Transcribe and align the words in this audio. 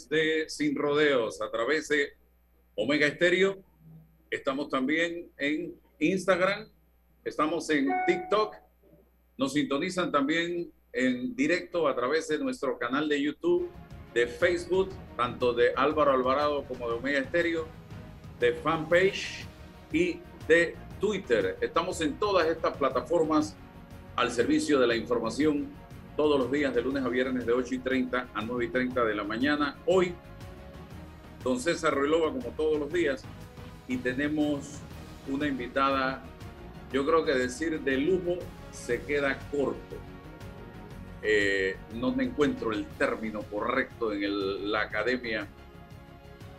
Oyentes 0.00 0.08
de 0.08 0.48
Sin 0.48 0.76
Rodeos 0.76 1.40
a 1.42 1.50
través 1.50 1.88
de 1.88 2.12
Omega 2.74 3.06
Estéreo. 3.06 3.62
Estamos 4.30 4.68
también 4.68 5.30
en 5.36 5.74
Instagram, 5.98 6.68
estamos 7.24 7.68
en 7.70 7.88
TikTok, 8.06 8.54
nos 9.36 9.54
sintonizan 9.54 10.12
también 10.12 10.70
en 10.92 11.34
directo 11.34 11.88
a 11.88 11.94
través 11.94 12.28
de 12.28 12.38
nuestro 12.38 12.78
canal 12.78 13.08
de 13.08 13.20
YouTube, 13.20 13.70
de 14.14 14.26
Facebook, 14.26 14.90
tanto 15.16 15.52
de 15.52 15.72
Álvaro 15.76 16.12
Alvarado 16.12 16.64
como 16.64 16.88
de 16.88 16.94
Omega 16.94 17.18
Estéreo, 17.18 17.66
de 18.38 18.52
fanpage 18.54 19.46
y 19.92 20.20
de 20.46 20.76
Twitter. 21.00 21.56
Estamos 21.60 22.00
en 22.00 22.18
todas 22.18 22.46
estas 22.46 22.76
plataformas 22.76 23.56
al 24.16 24.30
servicio 24.30 24.78
de 24.78 24.86
la 24.86 24.96
información 24.96 25.68
todos 26.20 26.38
los 26.38 26.52
días 26.52 26.74
de 26.74 26.82
lunes 26.82 27.02
a 27.02 27.08
viernes 27.08 27.46
de 27.46 27.52
8 27.54 27.76
y 27.76 27.78
30 27.78 28.26
a 28.34 28.42
9 28.42 28.66
y 28.66 28.68
30 28.68 29.04
de 29.06 29.14
la 29.14 29.24
mañana. 29.24 29.76
Hoy, 29.86 30.12
don 31.42 31.58
César 31.58 31.94
Ruilova, 31.94 32.30
como 32.30 32.48
todos 32.50 32.78
los 32.78 32.92
días, 32.92 33.24
y 33.88 33.96
tenemos 33.96 34.80
una 35.28 35.46
invitada, 35.46 36.22
yo 36.92 37.06
creo 37.06 37.24
que 37.24 37.32
decir 37.32 37.80
de 37.80 37.96
lujo 37.96 38.38
se 38.70 39.00
queda 39.00 39.38
corto. 39.50 39.96
Eh, 41.22 41.78
no 41.94 42.12
me 42.14 42.24
encuentro 42.24 42.70
el 42.70 42.84
término 42.98 43.40
correcto 43.40 44.12
en 44.12 44.70
la 44.70 44.82
Academia 44.82 45.46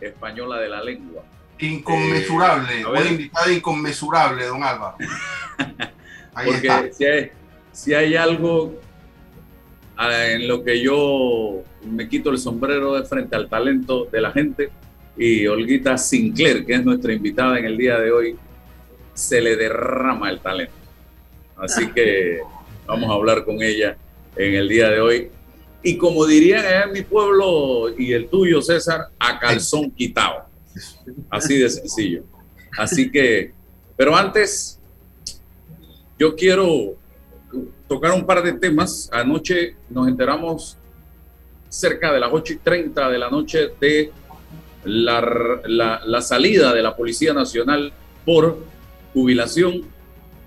Española 0.00 0.58
de 0.58 0.68
la 0.70 0.82
Lengua. 0.82 1.22
Inconmensurable, 1.60 2.80
eh, 2.80 2.84
una 2.84 3.04
invitada 3.08 3.52
inconmensurable, 3.52 4.44
don 4.44 4.64
Álvaro. 4.64 4.96
Porque 6.34 6.92
Si, 6.92 7.04
hay, 7.04 7.30
si 7.70 7.94
hay 7.94 8.16
algo 8.16 8.76
en 10.10 10.48
lo 10.48 10.62
que 10.64 10.80
yo 10.80 11.62
me 11.84 12.08
quito 12.08 12.30
el 12.30 12.38
sombrero 12.38 12.94
de 12.94 13.04
frente 13.04 13.36
al 13.36 13.48
talento 13.48 14.08
de 14.10 14.20
la 14.20 14.32
gente 14.32 14.70
y 15.16 15.46
Olguita 15.46 15.98
Sinclair, 15.98 16.64
que 16.64 16.74
es 16.74 16.84
nuestra 16.84 17.12
invitada 17.12 17.58
en 17.58 17.66
el 17.66 17.76
día 17.76 17.98
de 17.98 18.10
hoy, 18.10 18.36
se 19.14 19.40
le 19.40 19.56
derrama 19.56 20.30
el 20.30 20.40
talento. 20.40 20.74
Así 21.56 21.88
que 21.92 22.40
vamos 22.86 23.10
a 23.10 23.14
hablar 23.14 23.44
con 23.44 23.62
ella 23.62 23.96
en 24.36 24.54
el 24.54 24.68
día 24.68 24.90
de 24.90 25.00
hoy. 25.00 25.30
Y 25.82 25.96
como 25.96 26.26
dirían 26.26 26.64
en 26.88 26.92
mi 26.92 27.02
pueblo 27.02 27.94
y 27.96 28.12
el 28.12 28.28
tuyo, 28.28 28.62
César, 28.62 29.08
a 29.18 29.38
calzón 29.38 29.90
quitado. 29.90 30.44
Así 31.28 31.58
de 31.58 31.68
sencillo. 31.68 32.24
Así 32.78 33.10
que, 33.10 33.52
pero 33.96 34.16
antes, 34.16 34.80
yo 36.18 36.34
quiero 36.34 36.96
tocar 37.88 38.12
un 38.12 38.26
par 38.26 38.42
de 38.42 38.52
temas. 38.54 39.08
Anoche 39.12 39.76
nos 39.90 40.08
enteramos 40.08 40.76
cerca 41.68 42.12
de 42.12 42.20
las 42.20 42.30
8 42.32 42.52
y 42.52 42.56
30 42.56 43.10
de 43.10 43.18
la 43.18 43.30
noche 43.30 43.70
de 43.80 44.12
la, 44.84 46.00
la, 46.04 46.20
salida 46.20 46.74
de 46.74 46.82
la 46.82 46.94
Policía 46.94 47.32
Nacional 47.32 47.92
por 48.26 48.58
jubilación 49.14 49.82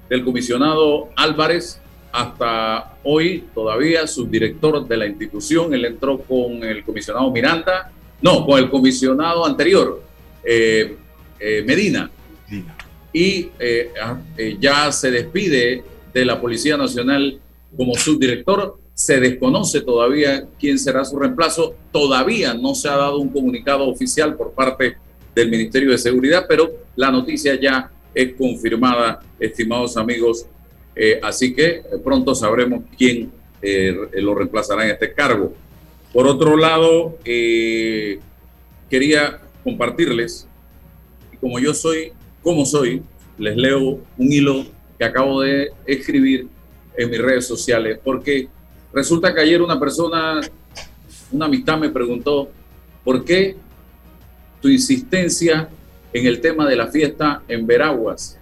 del 0.10 0.24
comisionado 0.24 1.10
Álvarez 1.16 1.80
hasta 2.12 2.98
hoy 3.04 3.46
todavía 3.54 4.08
subdirector 4.08 4.88
de 4.88 4.98
la 4.98 5.06
institución. 5.06 5.74
Él 5.74 5.86
entró 5.86 6.20
con 6.20 6.64
el 6.64 6.84
comisionado 6.84 7.32
Miranda, 7.32 7.92
no, 8.22 8.46
con 8.46 8.60
el 8.60 8.70
comisionado 8.70 9.46
anterior, 9.46 10.02
eh, 10.44 10.96
eh, 11.40 11.64
Medina. 11.66 12.10
Y 13.12 13.50
eh, 13.60 13.92
ah, 14.02 14.18
ya 14.60 14.92
se 14.92 15.10
despide 15.10 15.84
de 16.16 16.26
la 16.26 16.40
Policía 16.40 16.78
Nacional 16.78 17.40
como 17.76 17.94
subdirector. 17.94 18.80
Se 18.94 19.20
desconoce 19.20 19.82
todavía 19.82 20.48
quién 20.58 20.80
será 20.80 21.04
su 21.04 21.20
reemplazo. 21.20 21.76
Todavía 21.92 22.54
no 22.54 22.74
se 22.74 22.88
ha 22.88 22.96
dado 22.96 23.20
un 23.20 23.28
comunicado 23.30 23.86
oficial 23.90 24.36
por 24.38 24.54
parte 24.54 24.96
del 25.36 25.50
Ministerio 25.50 25.92
de 25.92 25.98
Seguridad, 25.98 26.46
pero 26.48 26.72
la 26.96 27.12
noticia 27.12 27.60
ya 27.60 27.92
es 28.14 28.34
confirmada, 28.36 29.20
estimados 29.38 29.98
amigos. 29.98 30.46
Eh, 30.96 31.20
así 31.22 31.54
que 31.54 31.82
pronto 32.02 32.34
sabremos 32.34 32.86
quién 32.98 33.30
eh, 33.62 33.94
lo 34.14 34.34
reemplazará 34.36 34.86
en 34.86 34.92
este 34.92 35.14
cargo. 35.14 35.54
Por 36.14 36.28
otro 36.28 36.56
lado, 36.56 37.18
eh, 37.26 38.20
quería 38.90 39.42
compartirles, 39.66 40.48
como 41.42 41.60
yo 41.60 41.74
soy, 41.74 42.14
como 42.42 42.66
soy, 42.66 43.02
les 43.38 43.58
leo 43.58 44.00
un 44.18 44.32
hilo 44.32 44.75
que 44.98 45.06
acabo 45.06 45.42
de 45.42 45.72
escribir 45.86 46.48
en 46.98 47.10
mis 47.10 47.22
redes 47.22 47.46
sociales, 47.46 48.00
porque 48.04 48.48
resulta 48.94 49.34
que 49.34 49.42
ayer 49.42 49.62
una 49.62 49.80
persona, 49.80 50.40
una 51.32 51.46
amistad 51.46 51.78
me 51.78 51.90
preguntó, 51.90 52.50
¿por 53.04 53.24
qué 53.26 53.56
tu 54.62 54.70
insistencia 54.70 55.70
en 56.14 56.26
el 56.26 56.40
tema 56.40 56.68
de 56.68 56.76
la 56.76 56.88
fiesta 56.88 57.42
en 57.48 57.68
Veraguas? 57.68 58.40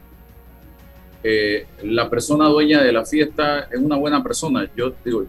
Eh, 1.23 1.65
la 1.83 2.09
persona 2.09 2.47
dueña 2.47 2.83
de 2.83 2.91
la 2.91 3.05
fiesta 3.05 3.69
es 3.71 3.79
una 3.79 3.95
buena 3.95 4.21
persona. 4.21 4.69
Yo 4.75 4.93
digo, 5.03 5.25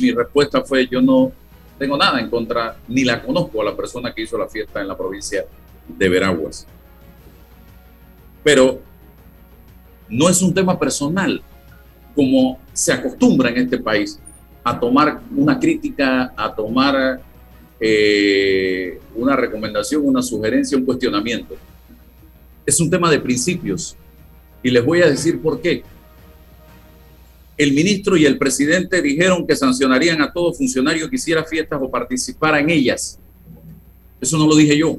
mi 0.00 0.10
respuesta 0.10 0.62
fue, 0.62 0.86
yo 0.88 1.00
no 1.00 1.32
tengo 1.78 1.96
nada 1.96 2.20
en 2.20 2.30
contra, 2.30 2.76
ni 2.88 3.04
la 3.04 3.22
conozco 3.22 3.60
a 3.60 3.64
la 3.64 3.76
persona 3.76 4.12
que 4.14 4.22
hizo 4.22 4.38
la 4.38 4.48
fiesta 4.48 4.80
en 4.80 4.88
la 4.88 4.96
provincia 4.96 5.44
de 5.86 6.08
Veraguas. 6.08 6.66
Pero 8.42 8.80
no 10.12 10.28
es 10.28 10.42
un 10.42 10.52
tema 10.52 10.78
personal, 10.78 11.42
como 12.14 12.58
se 12.72 12.92
acostumbra 12.92 13.48
en 13.48 13.56
este 13.56 13.78
país 13.78 14.20
a 14.62 14.78
tomar 14.78 15.22
una 15.34 15.58
crítica, 15.58 16.34
a 16.36 16.54
tomar 16.54 17.20
eh, 17.80 19.00
una 19.14 19.34
recomendación, 19.34 20.02
una 20.04 20.20
sugerencia, 20.20 20.76
un 20.76 20.84
cuestionamiento. 20.84 21.56
Es 22.66 22.78
un 22.78 22.90
tema 22.90 23.10
de 23.10 23.18
principios 23.18 23.96
y 24.62 24.70
les 24.70 24.84
voy 24.84 25.00
a 25.00 25.08
decir 25.08 25.40
por 25.40 25.62
qué. 25.62 25.82
El 27.56 27.72
ministro 27.72 28.14
y 28.16 28.26
el 28.26 28.36
presidente 28.36 29.00
dijeron 29.00 29.46
que 29.46 29.56
sancionarían 29.56 30.20
a 30.20 30.30
todo 30.30 30.52
funcionario 30.52 31.08
que 31.08 31.16
hiciera 31.16 31.42
fiestas 31.42 31.80
o 31.82 31.90
participara 31.90 32.60
en 32.60 32.68
ellas. 32.68 33.18
Eso 34.20 34.36
no 34.36 34.46
lo 34.46 34.56
dije 34.56 34.76
yo. 34.76 34.98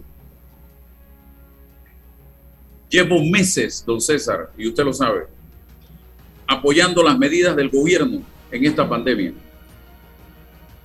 Llevo 2.93 3.23
meses, 3.23 3.83
don 3.83 3.99
César, 3.99 4.51
y 4.55 4.67
usted 4.67 4.83
lo 4.83 4.93
sabe, 4.93 5.23
apoyando 6.45 7.01
las 7.01 7.17
medidas 7.17 7.55
del 7.55 7.71
gobierno 7.71 8.21
en 8.51 8.65
esta 8.65 8.87
pandemia, 8.87 9.33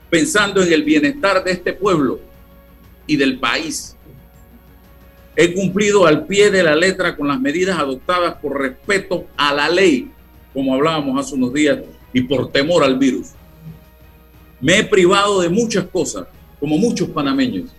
pensando 0.08 0.62
en 0.62 0.72
el 0.72 0.84
bienestar 0.84 1.44
de 1.44 1.50
este 1.50 1.74
pueblo 1.74 2.18
y 3.06 3.16
del 3.16 3.38
país. 3.38 3.94
He 5.36 5.52
cumplido 5.52 6.06
al 6.06 6.26
pie 6.26 6.50
de 6.50 6.62
la 6.62 6.74
letra 6.74 7.14
con 7.14 7.28
las 7.28 7.38
medidas 7.38 7.78
adoptadas 7.78 8.36
por 8.36 8.58
respeto 8.58 9.26
a 9.36 9.52
la 9.52 9.68
ley, 9.68 10.10
como 10.54 10.74
hablábamos 10.74 11.20
hace 11.20 11.34
unos 11.34 11.52
días, 11.52 11.80
y 12.14 12.22
por 12.22 12.50
temor 12.50 12.84
al 12.84 12.98
virus. 12.98 13.32
Me 14.62 14.78
he 14.78 14.84
privado 14.84 15.42
de 15.42 15.50
muchas 15.50 15.84
cosas, 15.84 16.26
como 16.58 16.78
muchos 16.78 17.10
panameños, 17.10 17.70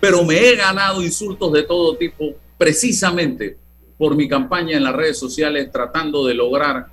pero 0.00 0.24
me 0.24 0.40
he 0.40 0.56
ganado 0.56 1.00
insultos 1.00 1.52
de 1.52 1.62
todo 1.62 1.96
tipo 1.96 2.34
precisamente 2.64 3.58
por 3.98 4.16
mi 4.16 4.26
campaña 4.26 4.78
en 4.78 4.84
las 4.84 4.94
redes 4.94 5.18
sociales 5.18 5.70
tratando 5.70 6.24
de 6.24 6.32
lograr 6.32 6.86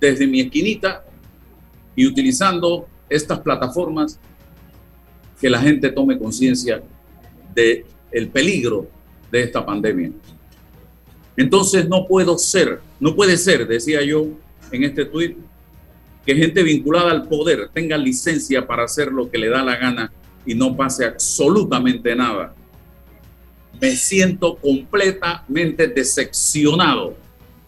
desde 0.00 0.26
mi 0.26 0.40
esquinita 0.40 1.04
y 1.94 2.06
utilizando 2.06 2.88
estas 3.06 3.40
plataformas 3.40 4.18
que 5.38 5.50
la 5.50 5.60
gente 5.60 5.90
tome 5.90 6.18
conciencia 6.18 6.82
de 7.54 7.84
el 8.10 8.28
peligro 8.28 8.88
de 9.30 9.42
esta 9.42 9.62
pandemia. 9.62 10.10
Entonces 11.36 11.86
no 11.86 12.06
puedo 12.06 12.38
ser, 12.38 12.80
no 12.98 13.14
puede 13.14 13.36
ser, 13.36 13.68
decía 13.68 14.02
yo 14.02 14.26
en 14.70 14.84
este 14.84 15.04
tuit, 15.04 15.36
que 16.24 16.34
gente 16.34 16.62
vinculada 16.62 17.10
al 17.10 17.28
poder 17.28 17.68
tenga 17.74 17.98
licencia 17.98 18.66
para 18.66 18.84
hacer 18.84 19.12
lo 19.12 19.30
que 19.30 19.36
le 19.36 19.50
da 19.50 19.62
la 19.62 19.76
gana 19.76 20.10
y 20.46 20.54
no 20.54 20.74
pase 20.74 21.04
absolutamente 21.04 22.16
nada 22.16 22.54
me 23.82 23.96
siento 23.96 24.56
completamente 24.56 25.88
decepcionado 25.88 27.16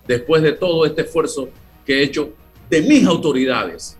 después 0.06 0.42
de 0.42 0.52
todo 0.52 0.86
este 0.86 1.02
esfuerzo 1.02 1.48
que 1.84 1.98
he 1.98 2.04
hecho 2.04 2.32
de 2.70 2.80
mis 2.82 3.04
autoridades 3.04 3.98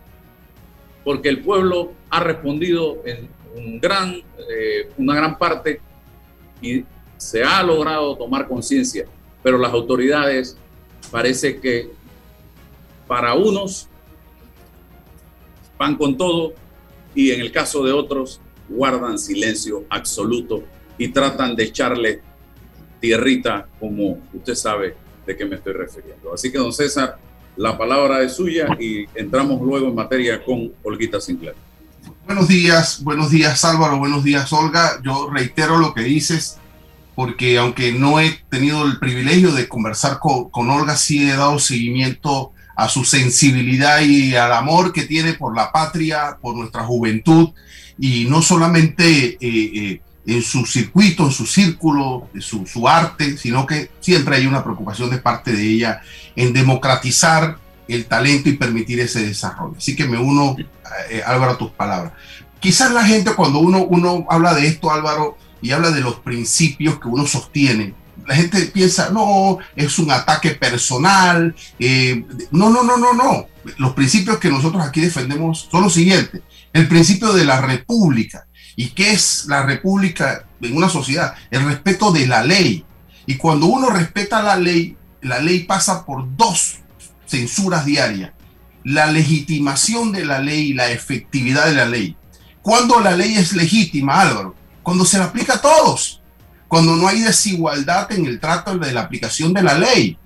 porque 1.05 1.29
el 1.29 1.41
pueblo 1.41 1.93
ha 2.09 2.19
respondido 2.21 2.97
en 3.05 3.29
un 3.55 3.79
gran, 3.79 4.15
eh, 4.49 4.89
una 4.97 5.15
gran 5.15 5.37
parte 5.37 5.79
y 6.61 6.83
se 7.15 7.43
ha 7.43 7.61
logrado 7.61 8.17
tomar 8.17 8.47
conciencia, 8.47 9.05
pero 9.43 9.57
las 9.57 9.71
autoridades 9.71 10.57
parece 11.11 11.59
que 11.59 11.91
para 13.07 13.35
unos 13.35 13.87
van 15.77 15.95
con 15.95 16.17
todo 16.17 16.53
y 17.13 17.31
en 17.31 17.39
el 17.39 17.51
caso 17.51 17.83
de 17.83 17.91
otros 17.91 18.41
guardan 18.67 19.19
silencio 19.19 19.83
absoluto 19.89 20.63
y 20.97 21.09
tratan 21.09 21.55
de 21.55 21.63
echarle 21.63 22.21
tierrita 22.99 23.67
como 23.79 24.19
usted 24.33 24.55
sabe 24.55 24.95
de 25.25 25.35
qué 25.35 25.45
me 25.45 25.55
estoy 25.55 25.73
refiriendo. 25.73 26.33
Así 26.33 26.51
que 26.51 26.57
don 26.57 26.73
César, 26.73 27.17
la 27.57 27.77
palabra 27.77 28.21
es 28.21 28.33
suya 28.33 28.67
y 28.79 29.05
entramos 29.15 29.61
luego 29.61 29.87
en 29.87 29.95
materia 29.95 30.43
con 30.43 30.71
Olguita 30.83 31.19
Sinclair. 31.19 31.55
Buenos 32.25 32.47
días, 32.47 33.03
buenos 33.03 33.31
días 33.31 33.63
Álvaro, 33.65 33.97
buenos 33.97 34.23
días 34.23 34.51
Olga. 34.53 35.01
Yo 35.03 35.29
reitero 35.31 35.77
lo 35.77 35.93
que 35.93 36.01
dices 36.01 36.57
porque 37.15 37.57
aunque 37.57 37.93
no 37.93 38.19
he 38.19 38.41
tenido 38.49 38.85
el 38.85 38.99
privilegio 38.99 39.53
de 39.53 39.69
conversar 39.69 40.19
con, 40.19 40.49
con 40.49 40.69
Olga, 40.69 40.97
sí 40.97 41.29
he 41.29 41.35
dado 41.35 41.59
seguimiento 41.59 42.51
a 42.75 42.89
su 42.89 43.05
sensibilidad 43.05 44.01
y 44.01 44.35
al 44.35 44.51
amor 44.51 44.91
que 44.91 45.03
tiene 45.03 45.33
por 45.33 45.55
la 45.55 45.71
patria, 45.71 46.37
por 46.41 46.55
nuestra 46.57 46.83
juventud, 46.83 47.49
y 47.97 48.25
no 48.25 48.41
solamente 48.41 49.37
eh, 49.39 49.39
eh, 49.39 50.01
en 50.25 50.41
su 50.41 50.65
circuito, 50.65 51.25
en 51.25 51.31
su 51.31 51.45
círculo, 51.45 52.27
en 52.33 52.41
su, 52.41 52.65
su, 52.65 52.87
arte, 52.87 53.37
sino 53.37 53.65
que 53.65 53.91
siempre 53.99 54.37
hay 54.37 54.47
una 54.47 54.63
preocupación 54.63 55.09
de 55.09 55.17
parte 55.17 55.51
de 55.51 55.63
ella 55.63 56.01
en 56.35 56.53
democratizar 56.53 57.57
el 57.87 58.05
talento 58.05 58.49
y 58.49 58.53
permitir 58.53 58.99
ese 58.99 59.25
desarrollo. 59.25 59.75
Así 59.77 59.95
que 59.95 60.05
me 60.05 60.17
uno, 60.17 60.55
eh, 61.09 61.21
Álvaro, 61.25 61.51
a 61.51 61.57
tus 61.57 61.71
palabras. 61.71 62.13
Quizás 62.59 62.91
la 62.91 63.05
gente 63.05 63.33
cuando 63.35 63.59
uno, 63.59 63.83
uno 63.83 64.25
habla 64.29 64.55
de 64.55 64.67
esto, 64.67 64.91
Álvaro, 64.91 65.37
y 65.61 65.71
habla 65.71 65.91
de 65.91 66.01
los 66.01 66.15
principios 66.15 66.99
que 66.99 67.07
uno 67.07 67.27
sostiene, 67.27 67.93
la 68.27 68.35
gente 68.35 68.59
piensa, 68.65 69.09
no, 69.11 69.59
es 69.75 69.99
un 69.99 70.11
ataque 70.11 70.51
personal. 70.51 71.55
Eh, 71.79 72.25
no, 72.51 72.69
no, 72.69 72.83
no, 72.83 72.97
no, 72.97 73.13
no. 73.13 73.47
Los 73.77 73.93
principios 73.93 74.37
que 74.37 74.49
nosotros 74.49 74.83
aquí 74.85 75.01
defendemos 75.01 75.67
son 75.71 75.83
los 75.83 75.93
siguientes. 75.93 76.41
El 76.73 76.87
principio 76.87 77.33
de 77.33 77.45
la 77.45 77.61
república. 77.61 78.44
¿Y 78.75 78.89
qué 78.89 79.11
es 79.11 79.45
la 79.47 79.63
república 79.63 80.45
en 80.61 80.75
una 80.75 80.89
sociedad? 80.89 81.35
El 81.51 81.65
respeto 81.65 82.11
de 82.11 82.27
la 82.27 82.43
ley. 82.43 82.85
Y 83.25 83.35
cuando 83.35 83.67
uno 83.67 83.89
respeta 83.89 84.41
la 84.41 84.57
ley, 84.57 84.97
la 85.21 85.39
ley 85.39 85.63
pasa 85.63 86.05
por 86.05 86.25
dos 86.35 86.75
censuras 87.25 87.85
diarias. 87.85 88.31
La 88.83 89.07
legitimación 89.07 90.11
de 90.11 90.25
la 90.25 90.39
ley 90.39 90.71
y 90.71 90.73
la 90.73 90.91
efectividad 90.91 91.65
de 91.67 91.75
la 91.75 91.85
ley. 91.85 92.15
Cuando 92.61 92.99
la 92.99 93.15
ley 93.15 93.35
es 93.35 93.53
legítima, 93.53 94.21
Álvaro? 94.21 94.55
Cuando 94.83 95.05
se 95.05 95.17
la 95.17 95.25
aplica 95.25 95.55
a 95.55 95.61
todos 95.61 96.21
cuando 96.67 96.95
no 96.95 97.07
hay 97.07 97.21
desigualdad 97.21 98.11
en 98.11 98.25
el 98.25 98.39
trato 98.39 98.77
de 98.77 98.91
la 98.91 99.01
aplicación 99.01 99.53
de 99.53 99.63
la 99.63 99.77
ley. 99.77 100.17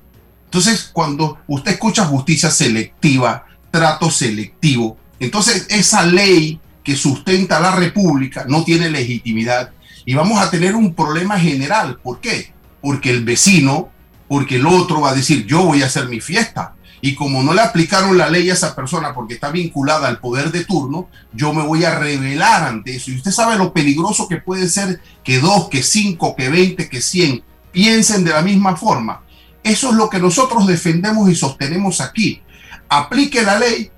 Entonces, 0.45 0.89
cuando 0.91 1.37
usted 1.47 1.73
escucha 1.73 2.05
justicia 2.05 2.49
selectiva, 2.49 3.45
trato 3.69 4.09
selectivo, 4.09 4.97
entonces 5.19 5.67
esa 5.69 6.03
ley 6.03 6.59
sustenta 6.95 7.59
la 7.59 7.75
república 7.75 8.45
no 8.47 8.63
tiene 8.63 8.89
legitimidad 8.89 9.71
y 10.05 10.13
vamos 10.13 10.41
a 10.41 10.49
tener 10.49 10.75
un 10.75 10.93
problema 10.93 11.39
general. 11.39 11.99
¿Por 12.01 12.19
qué? 12.19 12.53
Porque 12.81 13.11
el 13.11 13.23
vecino, 13.23 13.89
porque 14.27 14.55
el 14.55 14.65
otro 14.65 15.01
va 15.01 15.11
a 15.11 15.15
decir, 15.15 15.45
yo 15.45 15.63
voy 15.63 15.81
a 15.81 15.87
hacer 15.87 16.07
mi 16.07 16.19
fiesta, 16.21 16.75
y 17.01 17.15
como 17.15 17.43
no 17.43 17.53
le 17.53 17.61
aplicaron 17.61 18.17
la 18.17 18.29
ley 18.29 18.49
a 18.49 18.53
esa 18.53 18.75
persona 18.75 19.13
porque 19.13 19.35
está 19.35 19.49
vinculada 19.51 20.07
al 20.07 20.19
poder 20.19 20.51
de 20.51 20.65
turno, 20.65 21.07
yo 21.31 21.53
me 21.53 21.63
voy 21.63 21.85
a 21.85 21.97
rebelar 21.97 22.63
ante 22.63 22.95
eso. 22.95 23.11
Y 23.11 23.15
usted 23.15 23.31
sabe 23.31 23.57
lo 23.57 23.71
peligroso 23.71 24.27
que 24.27 24.37
puede 24.37 24.67
ser 24.67 24.99
que 25.23 25.39
dos, 25.39 25.69
que 25.69 25.81
cinco, 25.81 26.35
que 26.35 26.49
veinte, 26.49 26.89
que 26.89 27.01
cien 27.01 27.43
piensen 27.71 28.23
de 28.23 28.31
la 28.31 28.41
misma 28.41 28.75
forma. 28.75 29.21
Eso 29.63 29.89
es 29.89 29.95
lo 29.95 30.09
que 30.09 30.19
nosotros 30.19 30.67
defendemos 30.67 31.29
y 31.29 31.35
sostenemos 31.35 32.01
aquí. 32.01 32.41
Aplique 32.89 33.43
la 33.43 33.59
ley 33.59 33.91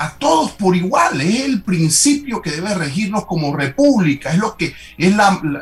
a 0.00 0.18
todos 0.18 0.50
por 0.52 0.74
igual. 0.74 1.20
Es 1.20 1.42
el 1.42 1.62
principio 1.62 2.42
que 2.42 2.50
debe 2.50 2.74
regirnos 2.74 3.26
como 3.26 3.54
república. 3.54 4.32
Es 4.32 4.38
lo 4.38 4.56
que 4.56 4.74
es 4.98 5.14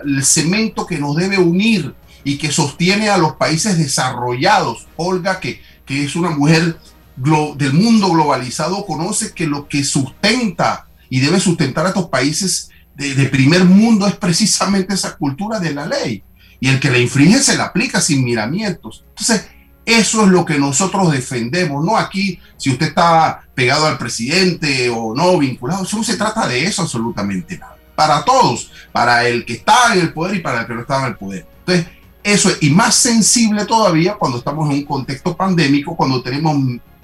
el 0.05 0.25
cemento 0.25 0.87
que 0.87 0.99
nos 0.99 1.17
debe 1.17 1.39
unir 1.39 1.95
y 2.25 2.39
que 2.39 2.51
sostiene 2.51 3.11
a 3.11 3.19
los 3.19 3.35
países 3.35 3.77
desarrollados. 3.77 4.87
Olga, 4.97 5.41
que 5.41 5.61
que 5.89 6.05
es 6.05 6.15
una 6.17 6.29
mujer 6.31 6.79
del 7.17 7.73
mundo 7.73 8.11
globalizado, 8.11 8.85
conoce 8.85 9.33
que 9.33 9.47
lo 9.47 9.67
que 9.67 9.83
sustenta 9.83 10.87
y 11.09 11.21
debe 11.21 11.41
sustentar 11.41 11.87
a 11.87 11.89
estos 11.89 12.11
países 12.11 12.69
de, 12.95 13.25
primer 13.27 13.65
mundo 13.65 14.07
es 14.07 14.15
precisamente 14.15 14.93
esa 14.93 15.17
cultura 15.17 15.59
de 15.59 15.73
la 15.73 15.87
ley. 15.87 16.23
Y 16.61 16.69
el 16.69 16.79
que 16.79 16.91
la 16.91 16.99
infringe 16.99 17.39
se 17.39 17.57
la 17.57 17.65
aplica 17.65 18.03
sin 18.03 18.23
miramientos. 18.23 19.05
Entonces, 19.09 19.47
eso 19.89 20.25
es 20.25 20.29
lo 20.29 20.45
que 20.45 20.59
nosotros 20.59 21.11
defendemos, 21.11 21.83
no 21.83 21.97
aquí 21.97 22.39
si 22.59 22.71
usted 22.71 22.89
está 22.89 23.41
pegado 23.55 23.87
al 23.87 23.97
presidente 23.97 24.91
o 24.91 25.15
no 25.15 25.39
vinculado, 25.39 25.87
no 25.91 26.05
se 26.05 26.19
trata 26.19 26.47
de 26.47 26.67
eso 26.67 26.83
absolutamente 26.83 27.57
nada. 27.57 27.75
Para 27.95 28.23
todos, 28.23 28.71
para 28.93 29.27
el 29.27 29.47
que 29.47 29.55
está 29.55 29.95
en 29.95 30.01
el 30.01 30.13
poder 30.13 30.37
y 30.37 30.41
para 30.41 30.61
el 30.61 30.67
que 30.67 30.75
no 30.75 30.83
está 30.83 31.01
en 31.01 31.07
el 31.07 31.17
poder. 31.17 31.47
Entonces, 31.61 31.87
eso 32.23 32.51
es, 32.51 32.59
y 32.61 32.69
más 32.69 32.97
sensible 32.97 33.65
todavía 33.65 34.17
cuando 34.17 34.37
estamos 34.37 34.69
en 34.69 34.77
un 34.77 34.85
contexto 34.85 35.35
pandémico, 35.35 35.97
cuando 35.97 36.21
tenemos 36.21 36.55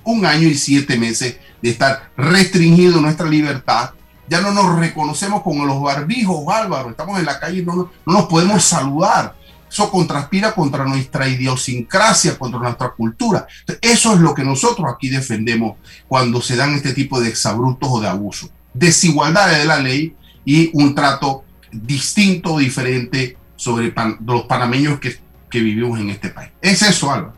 un 0.04 0.26
año 0.26 0.46
y 0.46 0.54
siete 0.54 0.98
meses 0.98 1.38
de 1.62 1.70
estar 1.70 2.10
restringido 2.18 3.00
nuestra 3.00 3.26
libertad. 3.26 3.92
Ya 4.28 4.42
no 4.42 4.52
nos 4.52 4.78
reconocemos 4.78 5.42
como 5.42 5.64
los 5.64 5.80
barbijos, 5.80 6.44
Álvaro. 6.54 6.90
Estamos 6.90 7.18
en 7.18 7.24
la 7.24 7.40
calle 7.40 7.62
no, 7.62 7.74
no, 7.74 7.90
nos 8.04 8.26
podemos 8.26 8.62
saludar. 8.62 9.36
Eso 9.74 9.90
contraspira 9.90 10.54
contra 10.54 10.84
nuestra 10.84 11.28
idiosincrasia, 11.28 12.38
contra 12.38 12.60
nuestra 12.60 12.90
cultura. 12.90 13.44
eso 13.80 14.14
es 14.14 14.20
lo 14.20 14.32
que 14.32 14.44
nosotros 14.44 14.86
aquí 14.88 15.08
defendemos 15.08 15.78
cuando 16.06 16.40
se 16.40 16.54
dan 16.54 16.74
este 16.74 16.92
tipo 16.92 17.20
de 17.20 17.28
exabruptos 17.28 17.88
o 17.90 18.00
de 18.00 18.06
abusos. 18.06 18.50
Desigualdades 18.72 19.58
de 19.58 19.64
la 19.64 19.80
ley 19.80 20.14
y 20.44 20.70
un 20.74 20.94
trato 20.94 21.42
distinto, 21.72 22.58
diferente 22.58 23.36
sobre 23.56 23.92
los 24.24 24.42
panameños 24.42 25.00
que, 25.00 25.18
que, 25.50 25.58
vivimos 25.58 25.98
en 25.98 26.10
este 26.10 26.28
país. 26.28 26.52
Es 26.60 26.80
eso, 26.82 27.10
Álvaro. 27.10 27.34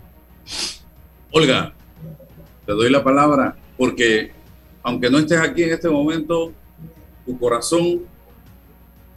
Olga, 1.32 1.72
te 2.66 2.72
doy 2.72 2.90
la 2.90 3.02
palabra 3.02 3.56
porque 3.78 4.32
aunque 4.82 5.08
no 5.08 5.20
estés 5.20 5.40
aquí 5.40 5.62
en 5.62 5.70
este 5.70 5.88
momento, 5.88 6.52
tu 7.24 7.38
corazón, 7.38 8.02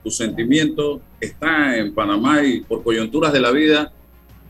tu 0.06 0.10
sentimiento 0.10 1.02
está 1.20 1.78
en 1.78 1.94
Panamá 1.94 2.44
y 2.44 2.62
por 2.62 2.84
coyunturas 2.84 3.34
de 3.34 3.40
la 3.40 3.52
vida 3.52 3.92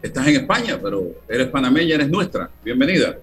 estás 0.02 0.28
en 0.28 0.36
España, 0.36 0.80
pero 0.82 1.04
eres 1.28 1.48
panameña, 1.48 1.96
eres 1.96 2.10
nuestra. 2.10 2.50
Bienvenida. 2.64 3.18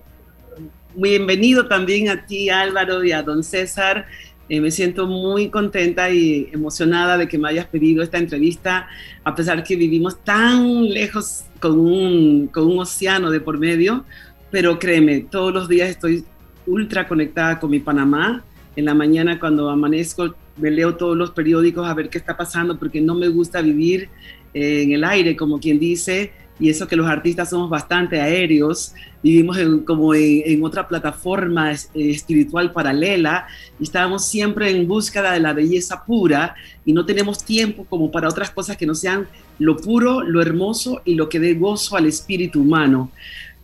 Bienvenido 0.94 1.66
también 1.66 2.08
a 2.08 2.26
ti, 2.26 2.48
Álvaro, 2.50 3.04
y 3.04 3.12
a 3.12 3.22
don 3.22 3.42
César. 3.42 4.06
Eh, 4.48 4.60
me 4.60 4.70
siento 4.70 5.06
muy 5.06 5.50
contenta 5.50 6.10
y 6.10 6.48
emocionada 6.52 7.18
de 7.18 7.26
que 7.26 7.36
me 7.36 7.48
hayas 7.48 7.66
pedido 7.66 8.02
esta 8.02 8.18
entrevista, 8.18 8.88
a 9.24 9.34
pesar 9.34 9.64
que 9.64 9.74
vivimos 9.74 10.22
tan 10.22 10.88
lejos 10.88 11.44
con 11.60 11.78
un, 11.78 12.46
con 12.48 12.66
un 12.66 12.78
océano 12.78 13.30
de 13.30 13.40
por 13.40 13.58
medio, 13.58 14.04
pero 14.50 14.78
créeme, 14.78 15.20
todos 15.20 15.52
los 15.52 15.68
días 15.68 15.90
estoy 15.90 16.24
ultra 16.66 17.08
conectada 17.08 17.58
con 17.58 17.70
mi 17.70 17.80
Panamá. 17.80 18.44
En 18.76 18.84
la 18.84 18.94
mañana 18.94 19.40
cuando 19.40 19.70
amanezco 19.70 20.34
me 20.56 20.70
leo 20.70 20.96
todos 20.96 21.16
los 21.16 21.30
periódicos 21.30 21.86
a 21.86 21.94
ver 21.94 22.08
qué 22.08 22.18
está 22.18 22.36
pasando 22.36 22.78
porque 22.78 23.00
no 23.00 23.14
me 23.14 23.28
gusta 23.28 23.60
vivir 23.60 24.08
eh, 24.54 24.82
en 24.82 24.92
el 24.92 25.04
aire, 25.04 25.36
como 25.36 25.60
quien 25.60 25.78
dice, 25.78 26.32
y 26.58 26.70
eso 26.70 26.88
que 26.88 26.96
los 26.96 27.06
artistas 27.06 27.50
somos 27.50 27.68
bastante 27.68 28.20
aéreos, 28.20 28.94
vivimos 29.22 29.58
como 29.84 30.14
en, 30.14 30.64
otra 30.64 30.88
plataforma 30.88 31.72
eh, 31.72 31.76
espiritual 31.94 32.72
paralela 32.72 33.46
y 33.78 33.84
estábamos 33.84 34.24
siempre 34.26 34.70
en 34.70 34.88
búsqueda 34.88 35.32
de 35.32 35.40
la 35.40 35.52
belleza 35.52 36.04
pura 36.04 36.54
y 36.84 36.92
no 36.92 37.04
tenemos 37.04 37.44
tiempo 37.44 37.84
como 37.84 38.10
para 38.10 38.28
otras 38.28 38.50
cosas 38.50 38.76
que 38.76 38.86
no 38.86 38.94
sean 38.94 39.28
lo 39.58 39.76
puro, 39.76 40.22
lo 40.22 40.40
hermoso 40.40 41.02
y 41.04 41.14
lo 41.14 41.28
que 41.28 41.40
dé 41.40 41.54
gozo 41.54 41.96
al 41.96 42.06
espíritu 42.06 42.62
humano. 42.62 43.10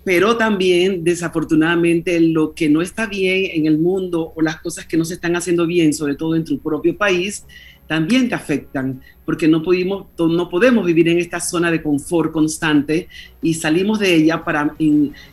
Pero 0.04 0.37
también, 0.37 1.04
desafortunadamente, 1.04 2.18
lo 2.18 2.54
que 2.54 2.68
no 2.68 2.82
está 2.82 3.06
bien 3.06 3.50
en 3.54 3.66
el 3.66 3.78
mundo 3.78 4.32
o 4.35 4.42
las 4.42 4.61
cosas 4.61 4.85
que 4.87 4.97
no 4.97 5.04
se 5.04 5.14
están 5.14 5.37
haciendo 5.37 5.66
bien, 5.66 5.94
sobre 5.94 6.16
todo 6.16 6.35
en 6.35 6.44
tu 6.44 6.59
propio 6.59 6.97
país, 6.97 7.44
también 7.87 8.28
te 8.28 8.35
afectan, 8.35 9.02
porque 9.25 9.47
no, 9.47 9.62
pudimos, 9.62 10.06
no 10.18 10.49
podemos 10.49 10.85
vivir 10.87 11.09
en 11.09 11.18
esta 11.18 11.40
zona 11.40 11.71
de 11.71 11.82
confort 11.82 12.32
constante 12.32 13.09
y 13.42 13.54
salimos 13.54 13.99
de 13.99 14.14
ella 14.14 14.42
para 14.42 14.75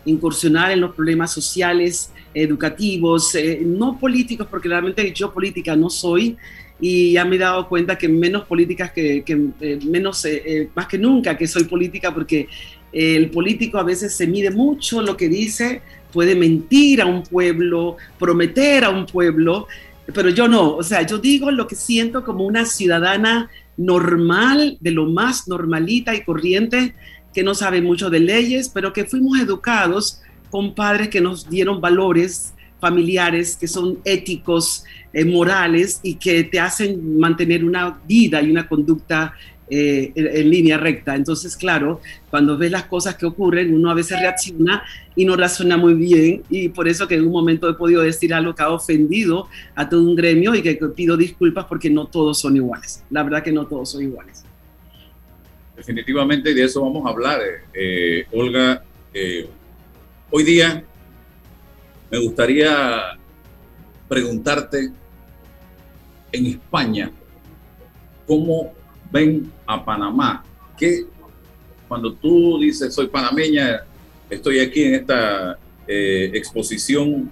incursionar 0.05 0.71
en 0.71 0.81
los 0.81 0.93
problemas 0.93 1.31
sociales, 1.31 2.11
educativos, 2.33 3.33
eh, 3.35 3.61
no 3.65 3.97
políticos, 3.97 4.47
porque 4.49 4.67
realmente 4.67 5.11
yo 5.13 5.31
política 5.31 5.75
no 5.75 5.89
soy, 5.89 6.37
y 6.81 7.13
ya 7.13 7.25
me 7.25 7.35
he 7.35 7.39
dado 7.39 7.67
cuenta 7.67 7.97
que 7.97 8.07
menos 8.07 8.45
políticas 8.45 8.91
que, 8.91 9.23
eh, 9.25 9.79
menos 9.85 10.23
eh, 10.25 10.69
más 10.75 10.87
que 10.87 10.97
nunca 10.97 11.37
que 11.37 11.45
soy 11.47 11.65
política 11.65 12.13
porque 12.13 12.47
el 12.91 13.29
político 13.29 13.77
a 13.77 13.83
veces 13.83 14.15
se 14.15 14.27
mide 14.27 14.51
mucho 14.51 15.01
lo 15.01 15.15
que 15.15 15.29
dice 15.29 15.81
puede 16.11 16.35
mentir 16.35 17.01
a 17.01 17.05
un 17.05 17.23
pueblo 17.23 17.97
prometer 18.17 18.83
a 18.83 18.89
un 18.89 19.05
pueblo 19.05 19.67
pero 20.13 20.29
yo 20.29 20.47
no, 20.47 20.75
o 20.75 20.83
sea, 20.83 21.05
yo 21.05 21.17
digo 21.17 21.51
lo 21.51 21.67
que 21.67 21.75
siento 21.75 22.23
como 22.23 22.45
una 22.45 22.65
ciudadana 22.65 23.49
normal, 23.77 24.77
de 24.79 24.91
lo 24.91 25.05
más 25.05 25.47
normalita 25.47 26.15
y 26.15 26.23
corriente, 26.23 26.95
que 27.33 27.43
no 27.43 27.53
sabe 27.53 27.81
mucho 27.81 28.09
de 28.09 28.19
leyes, 28.19 28.69
pero 28.69 28.91
que 28.91 29.05
fuimos 29.05 29.39
educados 29.39 30.21
con 30.49 30.73
padres 30.73 31.09
que 31.09 31.21
nos 31.21 31.49
dieron 31.49 31.79
valores 31.79 32.53
familiares 32.79 33.57
que 33.57 33.67
son 33.67 33.99
éticos, 34.05 34.83
eh, 35.11 35.25
morales 35.25 35.99
y 36.01 36.15
que 36.15 36.45
te 36.45 36.59
hacen 36.59 37.19
mantener 37.19 37.65
una 37.65 37.99
vida 38.07 38.41
y 38.41 38.49
una 38.49 38.67
conducta 38.67 39.33
eh, 39.69 40.11
en, 40.15 40.49
línea 40.49 40.77
recta. 40.77 41.15
Entonces, 41.15 41.55
claro, 41.55 42.01
cuando 42.29 42.57
ves 42.57 42.71
las 42.71 42.85
cosas 42.85 43.15
que 43.15 43.25
ocurren, 43.25 43.73
uno 43.73 43.91
a 43.91 43.93
veces 43.93 44.19
reacciona 44.19 44.83
y 45.15 45.25
no 45.25 45.35
razona 45.35 45.77
muy 45.77 45.93
bien 45.93 46.43
y 46.49 46.69
por 46.69 46.87
eso 46.87 47.07
que 47.07 47.15
en 47.15 47.25
un 47.25 47.31
momento 47.31 47.69
he 47.69 47.73
podido 47.75 48.01
decir 48.01 48.33
algo 48.33 48.55
que 48.55 48.63
ha 48.63 48.69
ofendido 48.69 49.47
a 49.75 49.87
todo 49.87 50.01
un 50.01 50.15
gremio 50.15 50.55
y 50.55 50.61
que 50.61 50.75
pido 50.95 51.17
disculpas 51.17 51.65
porque 51.65 51.89
no 51.89 52.07
todos 52.07 52.39
son 52.39 52.55
iguales. 52.55 53.03
La 53.09 53.23
verdad 53.23 53.43
que 53.43 53.51
no 53.51 53.67
todos 53.67 53.91
son 53.91 54.03
iguales. 54.03 54.43
Definitivamente 55.75 56.53
de 56.53 56.63
eso 56.63 56.81
vamos 56.81 57.05
a 57.05 57.09
hablar, 57.09 57.39
eh, 57.73 58.25
Olga. 58.31 58.83
Eh, 59.13 59.47
hoy 60.31 60.43
día 60.43 60.83
me 62.11 62.17
gustaría 62.17 63.17
preguntarte 64.07 64.91
en 66.31 66.45
España, 66.47 67.11
¿cómo 68.27 68.73
ven 69.11 69.51
a 69.69 69.85
Panamá. 69.85 70.43
Que 70.75 71.05
cuando 71.87 72.13
tú 72.13 72.59
dices 72.59 72.93
soy 72.93 73.07
panameña, 73.07 73.81
estoy 74.29 74.59
aquí 74.59 74.83
en 74.83 74.95
esta 74.95 75.57
eh, 75.87 76.31
exposición 76.33 77.31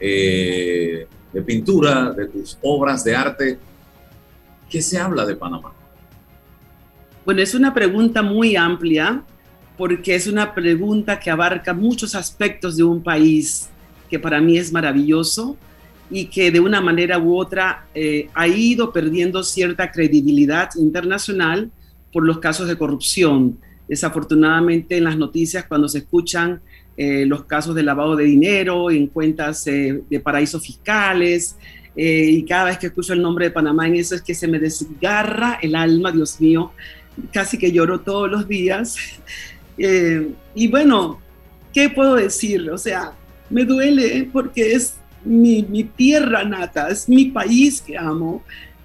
eh, 0.00 1.06
de 1.32 1.42
pintura, 1.42 2.10
de 2.12 2.26
tus 2.28 2.58
obras 2.62 3.04
de 3.04 3.14
arte, 3.14 3.58
¿qué 4.70 4.80
se 4.80 4.98
habla 4.98 5.26
de 5.26 5.36
Panamá? 5.36 5.72
Bueno, 7.24 7.42
es 7.42 7.54
una 7.54 7.74
pregunta 7.74 8.22
muy 8.22 8.56
amplia 8.56 9.22
porque 9.76 10.14
es 10.14 10.26
una 10.26 10.54
pregunta 10.54 11.20
que 11.20 11.30
abarca 11.30 11.74
muchos 11.74 12.14
aspectos 12.14 12.78
de 12.78 12.82
un 12.82 13.02
país 13.02 13.68
que 14.08 14.18
para 14.18 14.40
mí 14.40 14.56
es 14.56 14.72
maravilloso, 14.72 15.56
y 16.10 16.26
que 16.26 16.50
de 16.50 16.60
una 16.60 16.80
manera 16.80 17.18
u 17.18 17.36
otra 17.36 17.86
eh, 17.94 18.28
ha 18.34 18.46
ido 18.46 18.92
perdiendo 18.92 19.42
cierta 19.42 19.90
credibilidad 19.90 20.70
internacional 20.76 21.70
por 22.12 22.24
los 22.24 22.38
casos 22.38 22.68
de 22.68 22.76
corrupción. 22.76 23.58
Desafortunadamente 23.88 24.96
en 24.96 25.04
las 25.04 25.16
noticias 25.16 25.64
cuando 25.64 25.88
se 25.88 25.98
escuchan 25.98 26.60
eh, 26.96 27.26
los 27.26 27.44
casos 27.44 27.74
de 27.74 27.82
lavado 27.82 28.16
de 28.16 28.24
dinero 28.24 28.90
en 28.90 29.08
cuentas 29.08 29.66
eh, 29.66 30.00
de 30.08 30.20
paraísos 30.20 30.64
fiscales, 30.64 31.56
y 31.98 32.42
cada 32.44 32.64
vez 32.64 32.76
que 32.76 32.88
escucho 32.88 33.14
el 33.14 33.22
nombre 33.22 33.46
de 33.46 33.52
Panamá 33.52 33.88
en 33.88 33.94
eso 33.94 34.14
es 34.14 34.20
que 34.20 34.34
se 34.34 34.46
me 34.46 34.58
desgarra 34.58 35.58
el 35.62 35.74
alma, 35.74 36.12
Dios 36.12 36.38
mío, 36.42 36.72
casi 37.32 37.56
que 37.56 37.72
lloro 37.72 38.00
todos 38.00 38.30
los 38.30 38.46
días. 38.46 38.96
y 40.54 40.68
bueno, 40.68 41.18
¿qué 41.72 41.88
puedo 41.88 42.16
decir? 42.16 42.70
O 42.70 42.76
sea, 42.76 43.12
me 43.48 43.64
duele 43.64 44.28
porque 44.30 44.72
es 44.72 44.98
mi, 45.26 45.84
tierra 45.96 46.44
nata, 46.44 46.88
es 46.88 47.08
mi 47.08 47.26
país 47.26 47.82
que 47.82 47.96
amo 47.96 48.42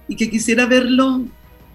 y 0.08 0.16
que 0.16 0.30
quisiera 0.30 0.66
verlo 0.66 1.26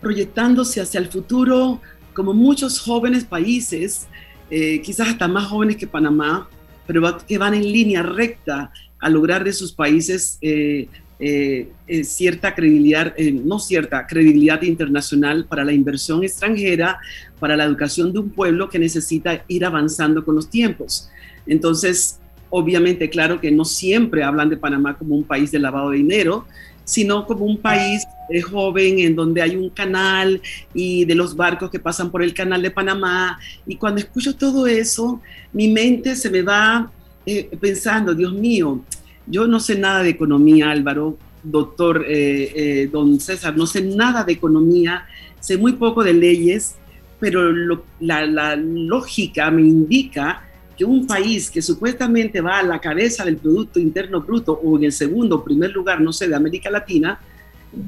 proyectándose 0.01 0.81
hacia 0.81 1.01
el 1.01 1.07
futuro 1.07 1.81
como 2.13 2.33
muchos 2.33 2.81
jóvenes 2.81 3.25
países, 3.25 4.07
eh, 4.51 4.81
quizás 4.83 5.09
hasta 5.09 5.29
más 5.29 5.47
jóvenes 5.47 5.77
que 5.77 5.87
Panamá, 5.87 6.49
pero 6.87 7.19
que 7.27 7.39
van 7.39 7.55
en 7.55 7.63
línea 7.63 8.03
recta 8.03 8.71
a 8.99 9.11
lograr 9.11 9.45
de 9.45 9.53
sus 9.53 9.73
países 9.73 10.39
eh, 10.41 10.89
eh, 11.19 11.69
cierta 12.05 12.55
credibilidad, 12.55 13.15
no 13.19 13.59
cierta, 13.59 14.07
credibilidad 14.07 14.63
internacional 14.63 15.47
para 15.47 15.65
la 15.65 15.73
inversión 15.73 16.23
extranjera, 16.23 16.99
para 17.39 17.57
la 17.57 17.65
educación 17.65 18.13
de 18.13 18.21
un 18.21 18.31
pueblo 18.31 18.69
que 18.69 18.79
necesita 18.79 19.45
ir 19.49 19.65
avanzando 19.65 20.25
con 20.25 20.35
los 20.35 20.49
tiempos. 20.49 21.11
Entonces, 21.47 22.19
Obviamente, 22.51 23.11
claro 23.11 23.41
que 23.41 23.51
no 23.51 23.65
siempre 23.65 24.23
hablan 24.23 24.49
de 24.49 24.57
Panamá 24.57 24.97
como 24.97 25.17
un 25.17 25.25
país 25.25 25.51
de 25.51 25.59
lavado 25.59 25.91
de 25.91 25.99
dinero, 25.99 26.47
sino 26.85 27.27
como 27.27 27.45
un 27.45 27.59
país 27.59 28.05
eh, 28.31 28.41
joven 28.41 29.01
en 29.01 29.17
donde 29.17 29.43
hay 29.43 29.57
un 29.57 29.71
canal 29.71 30.41
y 30.73 31.05
de 31.05 31.17
los 31.17 31.35
barcos 31.35 31.71
que 31.71 31.81
pasan 31.81 32.11
por 32.11 32.23
el 32.23 32.33
canal 32.33 32.63
de 32.63 32.71
Panamá. 32.71 33.39
Y 33.67 33.77
cuando 33.77 34.01
escucho 34.01 34.37
todo 34.37 34.67
eso, 34.67 35.21
mi 35.53 35.69
mente 35.69 36.15
se 36.15 36.31
me 36.31 36.43
va 36.43 36.91
eh, 37.27 37.51
pensando, 37.61 38.15
Dios 38.15 38.33
mío, 38.33 38.81
yo 39.27 39.49
no 39.49 39.59
sé 39.59 39.77
nada 39.77 40.05
de 40.05 40.11
economía, 40.11 40.71
Álvaro, 40.71 41.19
doctor 41.43 42.05
eh, 42.09 42.89
don 42.93 43.19
César, 43.19 43.57
no 43.57 43.67
sé 43.67 43.83
nada 43.83 44.23
de 44.23 44.33
economía, 44.33 45.07
sé 45.41 45.57
muy 45.57 45.73
poco 45.73 46.05
de 46.05 46.13
leyes, 46.13 46.77
pero 47.19 47.53
la 47.99 48.55
lógica 48.55 49.51
me 49.51 49.63
indica 49.63 50.46
que 50.77 50.85
un 50.85 51.07
país 51.07 51.51
que 51.51 51.63
supuestamente 51.63 52.41
va 52.41 52.59
a 52.59 52.63
la 52.63 52.81
cabeza 52.81 53.25
del 53.25 53.39
Producto 53.39 53.81
Interno 53.81 54.21
Bruto 54.21 54.53
o 54.53 54.77
en 54.77 54.85
el 54.85 54.93
segundo 54.93 55.37
o 55.37 55.45
primer 55.45 55.71
lugar, 55.71 56.01
no 56.01 56.13
sé, 56.13 56.29
de 56.29 56.37
América 56.37 56.71
Latina, 56.71 57.19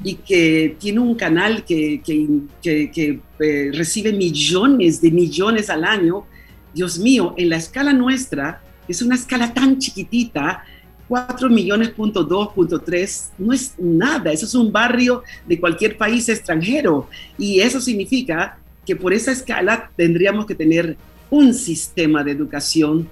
y 0.03 0.15
que 0.15 0.77
tiene 0.79 1.01
un 1.01 1.15
canal 1.15 1.65
que, 1.65 2.03
que, 2.03 3.21
eh, 3.39 3.71
recibe 3.73 4.13
millones 4.13 5.01
de 5.01 5.11
millones 5.11 5.71
al 5.71 5.85
año, 5.85 6.25
Dios 6.75 6.99
mío, 6.99 7.35
en 7.37 7.51
la 7.51 7.57
escala 7.57 7.93
nuestra, 7.93 8.63
es 8.87 9.03
una 9.03 9.15
escala 9.15 9.53
tan 9.53 9.79
chiquitita, 9.79 10.65
4 11.09 11.49
millones 11.49 11.91
punto 11.91 12.23
2, 12.23 12.53
punto 12.53 12.81
3, 12.81 13.33
no 13.39 13.53
es 13.53 13.75
nada, 13.79 14.31
eso 14.31 14.45
es 14.45 14.55
un 14.55 14.71
barrio 14.71 15.23
de 15.47 15.59
cualquier 15.59 15.97
país 15.97 16.29
extranjero. 16.29 17.09
Y 17.39 17.61
eso 17.61 17.81
significa 17.81 18.59
que 18.85 18.95
por 18.95 19.13
esa 19.13 19.33
escala 19.33 19.91
tendríamos 19.97 20.45
que 20.47 20.55
tener 20.55 20.97
un 21.31 21.55
sistema 21.55 22.25
de 22.25 22.33
educación 22.33 23.09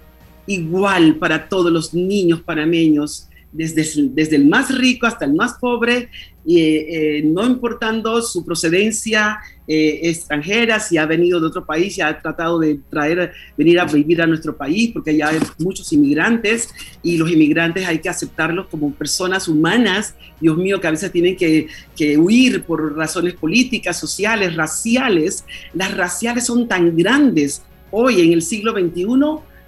igual 0.47 1.17
para 1.17 1.49
todos 1.49 1.73
los 1.73 1.93
niños 1.93 2.41
panameños, 2.41 3.29
desde, 3.53 3.85
desde 4.11 4.37
el 4.37 4.47
más 4.47 4.77
rico 4.77 5.07
hasta 5.07 5.25
el 5.25 5.35
más 5.35 5.55
pobre, 5.55 6.11
eh, 6.49 7.23
no 7.25 7.45
importando 7.45 8.23
su 8.23 8.45
procedencia 8.45 9.39
eh, 9.67 10.01
extranjera, 10.05 10.79
si 10.79 10.97
ha 10.97 11.07
venido 11.07 11.41
de 11.41 11.47
otro 11.47 11.65
país, 11.65 11.99
y 11.99 12.03
ha 12.03 12.21
tratado 12.21 12.61
de 12.61 12.79
traer, 12.89 13.33
venir 13.57 13.81
a 13.81 13.85
vivir 13.85 14.23
a 14.23 14.27
nuestro 14.27 14.57
país, 14.57 14.91
porque 14.93 15.17
ya 15.17 15.29
hay 15.29 15.39
muchos 15.59 15.93
inmigrantes 15.93 16.69
y 17.03 17.17
los 17.17 17.31
inmigrantes 17.31 17.87
hay 17.87 17.99
que 17.99 18.09
aceptarlos 18.09 18.67
como 18.69 18.93
personas 18.93 19.49
humanas, 19.49 20.15
Dios 20.41 20.57
mío, 20.57 20.81
que 20.81 20.87
a 20.87 20.93
veces 20.93 21.11
tienen 21.11 21.37
que, 21.37 21.67
que 21.97 22.17
huir 22.17 22.63
por 22.63 22.95
razones 22.95 23.35
políticas, 23.35 23.99
sociales, 23.99 24.55
raciales. 24.55 25.45
Las 25.75 25.97
raciales 25.97 26.47
son 26.47 26.69
tan 26.69 26.97
grandes 26.97 27.63
hoy 27.91 28.21
en 28.21 28.33
el 28.33 28.43
siglo 28.43 28.73
XXI 28.73 29.07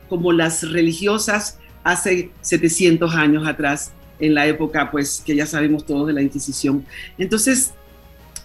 como 0.08 0.32
las 0.32 0.70
religiosas 0.70 1.58
hace 1.84 2.30
700 2.40 3.14
años 3.14 3.46
atrás, 3.46 3.92
en 4.18 4.34
la 4.34 4.46
época 4.46 4.90
pues 4.90 5.22
que 5.24 5.36
ya 5.36 5.46
sabemos 5.46 5.86
todos 5.86 6.06
de 6.06 6.12
la 6.12 6.22
Inquisición. 6.22 6.84
Entonces 7.16 7.72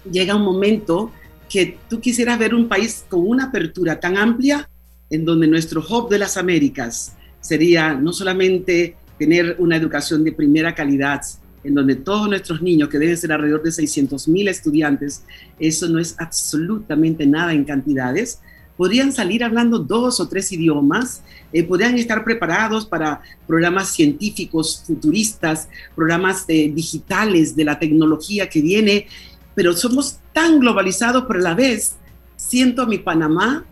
llega 0.10 0.36
un 0.36 0.44
momento 0.44 1.12
que 1.50 1.78
tú 1.90 2.00
quisieras 2.00 2.40
ver 2.40 2.54
un 2.54 2.68
país 2.68 3.06
con 3.08 3.28
una 3.28 3.46
apertura 3.46 4.00
tan 4.00 4.18
amplia 4.18 4.70
en 5.10 5.26
donde 5.26 5.48
nuestro 5.48 5.82
hub 5.82 6.10
de 6.10 6.20
las 6.20 6.38
Américas 6.38 7.16
sería 7.40 7.94
no 7.94 8.14
solamente 8.14 8.96
tener 9.20 9.56
una 9.60 9.76
educación 9.76 10.24
de 10.24 10.32
primera 10.32 10.74
calidad, 10.74 11.22
en 11.64 11.76
donde 11.76 11.96
todos 11.96 12.28
nuestros 12.28 12.62
niños, 12.62 12.90
que 12.90 12.98
deben 12.98 13.18
ser 13.18 13.32
alrededor 13.32 13.64
de 13.64 13.72
600 13.72 14.28
mil 14.28 14.48
estudiantes, 14.48 15.24
eso 15.60 15.88
no 15.88 16.00
es 16.00 16.16
absolutamente 16.18 17.26
nada 17.26 17.54
en 17.54 17.64
cantidades, 17.64 18.40
podrían 18.78 19.12
salir 19.12 19.44
hablando 19.44 19.80
dos 19.80 20.20
o 20.20 20.28
tres 20.28 20.52
idiomas, 20.52 21.22
eh, 21.52 21.64
podrían 21.64 21.98
estar 21.98 22.24
preparados 22.24 22.86
para 22.86 23.22
programas 23.48 23.90
científicos 23.90 24.84
futuristas, 24.86 25.70
programas 25.96 26.46
eh, 26.48 26.72
digitales 26.74 27.56
de 27.56 27.66
la 27.66 27.78
tecnología 27.78 28.50
que 28.50 28.62
viene, 28.62 29.08
pero 29.56 29.74
somos 29.74 30.18
tan 30.34 30.60
globalizados, 30.60 31.26
pero 31.28 31.40
a 31.40 31.44
la 31.44 31.54
vez 31.54 31.94
siento 32.36 32.82
a 32.82 32.88
mi 32.88 32.98
Panamá 32.98 33.64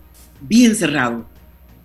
bien 0.41 0.75
cerrado, 0.75 1.25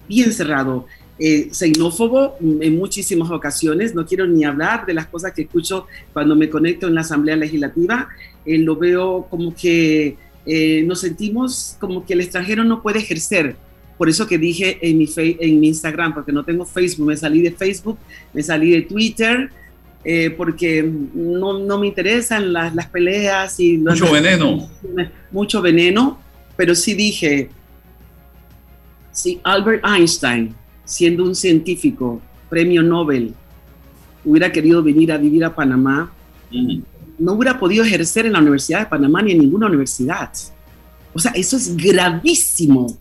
bien 0.08 0.32
cerrado. 0.32 0.86
Eh, 1.18 1.48
xenófobo 1.50 2.36
en 2.40 2.76
muchísimas 2.76 3.30
ocasiones, 3.30 3.94
no 3.94 4.04
quiero 4.04 4.26
ni 4.26 4.44
hablar 4.44 4.84
de 4.84 4.92
las 4.92 5.06
cosas 5.06 5.32
que 5.32 5.42
escucho 5.42 5.86
cuando 6.12 6.36
me 6.36 6.50
conecto 6.50 6.88
en 6.88 6.94
la 6.94 7.00
Asamblea 7.00 7.36
Legislativa, 7.36 8.10
lo 8.44 8.76
veo 8.76 9.26
como 9.30 9.54
que 9.54 10.18
eh, 10.46 10.84
nos 10.86 11.00
sentimos 11.00 11.76
como 11.80 12.06
que 12.06 12.14
el 12.14 12.20
extranjero 12.20 12.64
no 12.64 12.82
puede 12.82 13.00
ejercer. 13.00 13.56
Por 13.98 14.08
eso 14.08 14.26
que 14.26 14.38
dije 14.38 14.78
en 14.82 14.98
mi, 14.98 15.08
en 15.16 15.60
mi 15.60 15.68
Instagram, 15.68 16.14
porque 16.14 16.32
no 16.32 16.44
tengo 16.44 16.64
Facebook, 16.64 17.06
me 17.06 17.16
salí 17.16 17.40
de 17.40 17.50
Facebook, 17.50 17.98
me 18.32 18.42
salí 18.42 18.70
de 18.70 18.82
Twitter, 18.82 19.50
eh, 20.04 20.30
porque 20.30 20.88
no, 21.14 21.58
no, 21.58 21.78
me 21.78 21.88
interesan 21.88 22.52
las, 22.52 22.74
las 22.74 22.86
peleas 22.88 23.58
y... 23.58 23.78
Mucho 23.78 24.12
veneno. 24.12 24.68
Mucho 25.32 25.62
veneno, 25.62 26.20
pero 26.56 26.74
sí 26.74 26.94
dije, 26.94 27.48
si 29.10 29.40
Albert 29.42 29.84
Einstein, 29.84 30.54
siendo 30.84 31.24
un 31.24 31.34
científico, 31.34 32.20
premio 32.48 32.82
Nobel, 32.82 33.34
hubiera 34.24 34.52
querido 34.52 34.82
venir 34.82 35.10
a 35.10 35.16
vivir 35.16 35.44
a 35.44 35.54
Panamá, 35.54 36.12
no 37.18 37.32
hubiera 37.32 37.58
podido 37.58 37.84
ejercer 37.84 38.26
en 38.26 38.32
la 38.32 38.40
Universidad 38.40 38.80
de 38.80 38.86
Panamá 38.86 39.22
ni 39.22 39.32
en 39.32 39.38
ninguna 39.38 39.66
universidad. 39.66 40.30
O 41.12 41.18
sea, 41.18 41.32
eso 41.32 41.56
es 41.56 41.76
gravísimo. 41.76 42.96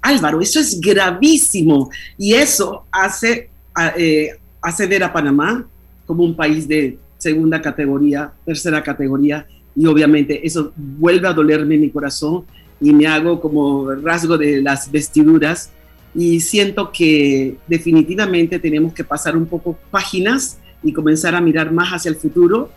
Álvaro, 0.00 0.40
eso 0.40 0.60
es 0.60 0.80
gravísimo. 0.80 1.90
Y 2.18 2.34
eso 2.34 2.84
hace, 2.90 3.48
eh, 3.96 4.30
ver 4.88 5.04
a 5.04 5.12
Panamá 5.12 5.66
como 6.06 6.24
un 6.24 6.36
país 6.36 6.68
de 6.68 6.98
segunda 7.16 7.60
categoría, 7.62 8.32
tercera 8.44 8.82
categoría, 8.82 9.46
y 9.74 9.86
obviamente 9.86 10.46
eso 10.46 10.72
vuelve 10.76 11.26
a 11.26 11.32
dolerme 11.32 11.78
mi 11.78 11.90
corazón 11.90 12.44
y 12.80 12.92
me 12.92 13.06
hago 13.06 13.40
como 13.40 13.90
rasgo 13.92 14.36
de 14.36 14.60
las 14.60 14.90
vestiduras 14.90 15.70
y 16.14 16.40
siento 16.40 16.92
que 16.92 17.56
definitivamente 17.66 18.58
tenemos 18.58 18.92
que 18.92 19.02
pasar 19.02 19.36
un 19.36 19.46
poco 19.46 19.76
páginas 19.90 20.58
y 20.82 20.92
comenzar 20.92 21.34
a 21.34 21.40
mirar 21.40 21.72
más 21.72 21.90
hacia 21.90 22.10
el 22.10 22.16
futuro 22.16 22.70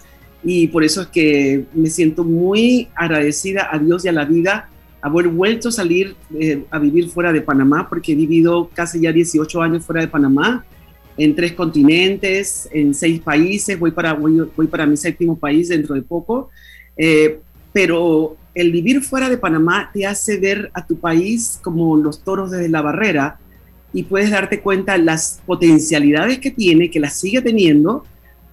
y 0.50 0.68
por 0.68 0.86
eso 0.86 1.01
es 1.01 1.08
que 1.08 1.66
me 1.74 1.89
siento 1.89 2.24
muy 2.24 2.88
agradecida 2.96 3.68
a 3.70 3.77
Dios 3.77 4.06
y 4.06 4.08
a 4.08 4.13
la 4.13 4.24
vida 4.24 4.70
haber 5.01 5.27
vuelto 5.27 5.68
a 5.68 5.72
salir 5.74 6.16
eh, 6.39 6.63
a 6.72 6.80
vivir 6.80 7.10
fuera 7.10 7.34
de 7.34 7.42
Panamá 7.42 7.89
porque 7.89 8.13
he 8.13 8.16
vivido 8.16 8.70
casi 8.74 9.01
ya 9.01 9.12
18 9.12 9.62
años 9.62 9.86
fuera 9.86 10.00
de 10.01 10.08
Panamá 10.08 10.63
en 11.18 11.36
tres 11.36 11.51
continentes, 11.51 12.70
en 12.72 12.94
seis 12.94 13.20
países, 13.20 13.77
voy 13.77 13.92
para, 13.92 14.13
voy, 14.13 14.48
voy 14.56 14.68
para 14.68 14.86
mi 14.86 14.96
séptimo 14.96 15.38
país 15.38 15.68
dentro 15.68 15.96
de 15.96 16.01
poco, 16.01 16.50
eh, 16.96 17.39
pero 17.74 18.38
el 18.56 18.72
vivir 18.72 19.01
fuera 19.01 19.30
de 19.30 19.38
Panamá 19.38 19.89
te 19.94 20.06
hace 20.06 20.39
ver 20.39 20.72
a 20.74 20.88
tu 20.88 20.98
país 20.98 21.60
como 21.62 21.98
los 21.98 22.24
toros 22.24 22.51
desde 22.51 22.70
la 22.70 22.82
barrera 22.82 23.38
y 23.92 24.04
puedes 24.04 24.32
darte 24.32 24.62
cuenta 24.62 24.98
las 24.98 25.42
potencialidades 25.46 26.39
que 26.39 26.51
tiene, 26.51 26.89
que 26.89 27.01
las 27.01 27.20
sigue 27.20 27.42
teniendo, 27.42 28.06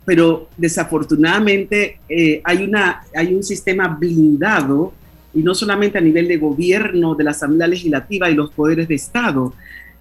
pero 0.04 0.48
desafortunadamente 0.56 1.98
eh, 2.08 2.40
hay, 2.44 2.64
una, 2.64 3.02
hay 3.14 3.34
un 3.34 3.42
sistema 3.42 3.88
blindado, 3.88 4.92
y 5.32 5.42
no 5.42 5.54
solamente 5.54 5.98
a 5.98 6.00
nivel 6.00 6.28
de 6.28 6.36
gobierno, 6.36 7.14
de 7.14 7.24
la 7.24 7.32
Asamblea 7.32 7.66
Legislativa 7.66 8.30
y 8.30 8.34
los 8.34 8.50
poderes 8.50 8.86
de 8.88 8.94
Estado, 8.94 9.54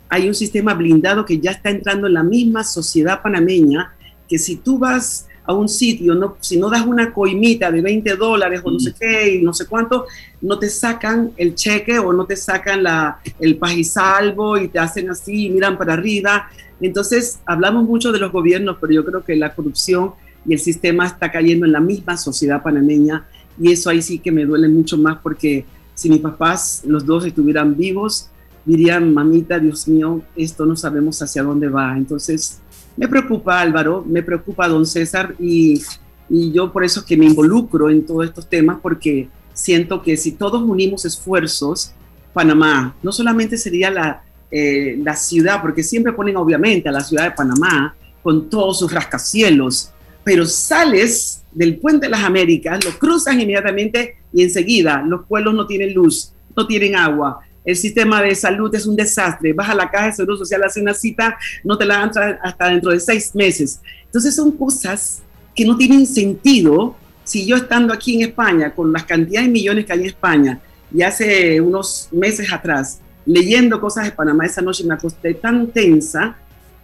hay 0.10 0.28
un 0.28 0.36
sistema 0.36 0.74
blindado 0.74 1.26
que 1.26 1.40
ya 1.40 1.52
está 1.52 1.70
entrando 1.70 2.08
en 2.08 2.14
la 2.14 2.24
misma 2.24 2.64
sociedad 2.64 3.22
panameña, 3.22 3.94
que 4.28 4.38
si 4.38 4.58
tú 4.58 4.78
vas 4.78 5.28
a 5.46 5.54
un 5.54 5.68
sitio, 5.68 6.16
no, 6.16 6.38
si 6.40 6.58
no 6.58 6.70
das 6.70 6.86
una 6.86 7.14
coimita 7.14 7.72
de 7.72 7.82
20 7.82 8.16
dólares 8.16 8.62
o 8.64 8.72
no 8.72 8.80
sé 8.80 8.94
qué 8.98 9.36
y 9.36 9.42
no 9.42 9.54
sé 9.54 9.66
cuánto, 9.66 10.06
no 10.42 10.58
te 10.58 10.70
sacan 10.70 11.32
el 11.38 11.56
cheque 11.56 12.00
o 12.00 12.14
no 12.14 12.26
te 12.26 12.36
sacan 12.36 12.84
la, 12.84 13.20
el 13.40 13.58
pajisalvo 13.58 14.58
y 14.58 14.70
te 14.70 14.80
hacen 14.80 15.10
así 15.10 15.48
y 15.48 15.50
miran 15.50 15.78
para 15.78 15.94
arriba. 15.94 16.50
Entonces, 16.80 17.40
hablamos 17.46 17.84
mucho 17.86 18.12
de 18.12 18.20
los 18.20 18.32
gobiernos, 18.32 18.78
pero 18.80 18.94
yo 18.94 19.06
creo 19.06 19.24
que 19.24 19.36
la 19.36 19.54
corrupción 19.54 20.12
y 20.46 20.54
el 20.54 20.60
sistema 20.60 21.08
está 21.08 21.32
cayendo 21.32 21.66
en 21.66 21.72
la 21.72 21.80
misma 21.80 22.18
sociedad 22.18 22.62
panameña 22.62 23.26
y 23.60 23.72
eso 23.72 23.90
ahí 23.90 24.02
sí 24.02 24.20
que 24.20 24.32
me 24.32 24.46
duele 24.46 24.68
mucho 24.68 24.98
más 24.98 25.18
porque 25.22 25.66
si 25.94 26.10
mis 26.10 26.20
papás, 26.20 26.84
los 26.86 27.06
dos 27.06 27.26
estuvieran 27.26 27.78
vivos, 27.78 28.30
dirían, 28.66 29.14
mamita, 29.14 29.60
Dios 29.60 29.88
mío, 29.88 30.22
esto 30.36 30.66
no 30.66 30.76
sabemos 30.76 31.22
hacia 31.22 31.44
dónde 31.44 31.68
va. 31.68 31.96
Entonces, 31.98 32.62
me 32.96 33.08
preocupa 33.08 33.60
Álvaro, 33.60 34.04
me 34.08 34.22
preocupa 34.22 34.68
don 34.68 34.86
César 34.86 35.36
y, 35.40 35.82
y 36.30 36.52
yo 36.52 36.72
por 36.72 36.84
eso 36.84 37.06
que 37.06 37.18
me 37.18 37.26
involucro 37.26 37.90
en 37.90 38.06
todos 38.06 38.26
estos 38.26 38.48
temas 38.48 38.78
porque 38.82 39.30
siento 39.54 40.02
que 40.02 40.18
si 40.18 40.34
todos 40.34 40.62
unimos 40.62 41.06
esfuerzos, 41.06 41.94
Panamá 42.34 42.96
no 43.04 43.12
solamente 43.12 43.58
sería 43.58 43.92
la, 43.92 44.24
eh, 44.56 45.00
la 45.02 45.16
ciudad, 45.16 45.62
porque 45.62 45.82
siempre 45.82 46.14
ponen 46.14 46.38
obviamente 46.38 46.88
a 46.88 46.92
la 46.92 47.02
ciudad 47.02 47.24
de 47.24 47.32
Panamá 47.32 47.96
con 48.22 48.52
todos 48.52 48.78
sus 48.78 48.92
rascacielos, 48.92 49.92
pero 50.24 50.46
sales 50.46 51.44
del 51.52 51.78
puente 51.78 52.06
de 52.06 52.12
las 52.12 52.24
Américas, 52.24 52.86
lo 52.86 52.92
cruzas 53.00 53.34
inmediatamente 53.34 54.18
y 54.32 54.44
enseguida 54.44 55.04
los 55.08 55.26
pueblos 55.26 55.56
no 55.56 55.66
tienen 55.66 55.96
luz, 55.96 56.34
no 56.56 56.68
tienen 56.68 56.96
agua, 56.96 57.40
el 57.66 57.76
sistema 57.76 58.22
de 58.22 58.36
salud 58.36 58.74
es 58.76 58.86
un 58.86 58.96
desastre, 58.96 59.54
vas 59.54 59.70
a 59.70 59.76
la 59.76 59.90
caja 59.90 60.08
de 60.08 60.14
seguro 60.14 60.38
social, 60.38 60.64
hace 60.64 60.82
una 60.82 60.94
cita, 60.94 61.38
no 61.64 61.78
te 61.78 61.86
la 61.86 61.98
dan 61.98 62.40
hasta 62.42 62.68
dentro 62.68 62.92
de 62.92 63.00
seis 63.00 63.34
meses. 63.34 63.80
Entonces 64.06 64.36
son 64.36 64.52
cosas 64.52 65.22
que 65.56 65.66
no 65.66 65.78
tienen 65.78 66.06
sentido 66.06 66.96
si 67.24 67.46
yo 67.46 67.56
estando 67.56 67.94
aquí 67.94 68.16
en 68.16 68.30
España, 68.30 68.74
con 68.74 68.92
las 68.92 69.06
cantidades 69.06 69.48
de 69.48 69.54
millones 69.54 69.86
que 69.86 69.94
hay 69.94 70.00
en 70.00 70.06
España, 70.08 70.60
y 70.94 71.02
hace 71.02 71.62
unos 71.62 72.10
meses 72.12 72.52
atrás, 72.52 73.00
leyendo 73.26 73.80
cosas 73.80 74.06
de 74.06 74.12
Panamá, 74.12 74.46
esa 74.46 74.62
noche 74.62 74.84
me 74.84 74.94
acosté 74.94 75.34
tan 75.34 75.68
tensa 75.68 76.36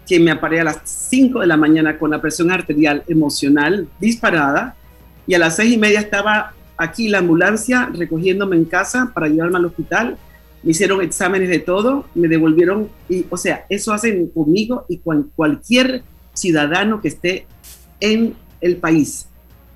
que 0.08 0.20
me 0.20 0.32
aparé 0.32 0.62
a 0.62 0.64
las 0.64 0.80
5 0.86 1.42
de 1.42 1.48
la 1.48 1.58
mañana 1.58 2.00
con 2.00 2.10
la 2.10 2.20
presión 2.20 2.50
arterial 2.50 3.04
emocional 3.08 3.88
disparada 4.00 4.76
y 5.28 5.36
a 5.36 5.40
las 5.40 5.58
seis 5.58 5.74
y 5.74 5.78
media 5.78 6.00
estaba 6.00 6.54
aquí 6.76 7.10
la 7.10 7.20
ambulancia 7.20 7.92
recogiéndome 7.94 8.56
en 8.56 8.66
casa 8.66 9.12
para 9.14 9.28
llevarme 9.28 9.58
al 9.58 9.66
hospital 9.66 10.18
me 10.64 10.72
hicieron 10.72 11.02
exámenes 11.02 11.50
de 11.50 11.60
todo, 11.60 12.06
me 12.16 12.28
devolvieron, 12.28 12.90
y, 13.08 13.26
o 13.30 13.38
sea, 13.38 13.66
eso 13.70 13.94
hacen 13.94 14.28
conmigo 14.28 14.86
y 14.90 14.98
con 14.98 15.32
cualquier 15.36 16.04
ciudadano 16.34 17.02
que 17.02 17.08
esté 17.10 17.46
en 18.00 18.36
el 18.62 18.78
país. 18.78 19.28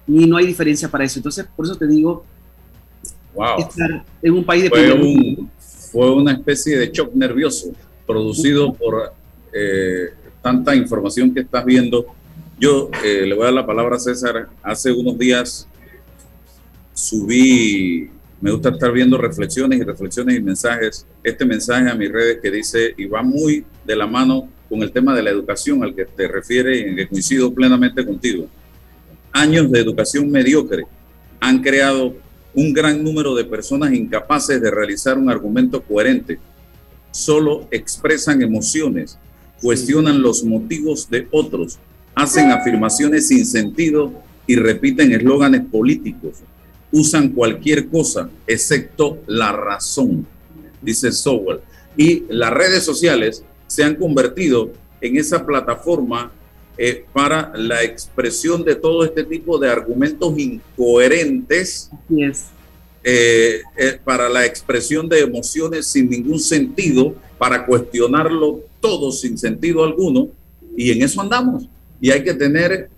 Y 0.07 0.25
no 0.25 0.37
hay 0.37 0.45
diferencia 0.45 0.89
para 0.89 1.05
eso. 1.05 1.19
Entonces, 1.19 1.45
por 1.55 1.65
eso 1.65 1.75
te 1.77 1.87
digo, 1.87 2.25
wow. 3.33 3.59
estar 3.59 4.03
en 4.21 4.33
un 4.33 4.43
país 4.43 4.63
de 4.63 4.69
fue, 4.69 4.91
un, 4.91 5.51
fue 5.91 6.13
una 6.13 6.33
especie 6.33 6.77
de 6.77 6.91
shock 6.91 7.13
nervioso 7.13 7.71
producido 8.05 8.73
por 8.73 9.13
eh, 9.53 10.09
tanta 10.41 10.75
información 10.75 11.33
que 11.33 11.41
estás 11.41 11.63
viendo. 11.63 12.05
Yo 12.59 12.89
eh, 13.03 13.25
le 13.25 13.33
voy 13.33 13.43
a 13.43 13.45
dar 13.45 13.53
la 13.53 13.65
palabra 13.65 13.95
a 13.95 13.99
César. 13.99 14.49
Hace 14.61 14.91
unos 14.91 15.17
días 15.17 15.67
subí 16.93 18.09
me 18.43 18.51
gusta 18.51 18.71
estar 18.71 18.91
viendo 18.91 19.17
reflexiones 19.17 19.79
y 19.79 19.83
reflexiones 19.83 20.37
y 20.37 20.41
mensajes. 20.41 21.07
Este 21.23 21.45
mensaje 21.45 21.89
a 21.89 21.95
mis 21.95 22.11
redes 22.11 22.39
que 22.41 22.51
dice, 22.51 22.93
y 22.97 23.05
va 23.05 23.23
muy 23.23 23.63
de 23.85 23.95
la 23.95 24.05
mano 24.05 24.49
con 24.67 24.83
el 24.83 24.91
tema 24.91 25.15
de 25.15 25.23
la 25.23 25.29
educación 25.29 25.81
al 25.81 25.95
que 25.95 26.03
te 26.03 26.27
refieres 26.27 26.77
y 26.77 26.89
en 26.89 26.95
que 26.97 27.07
coincido 27.07 27.53
plenamente 27.53 28.05
contigo. 28.05 28.49
Años 29.31 29.71
de 29.71 29.79
educación 29.79 30.29
mediocre 30.29 30.83
han 31.39 31.61
creado 31.61 32.17
un 32.53 32.73
gran 32.73 33.01
número 33.01 33.33
de 33.33 33.45
personas 33.45 33.93
incapaces 33.93 34.61
de 34.61 34.69
realizar 34.69 35.17
un 35.17 35.29
argumento 35.29 35.81
coherente. 35.81 36.37
Solo 37.11 37.69
expresan 37.71 38.41
emociones, 38.41 39.17
cuestionan 39.61 40.21
los 40.21 40.43
motivos 40.43 41.09
de 41.09 41.29
otros, 41.31 41.79
hacen 42.13 42.51
afirmaciones 42.51 43.29
sin 43.29 43.45
sentido 43.45 44.11
y 44.45 44.57
repiten 44.57 45.13
eslóganes 45.13 45.61
políticos 45.61 46.43
usan 46.93 47.29
cualquier 47.29 47.89
cosa 47.89 48.29
excepto 48.45 49.17
la 49.25 49.51
razón, 49.51 50.25
dice 50.81 51.11
Sowell. 51.11 51.59
Y 51.97 52.23
las 52.29 52.51
redes 52.51 52.83
sociales 52.83 53.43
se 53.67 53.83
han 53.83 53.95
convertido 53.95 54.71
en 55.01 55.17
esa 55.17 55.43
plataforma 55.45 56.31
eh, 56.77 57.05
para 57.11 57.51
la 57.55 57.83
expresión 57.83 58.63
de 58.63 58.75
todo 58.75 59.03
este 59.03 59.23
tipo 59.23 59.57
de 59.57 59.69
argumentos 59.69 60.37
incoherentes, 60.37 61.89
eh, 63.03 63.61
eh, 63.75 63.99
para 64.03 64.29
la 64.29 64.45
expresión 64.45 65.09
de 65.09 65.19
emociones 65.19 65.87
sin 65.87 66.09
ningún 66.09 66.39
sentido, 66.39 67.15
para 67.39 67.65
cuestionarlo 67.65 68.61
todo 68.79 69.11
sin 69.11 69.37
sentido 69.37 69.83
alguno, 69.83 70.29
y 70.77 70.91
en 70.91 71.01
eso 71.01 71.21
andamos. 71.21 71.67
Y 71.99 72.11
hay 72.11 72.23
que 72.23 72.33
tener 72.35 72.89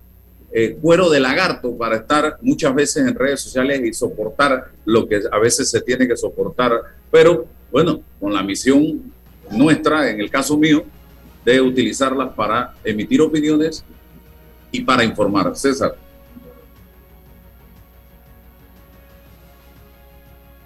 eh, 0.57 0.77
cuero 0.81 1.09
de 1.09 1.19
lagarto 1.19 1.77
para 1.77 1.97
estar 1.97 2.37
muchas 2.41 2.73
veces 2.73 3.05
en 3.05 3.13
redes 3.13 3.41
sociales 3.41 3.81
y 3.83 3.93
soportar 3.93 4.71
lo 4.85 5.05
que 5.05 5.19
a 5.29 5.37
veces 5.37 5.69
se 5.69 5.81
tiene 5.81 6.07
que 6.07 6.15
soportar. 6.15 6.71
Pero 7.11 7.45
bueno, 7.69 7.99
con 8.21 8.33
la 8.33 8.41
misión 8.41 9.11
nuestra, 9.51 10.09
en 10.09 10.21
el 10.21 10.29
caso 10.29 10.57
mío, 10.57 10.85
de 11.43 11.59
utilizarlas 11.59 12.33
para 12.35 12.73
emitir 12.85 13.19
opiniones 13.19 13.83
y 14.71 14.79
para 14.79 15.03
informar. 15.03 15.53
César. 15.57 15.97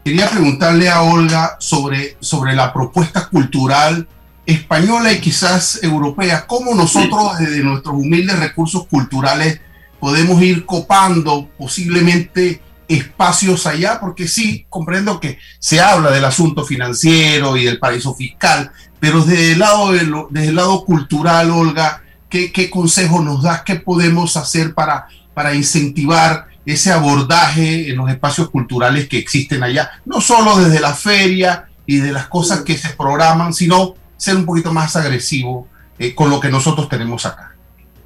Quería 0.05 0.29
preguntarle 0.29 0.87
a 0.87 1.01
Olga 1.01 1.57
sobre, 1.59 2.15
sobre 2.19 2.53
la 2.53 2.71
propuesta 2.71 3.27
cultural 3.27 4.07
española 4.45 5.11
y 5.11 5.19
quizás 5.19 5.83
europea, 5.83 6.45
cómo 6.45 6.75
nosotros 6.75 7.39
desde 7.39 7.63
nuestros 7.63 7.95
humildes 7.95 8.37
recursos 8.37 8.85
culturales 8.85 9.59
podemos 9.99 10.41
ir 10.41 10.65
copando 10.65 11.49
posiblemente 11.57 12.61
espacios 12.87 13.67
allá, 13.67 13.99
porque 13.99 14.27
sí, 14.27 14.65
comprendo 14.67 15.19
que 15.19 15.37
se 15.59 15.79
habla 15.79 16.09
del 16.09 16.25
asunto 16.25 16.65
financiero 16.65 17.55
y 17.55 17.65
del 17.65 17.79
paraíso 17.79 18.15
fiscal, 18.15 18.71
pero 18.99 19.23
desde 19.23 19.53
el 19.53 19.59
lado, 19.59 19.91
de 19.91 20.11
desde 20.31 20.49
el 20.49 20.55
lado 20.55 20.83
cultural, 20.83 21.51
Olga, 21.51 22.01
¿qué, 22.29 22.51
¿qué 22.51 22.69
consejo 22.69 23.21
nos 23.21 23.43
das? 23.43 23.61
¿Qué 23.61 23.75
podemos 23.75 24.35
hacer 24.37 24.73
para, 24.73 25.07
para 25.33 25.53
incentivar 25.53 26.47
ese 26.65 26.91
abordaje 26.91 27.89
en 27.89 27.97
los 27.97 28.09
espacios 28.09 28.49
culturales 28.49 29.07
que 29.07 29.19
existen 29.19 29.63
allá? 29.63 29.91
No 30.05 30.19
solo 30.19 30.57
desde 30.57 30.79
la 30.79 30.93
feria 30.93 31.69
y 31.85 31.97
de 31.97 32.11
las 32.11 32.27
cosas 32.27 32.61
que 32.61 32.77
se 32.77 32.89
programan, 32.89 33.53
sino 33.53 33.95
ser 34.17 34.35
un 34.35 34.45
poquito 34.45 34.73
más 34.73 34.95
agresivo 34.95 35.67
eh, 35.97 36.13
con 36.13 36.29
lo 36.29 36.39
que 36.39 36.49
nosotros 36.49 36.89
tenemos 36.89 37.25
acá. 37.25 37.55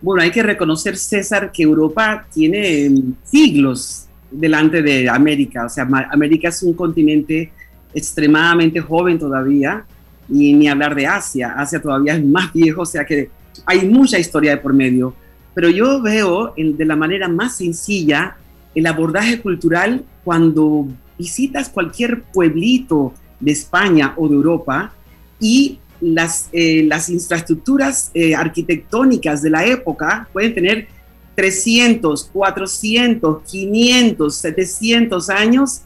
Bueno, 0.04 0.22
hay 0.22 0.32
que 0.32 0.44
reconocer, 0.44 0.98
César, 0.98 1.50
que 1.50 1.64
Europa 1.64 2.28
tiene 2.32 2.92
siglos 3.24 4.06
delante 4.30 4.82
de 4.82 5.08
América. 5.08 5.66
O 5.66 5.70
sea, 5.70 5.88
América 6.12 6.50
es 6.50 6.62
un 6.62 6.74
continente 6.74 7.54
extremadamente 7.94 8.82
joven 8.82 9.18
todavía, 9.18 9.86
y 10.28 10.54
ni 10.54 10.68
hablar 10.68 10.94
de 10.94 11.08
Asia. 11.08 11.54
Asia 11.58 11.82
todavía 11.82 12.16
es 12.16 12.26
más 12.26 12.52
viejo, 12.52 12.82
o 12.82 12.86
sea 12.86 13.06
que 13.06 13.30
hay 13.66 13.88
mucha 13.88 14.20
historia 14.20 14.52
de 14.52 14.58
por 14.58 14.74
medio. 14.74 15.16
Pero 15.54 15.70
yo 15.70 16.02
veo 16.02 16.54
de 16.58 16.86
la 16.86 16.98
manera 16.98 17.30
más 17.30 17.56
sencilla 17.56 18.36
el 18.76 18.86
abordaje 18.88 19.40
cultural 19.40 20.04
cuando 20.26 20.86
visitas 21.18 21.70
cualquier 21.70 22.24
pueblito 22.24 23.14
de 23.40 23.52
España 23.54 24.16
o 24.18 24.28
de 24.28 24.36
Europa 24.36 24.92
y 25.40 25.80
las, 26.04 26.50
eh, 26.52 26.84
las 26.86 27.10
infraestructuras 27.10 28.12
eh, 28.14 28.36
arquitectónicas 28.36 29.42
de 29.42 29.50
la 29.50 29.66
época 29.66 30.28
pueden 30.34 30.54
tener 30.54 30.88
300, 31.36 32.30
400, 32.32 33.44
500, 33.44 34.36
700 34.36 35.30
años 35.30 35.82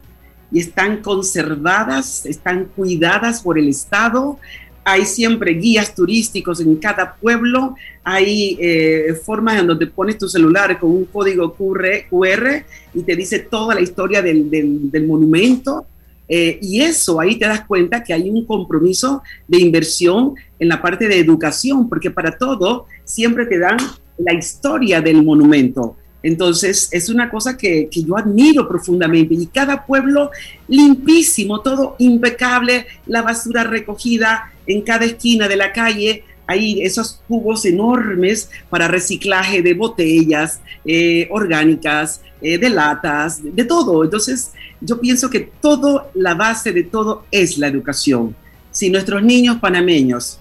y 0.52 0.60
están 0.60 1.02
conservadas, 1.02 2.26
están 2.26 2.66
cuidadas 2.76 3.42
por 3.42 3.60
el 3.60 3.70
Estado. 3.70 4.40
Hay 4.84 5.06
siempre 5.06 5.52
guías 5.52 5.94
turísticos 5.94 6.62
en 6.62 6.78
cada 6.78 7.16
pueblo, 7.16 7.76
hay 8.04 8.58
eh, 8.60 9.14
formas 9.26 9.60
en 9.60 9.68
donde 9.68 9.88
pones 9.88 10.18
tu 10.18 10.30
celular 10.30 10.80
con 10.80 10.92
un 10.92 11.06
código 11.06 11.54
QR, 11.54 12.64
y 12.94 13.04
te 13.04 13.16
dice 13.16 13.40
toda 13.40 13.76
la 13.76 13.82
historia 13.82 14.22
del, 14.22 14.50
del, 14.50 15.06
monumento. 15.06 15.86
Eh, 16.30 16.60
y 16.62 16.82
eso 16.82 17.20
ahí 17.20 17.38
te 17.38 17.48
das 17.48 17.66
cuenta 17.66 18.04
que 18.04 18.14
hay 18.14 18.30
un 18.30 18.46
compromiso 18.46 19.22
de 19.48 19.62
inversión 19.62 20.34
en 20.60 20.68
la 20.68 20.82
parte 20.82 21.08
de 21.08 21.20
educación, 21.20 21.88
porque 21.88 22.12
para 22.12 22.38
todo 22.38 22.86
siempre 23.06 23.46
te 23.46 23.60
dan 23.60 23.78
la 24.18 24.34
historia 24.34 25.02
del 25.02 25.24
monumento. 25.24 25.96
Entonces, 26.24 26.90
es 26.92 27.10
una 27.10 27.30
cosa 27.30 27.58
que, 27.58 27.90
yo 27.92 28.18
admiro 28.18 28.68
profundamente. 28.68 29.34
Y 29.34 29.46
cada 29.48 29.86
pueblo 29.86 30.32
limpísimo, 30.68 31.62
todo 31.62 31.96
impecable, 32.00 32.86
la 33.06 33.22
basura 33.22 33.64
recogida 33.64 34.52
en 34.66 34.82
cada 34.82 35.06
esquina 35.06 35.48
de 35.48 35.56
la 35.56 35.72
calle. 35.72 36.24
Hay 36.48 36.82
esos 36.82 37.22
cubos 37.28 37.66
enormes 37.66 38.50
para 38.70 38.88
reciclaje 38.88 39.62
de 39.62 39.74
botellas 39.74 40.62
eh, 40.86 41.28
orgánicas, 41.30 42.22
eh, 42.42 42.58
de 42.58 42.70
latas, 42.70 43.42
de 43.44 43.66
todo. 43.66 44.04
Entonces, 44.04 44.54
yo 44.80 45.00
pienso 45.00 45.30
que 45.30 45.42
todo, 45.42 46.10
la 46.14 46.36
base 46.36 46.72
de 46.72 46.84
todo 46.84 47.26
es 47.32 47.58
la 47.58 47.68
educación. 47.68 48.36
Si 48.72 48.90
nuestros 48.90 49.22
niños 49.24 49.58
panameños 49.58 50.40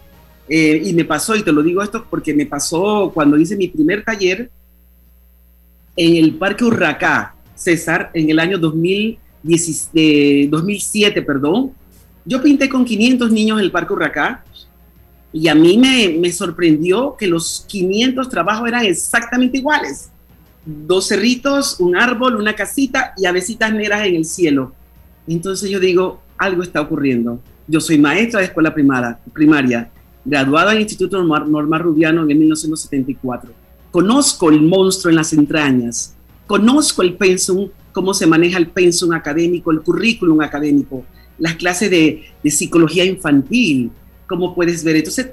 eh, 0.48 0.80
y 0.84 0.92
me 0.92 1.04
pasó, 1.04 1.34
y 1.34 1.42
te 1.42 1.50
lo 1.52 1.60
digo 1.62 1.82
esto 1.82 2.06
porque 2.08 2.32
me 2.32 2.46
pasó 2.46 3.10
cuando 3.12 3.36
hice 3.36 3.56
mi 3.56 3.66
primer 3.68 4.04
taller 4.04 4.48
en 5.96 6.16
el 6.16 6.34
Parque 6.34 6.64
Urracá, 6.64 7.34
César, 7.54 8.10
en 8.12 8.30
el 8.30 8.38
año 8.38 8.58
2007, 8.58 11.22
perdón. 11.22 11.72
Yo 12.24 12.40
pinté 12.42 12.68
con 12.68 12.84
500 12.84 13.32
niños 13.32 13.58
en 13.58 13.64
el 13.64 13.72
Parque 13.72 13.94
Urracá 13.94 14.44
y 15.36 15.48
a 15.48 15.54
mí 15.54 15.76
me, 15.76 16.32
sorprendió 16.32 17.14
que 17.18 17.26
los 17.26 17.66
500 17.68 18.30
trabajos 18.30 18.66
eran 18.66 18.86
exactamente 18.86 19.58
iguales. 19.58 20.08
Dos 20.64 21.08
cerritos, 21.08 21.78
un 21.78 21.94
árbol, 21.94 22.36
una 22.36 22.54
casita 22.54 23.12
y 23.18 23.26
avesitas 23.26 23.70
negras 23.70 24.06
en 24.06 24.16
el 24.16 24.24
cielo. 24.24 24.72
Entonces 25.28 25.68
yo 25.68 25.78
digo, 25.78 26.22
algo 26.38 26.62
está 26.62 26.80
ocurriendo. 26.80 27.38
Yo 27.68 27.80
soy 27.80 27.98
maestra 27.98 28.40
de 28.40 28.46
escuela 28.46 28.72
primaria, 28.72 29.18
primaria 29.34 29.90
graduada 30.24 30.70
en 30.70 30.78
el 30.78 30.82
Instituto 30.84 31.22
Norma 31.22 31.78
Rubiano 31.78 32.22
en 32.22 32.38
1974. 32.38 33.52
Conozco 33.90 34.48
el 34.48 34.62
monstruo 34.62 35.10
en 35.10 35.16
las 35.16 35.34
entrañas, 35.34 36.16
conozco 36.46 37.02
el 37.02 37.14
pensum, 37.14 37.68
cómo 37.92 38.14
se 38.14 38.26
maneja 38.26 38.56
el 38.56 38.68
pensum 38.68 39.12
académico, 39.12 39.70
el 39.70 39.82
currículum 39.82 40.40
académico, 40.40 41.04
las 41.38 41.56
clases 41.56 41.90
de, 41.90 42.24
psicología 42.44 43.04
infantil, 43.04 43.90
como 44.26 44.54
puedes 44.54 44.82
ver. 44.84 44.96
Entonces, 44.96 45.32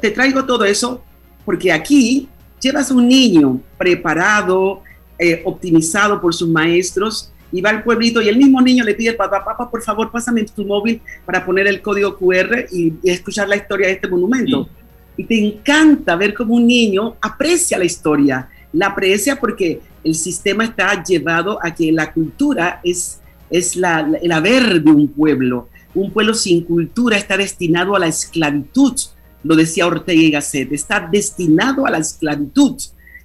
te 0.00 0.10
traigo 0.10 0.44
todo 0.44 0.64
eso 0.64 1.02
porque 1.44 1.72
aquí 1.72 2.28
llevas 2.60 2.90
un 2.90 3.08
niño 3.08 3.60
preparado, 3.78 4.82
eh, 5.18 5.42
optimizado 5.44 6.20
por 6.20 6.34
sus 6.34 6.48
maestros, 6.48 7.32
y 7.52 7.60
va 7.60 7.70
al 7.70 7.82
pueblito 7.82 8.22
y 8.22 8.28
el 8.28 8.36
mismo 8.36 8.60
niño 8.60 8.84
le 8.84 8.94
pide, 8.94 9.12
papá, 9.14 9.44
papá, 9.44 9.70
por 9.70 9.82
favor, 9.82 10.10
pásame 10.10 10.44
tu 10.44 10.64
móvil 10.64 11.00
para 11.24 11.44
poner 11.44 11.66
el 11.66 11.82
código 11.82 12.16
QR 12.16 12.66
y, 12.70 12.94
escuchar 13.04 13.48
la 13.48 13.56
historia 13.56 13.88
de 13.88 13.94
este 13.94 14.08
monumento. 14.08 14.68
Y 15.16 15.24
te 15.24 15.38
encanta 15.38 16.16
ver 16.16 16.32
cómo 16.32 16.54
un 16.54 16.66
niño 16.66 17.16
aprecia 17.20 17.78
la 17.78 17.84
historia, 17.84 18.48
la 18.72 18.86
aprecia 18.86 19.36
porque 19.36 19.80
el 20.04 20.14
sistema 20.14 20.64
está 20.64 21.02
llevado 21.02 21.58
a 21.62 21.74
que 21.74 21.90
la 21.92 22.12
cultura 22.12 22.80
es, 22.84 23.20
es 23.50 23.76
la, 23.76 24.08
el 24.22 24.32
haber 24.32 24.82
de 24.82 24.90
un 24.90 25.08
pueblo. 25.08 25.68
Un 25.94 26.12
pueblo 26.12 26.34
sin 26.34 26.64
cultura 26.64 27.16
está 27.16 27.36
destinado 27.36 27.96
a 27.96 27.98
la 27.98 28.06
esclavitud, 28.06 28.94
lo 29.42 29.56
decía 29.56 29.86
Ortega 29.86 30.20
y 30.20 30.30
Gasset, 30.30 30.72
está 30.72 31.08
destinado 31.10 31.86
a 31.86 31.90
la 31.90 31.98
esclavitud. 31.98 32.76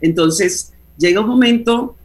Entonces, 0.01 0.73
llega 0.97 1.21
un 1.21 1.28
momento 1.28 1.95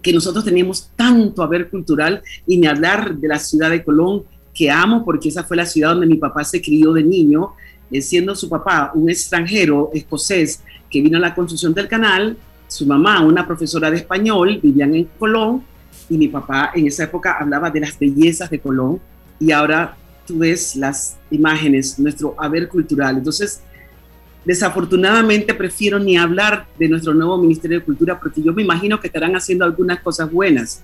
que 0.00 0.12
nosotros 0.12 0.44
tenemos 0.44 0.90
tanto 0.96 1.42
haber 1.42 1.70
cultural 1.70 2.22
y 2.46 2.56
ni 2.56 2.66
hablar 2.66 3.16
de 3.16 3.28
la 3.28 3.38
ciudad 3.38 3.70
de 3.70 3.84
Colón, 3.84 4.24
que 4.52 4.70
amo 4.70 5.04
porque 5.04 5.28
esa 5.28 5.44
fue 5.44 5.56
la 5.56 5.66
ciudad 5.66 5.90
donde 5.90 6.06
mi 6.06 6.16
papá 6.16 6.44
se 6.44 6.60
crió 6.60 6.92
de 6.92 7.02
niño, 7.02 7.52
eh, 7.90 8.02
siendo 8.02 8.34
su 8.34 8.48
papá 8.48 8.90
un 8.94 9.08
extranjero 9.08 9.90
escocés 9.94 10.62
que 10.90 11.00
vino 11.00 11.18
a 11.18 11.20
la 11.20 11.34
construcción 11.34 11.72
del 11.72 11.88
canal, 11.88 12.36
su 12.66 12.86
mamá, 12.86 13.24
una 13.24 13.46
profesora 13.46 13.90
de 13.90 13.98
español, 13.98 14.58
vivían 14.62 14.94
en 14.94 15.08
Colón 15.18 15.62
y 16.08 16.18
mi 16.18 16.28
papá 16.28 16.72
en 16.74 16.86
esa 16.86 17.04
época 17.04 17.36
hablaba 17.38 17.70
de 17.70 17.80
las 17.80 17.98
bellezas 17.98 18.50
de 18.50 18.58
Colón 18.58 19.00
y 19.42 19.52
ahora 19.52 19.96
tú 20.26 20.38
ves 20.38 20.76
las 20.76 21.16
imágenes, 21.30 21.98
nuestro 21.98 22.34
haber 22.38 22.68
cultural. 22.68 23.18
Entonces, 23.18 23.62
Desafortunadamente 24.44 25.54
prefiero 25.54 26.00
ni 26.00 26.16
hablar 26.16 26.66
de 26.76 26.88
nuestro 26.88 27.14
nuevo 27.14 27.38
Ministerio 27.38 27.78
de 27.78 27.84
Cultura 27.84 28.18
porque 28.18 28.42
yo 28.42 28.52
me 28.52 28.62
imagino 28.62 28.98
que 28.98 29.06
estarán 29.06 29.36
haciendo 29.36 29.64
algunas 29.64 30.00
cosas 30.00 30.30
buenas, 30.32 30.82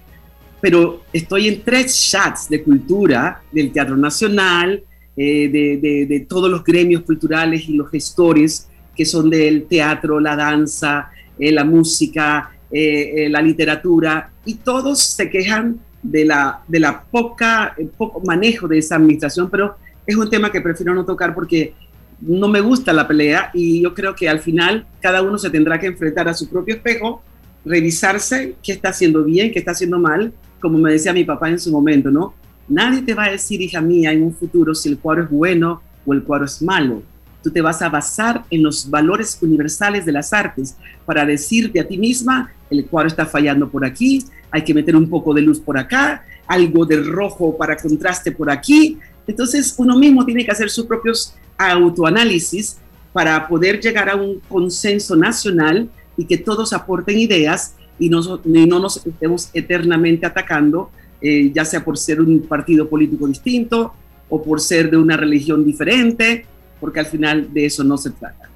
pero 0.61 1.03
estoy 1.13 1.49
en 1.49 1.63
tres 1.63 2.09
chats 2.11 2.49
de 2.49 2.63
cultura, 2.63 3.43
del 3.51 3.73
Teatro 3.73 3.97
Nacional, 3.97 4.83
eh, 5.17 5.49
de, 5.49 6.27
todos 6.29 6.49
los 6.49 6.63
gremios 6.63 7.03
culturales 7.03 7.69
y 7.69 7.73
los 7.73 7.91
gestores 7.91 8.69
que 8.95 9.05
son 9.05 9.29
del 9.29 9.65
teatro, 9.67 10.21
la 10.21 10.37
danza, 10.37 11.11
eh, 11.37 11.51
la 11.51 11.65
música, 11.65 12.53
eh, 12.71 13.29
la 13.29 13.43
literatura, 13.43 14.31
y 14.45 14.55
todos 14.55 15.03
se 15.03 15.29
quejan 15.31 15.81
de 16.03 16.25
la, 16.25 16.61
de 16.69 16.81
la 16.81 17.03
poca, 17.03 17.75
poco 17.97 18.21
manejo 18.25 18.69
de 18.69 18.79
esa 18.79 18.97
administración, 18.97 19.51
pero 19.51 19.77
es 20.07 20.17
un 20.17 20.31
tema 20.31 20.51
que 20.51 20.61
prefiero 20.61 20.95
no 20.95 21.05
tocar 21.05 21.35
porque 21.35 21.75
no 22.21 22.49
me 22.49 22.61
gusta 22.61 22.93
la 22.93 23.07
pelea 23.07 23.51
y 23.55 23.83
yo 23.83 23.95
creo 23.95 24.15
que 24.15 24.29
al 24.29 24.41
final 24.41 24.87
cada 25.01 25.23
uno 25.23 25.39
se 25.39 25.51
tendrá 25.51 25.79
que 25.79 25.87
enfrentar 25.87 26.29
a 26.29 26.35
su 26.35 26.49
propio 26.49 26.75
espejo, 26.75 27.23
revisarse 27.65 28.57
qué 28.63 28.73
está 28.73 28.89
haciendo 28.89 29.25
bien, 29.25 29.53
qué 29.53 29.59
está 29.59 29.73
haciendo 29.73 29.99
mal, 29.99 30.33
como 30.61 30.79
me 30.79 30.93
decía 30.93 31.13
mi 31.13 31.25
papá 31.25 31.49
en 31.49 31.59
su 31.59 31.71
momento, 31.71 32.11
¿no? 32.11 32.35
Nadie 32.69 33.03
te 33.03 33.15
va 33.15 33.25
a 33.25 33.31
decir, 33.31 33.61
hija 33.61 33.81
mía, 33.81 34.13
en 34.13 34.23
un 34.23 34.35
futuro 34.35 34.75
si 34.75 34.89
el 34.89 34.99
cuadro 34.99 35.25
es 35.25 35.31
bueno 35.31 35.81
o 36.05 36.13
el 36.13 36.23
cuadro 36.23 36.45
es 36.45 36.61
malo. 36.61 37.03
Tú 37.43 37.51
te 37.51 37.63
vas 37.63 37.81
a 37.83 37.89
basar 37.89 38.45
en 38.51 38.63
los 38.63 38.91
valores 38.91 39.39
universales 39.41 40.05
de 40.05 40.13
las 40.13 40.33
artes 40.33 40.77
para 41.07 41.25
decirte 41.25 41.81
a 41.81 41.87
ti 41.87 41.97
misma, 41.97 42.51
el 42.71 42.87
cuadro 42.87 43.09
está 43.09 43.27
fallando 43.27 43.69
por 43.69 43.85
aquí, 43.85 44.25
hay 44.51 44.63
que 44.63 44.75
meter 44.75 44.97
un 44.97 45.09
poco 45.09 45.35
de 45.35 45.43
luz 45.43 45.61
por 45.61 45.79
acá, 45.79 46.25
algo 46.47 46.87
de 46.87 46.97
rojo 47.03 47.57
para 47.57 47.77
contraste 47.77 48.33
por 48.33 48.51
aquí. 48.51 48.99
Entonces 49.27 49.75
uno 49.79 49.97
mismo 49.97 50.25
tiene 50.25 50.45
que 50.45 50.51
hacer 50.51 50.71
sus 50.71 50.87
propios 50.87 51.35
autoanálisis 51.57 52.79
para 53.13 53.49
poder 53.49 53.81
llegar 53.81 54.09
a 54.09 54.17
un 54.17 54.41
consenso 54.49 55.17
nacional 55.17 55.89
y 56.17 56.25
que 56.25 56.39
todos 56.39 56.73
aporten 56.73 57.19
ideas 57.19 57.75
y 57.99 58.09
no, 58.09 58.41
no 58.45 58.79
nos 58.79 59.05
estemos 59.05 59.51
eternamente 59.53 60.25
atacando, 60.25 60.91
eh, 61.21 61.51
ya 61.53 61.65
sea 61.65 61.85
por 61.85 61.99
ser 61.99 62.21
un 62.21 62.41
partido 62.43 62.89
político 62.89 63.27
distinto 63.27 63.93
o 64.29 64.43
por 64.43 64.61
ser 64.61 64.91
de 64.91 64.97
una 64.97 65.17
religión 65.17 65.65
diferente, 65.65 66.47
porque 66.81 67.01
al 67.01 67.07
final 67.07 67.53
de 67.53 67.67
eso 67.67 67.83
no 67.83 67.97
se 67.97 68.11
trata. 68.11 68.48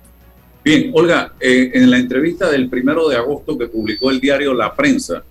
Bien, 0.64 0.90
Olga, 0.94 1.32
eh, 1.40 1.72
en 1.74 1.90
la 1.90 1.98
entrevista 1.98 2.50
del 2.50 2.68
primero 2.68 3.08
de 3.08 3.16
agosto 3.16 3.58
que 3.58 3.66
publicó 3.66 4.10
el 4.10 4.20
diario 4.20 4.54
La 4.54 4.74
Prensa, 4.74 5.24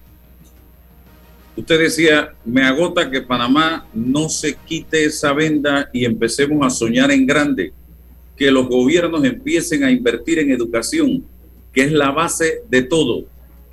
Usted 1.56 1.80
decía, 1.80 2.34
me 2.46 2.64
agota 2.64 3.12
que 3.12 3.22
Panamá 3.22 3.86
no 3.94 4.30
se 4.30 4.56
quite 4.56 5.04
esa 5.04 5.34
venda 5.34 5.90
y 5.92 6.06
empecemos 6.06 6.66
a 6.66 6.70
soñar 6.70 7.12
en 7.12 7.28
grande, 7.28 7.74
que 8.38 8.50
los 8.50 8.70
gobiernos 8.70 9.24
empiecen 9.26 9.84
a 9.84 9.92
invertir 9.92 10.40
en 10.40 10.52
educación, 10.52 11.26
que 11.74 11.84
es 11.84 11.92
la 11.92 12.12
base 12.12 12.64
de 12.70 12.84
todo. 12.84 13.26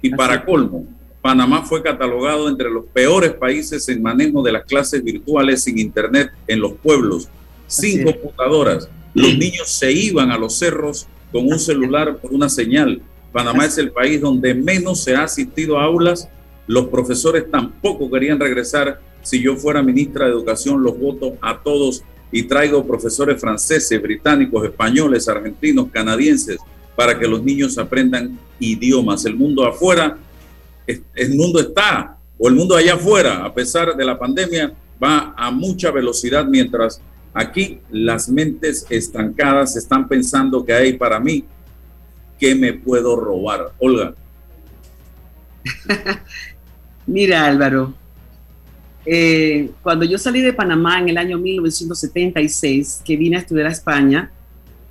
Y 0.02 0.10
para 0.10 0.44
colmo, 0.44 0.86
Panamá 1.22 1.64
fue 1.64 1.82
catalogado 1.82 2.48
entre 2.48 2.68
los 2.68 2.84
peores 2.86 3.32
países 3.32 3.88
en 3.88 4.02
manejo 4.02 4.42
de 4.42 4.52
las 4.52 4.64
clases 4.64 5.02
virtuales 5.02 5.62
sin 5.62 5.78
internet 5.78 6.30
en 6.48 6.60
los 6.60 6.72
pueblos, 6.72 7.28
sin 7.68 8.02
computadoras. 8.02 8.88
Los 9.14 9.38
niños 9.38 9.68
se 9.68 9.92
iban 9.92 10.32
a 10.32 10.38
los 10.38 10.58
cerros 10.58 11.06
con 11.32 11.46
un 11.46 11.58
celular 11.58 12.16
por 12.18 12.32
una 12.32 12.48
señal 12.48 13.02
Panamá 13.32 13.66
es 13.66 13.78
el 13.78 13.92
país 13.92 14.20
donde 14.20 14.54
menos 14.54 15.02
se 15.02 15.14
ha 15.14 15.24
asistido 15.24 15.78
a 15.78 15.84
aulas. 15.84 16.28
Los 16.66 16.88
profesores 16.88 17.50
tampoco 17.50 18.10
querían 18.10 18.40
regresar. 18.40 19.00
Si 19.22 19.42
yo 19.42 19.56
fuera 19.56 19.82
ministra 19.82 20.26
de 20.26 20.32
Educación, 20.32 20.82
los 20.82 20.98
voto 20.98 21.36
a 21.40 21.58
todos 21.58 22.02
y 22.32 22.44
traigo 22.44 22.86
profesores 22.86 23.40
franceses, 23.40 24.00
británicos, 24.00 24.64
españoles, 24.64 25.28
argentinos, 25.28 25.88
canadienses, 25.90 26.58
para 26.96 27.18
que 27.18 27.26
los 27.26 27.42
niños 27.42 27.78
aprendan 27.78 28.38
idiomas. 28.58 29.24
El 29.24 29.36
mundo 29.36 29.66
afuera, 29.66 30.18
el 30.86 31.34
mundo 31.34 31.60
está, 31.60 32.18
o 32.38 32.48
el 32.48 32.54
mundo 32.54 32.76
allá 32.76 32.94
afuera, 32.94 33.44
a 33.44 33.52
pesar 33.52 33.96
de 33.96 34.04
la 34.04 34.18
pandemia, 34.18 34.72
va 35.02 35.34
a 35.36 35.50
mucha 35.50 35.90
velocidad, 35.90 36.44
mientras 36.46 37.00
aquí 37.38 37.78
las 37.90 38.28
mentes 38.28 38.84
estancadas 38.90 39.76
están 39.76 40.08
pensando 40.08 40.64
que 40.64 40.72
hay 40.72 40.94
para 40.94 41.20
mí, 41.20 41.44
¿qué 42.38 42.54
me 42.54 42.72
puedo 42.72 43.14
robar? 43.16 43.72
Olga. 43.78 44.14
Mira, 47.06 47.46
Álvaro, 47.46 47.94
eh, 49.06 49.70
cuando 49.82 50.04
yo 50.04 50.18
salí 50.18 50.40
de 50.40 50.52
Panamá 50.52 50.98
en 50.98 51.10
el 51.10 51.16
año 51.16 51.38
1976, 51.38 53.02
que 53.04 53.16
vine 53.16 53.36
a 53.36 53.40
estudiar 53.40 53.68
a 53.68 53.70
España, 53.70 54.32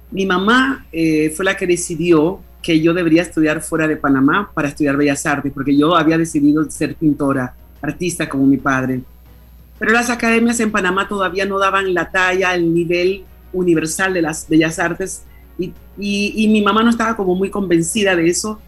mi 0.09 0.25
mamá 0.25 0.87
eh, 0.91 1.31
fue 1.35 1.43
la 1.43 1.57
que 1.57 1.67
decidió 1.67 2.39
que 2.63 2.79
yo 2.79 2.93
debería 2.93 3.23
estudiar 3.23 3.61
fuera 3.61 3.87
de 3.87 3.97
Panamá 3.97 4.51
para 4.53 4.69
estudiar 4.69 4.95
Bellas 4.95 5.25
Artes, 5.25 5.51
porque 5.53 5.75
yo 5.75 5.95
había 5.95 6.17
decidido 6.17 6.69
ser 6.71 6.95
pintora, 6.95 7.53
artista 7.81 8.27
como 8.27 8.45
mi 8.45 8.57
padre. 8.57 9.01
Pero 9.79 9.91
las 9.91 10.09
academias 10.09 10.59
en 10.59 10.71
Panamá 10.71 11.07
todavía 11.07 11.45
no 11.45 11.59
daban 11.59 11.93
la 11.93 12.09
talla, 12.09 12.55
el 12.55 12.73
nivel 12.73 13.25
universal 13.53 14.13
de 14.13 14.21
las 14.21 14.47
Bellas 14.49 14.79
Artes, 14.79 15.23
y, 15.59 15.73
y 15.97 16.47
mi 16.49 16.61
mamá 16.61 16.83
no 16.83 16.89
estaba 16.89 17.15
como 17.15 17.35
muy 17.35 17.49
convencida 17.49 18.15
de 18.15 18.27
eso. 18.27 18.61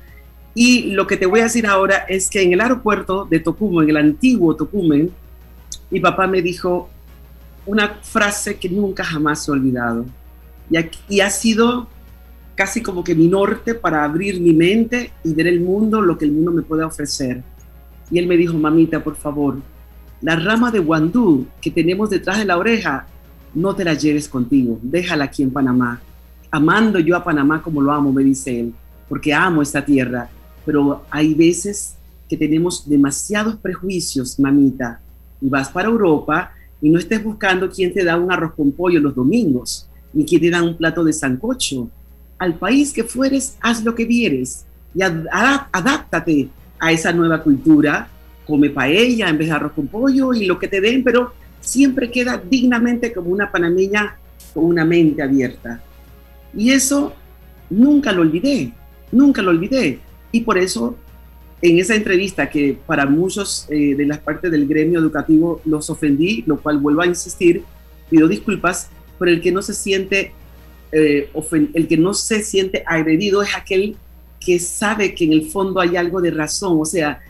Y 0.56 0.92
lo 0.92 1.06
que 1.06 1.18
te 1.18 1.26
voy 1.26 1.42
a 1.42 1.44
decir 1.44 1.68
ahora 1.68 2.06
es 2.08 2.30
que 2.30 2.42
en 2.42 2.54
el 2.54 2.62
aeropuerto 2.62 3.26
de 3.26 3.40
Tocumen, 3.40 3.84
en 3.84 3.90
el 3.92 3.98
antiguo 3.98 4.56
Tocumen, 4.56 5.12
mi 5.92 6.00
papá 6.00 6.28
me 6.28 6.42
dijo 6.42 6.90
una 7.66 8.00
frase 8.02 8.58
que 8.58 8.70
nunca 8.70 9.04
jamás 9.04 9.48
he 9.48 9.52
olvidado. 9.52 10.06
Y, 11.08 11.20
ha 11.20 11.30
sido 11.30 11.88
casi 12.56 12.82
como 12.82 13.04
que 13.04 13.16
mi 13.16 13.28
norte 13.28 13.74
para 13.74 14.04
abrir 14.04 14.40
mi 14.40 14.54
mente 14.54 15.12
y 15.24 15.34
ver 15.34 15.48
el 15.48 15.62
mundo, 15.62 16.02
lo 16.02 16.18
que 16.18 16.26
el 16.26 16.32
mundo 16.32 16.52
me 16.52 16.62
puede 16.62 16.84
ofrecer. 16.84 17.44
Y 18.12 18.20
él 18.20 18.28
me 18.28 18.38
dijo, 18.38 18.54
mamita, 18.54 19.04
por 19.04 19.16
favor, 19.16 19.58
la 20.22 20.36
rama 20.36 20.72
de 20.72 20.80
guandú 20.80 21.48
que 21.62 21.72
tenemos 21.72 22.10
detrás 22.10 22.38
de 22.38 22.46
la 22.46 22.58
oreja, 22.58 23.08
no 23.54 23.76
te 23.76 23.84
la 23.84 23.94
lleves 23.94 24.28
contigo, 24.28 24.80
déjala 24.82 25.26
aquí 25.26 25.44
en 25.44 25.52
Panamá. 25.52 26.02
Amando 26.52 27.00
yo 27.00 27.16
a 27.16 27.24
Panamá 27.24 27.62
como 27.62 27.82
lo 27.82 27.92
amo, 27.92 28.12
me 28.12 28.24
dice 28.24 28.60
él, 28.60 28.74
porque 29.08 29.34
amo 29.34 29.62
esta 29.62 29.84
tierra. 29.84 30.30
Pero 30.66 31.04
hay 31.10 31.34
veces 31.34 31.96
que 32.28 32.38
tenemos 32.38 32.88
demasiados 32.88 33.56
prejuicios, 33.58 34.40
mamita, 34.40 35.02
y 35.42 35.50
vas 35.50 35.70
para 35.70 35.90
Europa 35.90 36.52
y 36.82 36.90
no 36.90 37.00
estés 37.00 37.24
buscando 37.24 37.70
quién 37.70 37.94
te 37.94 38.04
da 38.04 38.18
un 38.18 38.32
arroz 38.32 38.54
con 38.54 38.72
pollo 38.72 39.00
los 39.00 39.16
domingos, 39.16 39.88
ni 40.14 40.26
quién 40.26 40.42
te 40.42 40.50
da 40.50 40.64
un 40.64 40.78
plato 40.78 41.04
de 41.04 41.14
sancocho. 41.14 41.90
Al 42.38 42.56
país 42.56 42.94
que 42.94 43.04
fueres, 43.04 43.58
haz 43.62 43.84
lo 43.84 43.96
que 43.96 44.06
vieres 44.06 44.66
y 44.94 45.02
adáptate 45.02 46.50
a 46.80 46.92
esa 46.92 47.12
nueva 47.12 47.44
cultura. 47.44 48.10
Come 48.50 48.72
paella 48.72 49.30
en 49.30 49.38
vez 49.38 49.48
de 49.48 49.54
arroz 49.54 49.74
con 49.74 49.88
pollo 49.88 50.34
y 50.34 50.46
lo 50.46 50.58
que 50.58 50.68
te 50.68 50.82
den, 50.82 51.04
pero 51.04 51.34
siempre 51.62 52.10
queda 52.10 52.38
dignamente 52.38 53.14
como 53.14 53.30
una 53.30 53.52
panameña 53.52 54.18
con 54.54 54.66
una 54.66 54.84
mente 54.84 55.22
abierta. 55.22 55.82
Y 56.56 56.72
eso 56.72 57.14
nunca 57.70 58.12
lo 58.12 58.24
olvidé, 58.24 58.74
nunca 59.12 59.44
lo 59.44 59.52
olvidé. 59.52 60.00
Y 60.32 60.42
por 60.42 60.58
eso 60.58 60.98
en 61.62 61.78
esa 61.78 61.96
entrevista 61.96 62.50
que 62.50 62.78
para 62.88 63.06
muchos 63.06 63.68
eh, 63.70 63.94
de 63.96 64.06
las 64.06 64.18
partes 64.18 64.52
del 64.52 64.68
gremio 64.68 65.00
educativo 65.00 65.62
los 65.66 65.90
ofendí, 65.92 66.44
lo 66.48 66.60
cual 66.60 66.80
vuelvo 66.80 67.04
a 67.04 67.08
insistir, 67.08 67.64
pido 68.10 68.28
disculpas, 68.28 68.90
pero 69.20 69.30
el 69.32 69.42
que 69.42 69.52
no 69.52 69.62
se 69.62 69.74
siente 69.74 70.32
eh, 70.92 71.30
el 71.76 71.88
que 71.88 71.98
no 71.98 72.16
se 72.16 72.42
siente 72.42 72.84
agredido 72.88 73.44
es 73.44 73.56
aquel 73.56 73.96
que 74.40 74.58
sabe 74.58 75.14
que 75.14 75.26
en 75.26 75.34
el 75.34 75.50
fondo 75.50 75.80
hay 75.80 75.96
algo 75.98 76.22
de 76.22 76.32
razón, 76.32 76.78
o 76.80 76.86
sea, 76.86 77.22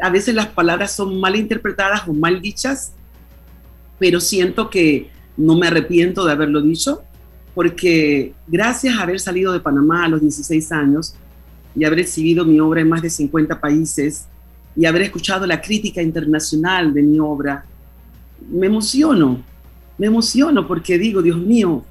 a 0.00 0.10
veces 0.10 0.34
las 0.34 0.46
palabras 0.46 0.92
son 0.92 1.20
mal 1.20 1.36
interpretadas 1.36 2.06
o 2.08 2.12
mal 2.12 2.40
dichas, 2.40 2.92
pero 3.98 4.20
siento 4.20 4.70
que 4.70 5.10
no 5.36 5.56
me 5.56 5.66
arrepiento 5.66 6.24
de 6.24 6.32
haberlo 6.32 6.60
dicho, 6.62 7.02
porque 7.54 8.32
gracias 8.46 8.96
a 8.96 9.02
haber 9.02 9.20
salido 9.20 9.52
de 9.52 9.60
Panamá 9.60 10.04
a 10.04 10.08
los 10.08 10.20
16 10.20 10.72
años, 10.72 11.14
y 11.74 11.84
haber 11.84 12.00
exhibido 12.00 12.44
mi 12.44 12.60
obra 12.60 12.80
en 12.80 12.88
más 12.88 13.02
de 13.02 13.10
50 13.10 13.60
países 13.60 14.26
y 14.76 14.86
haber 14.86 15.02
escuchado 15.02 15.46
la 15.46 15.60
crítica 15.60 16.02
internacional 16.02 16.92
de 16.92 17.02
mi 17.02 17.18
obra, 17.18 17.64
me 18.50 18.66
emociono, 18.66 19.42
me 19.98 20.06
emociono 20.06 20.66
porque 20.66 20.98
digo, 20.98 21.22
Dios 21.22 21.38
mío, 21.38 21.84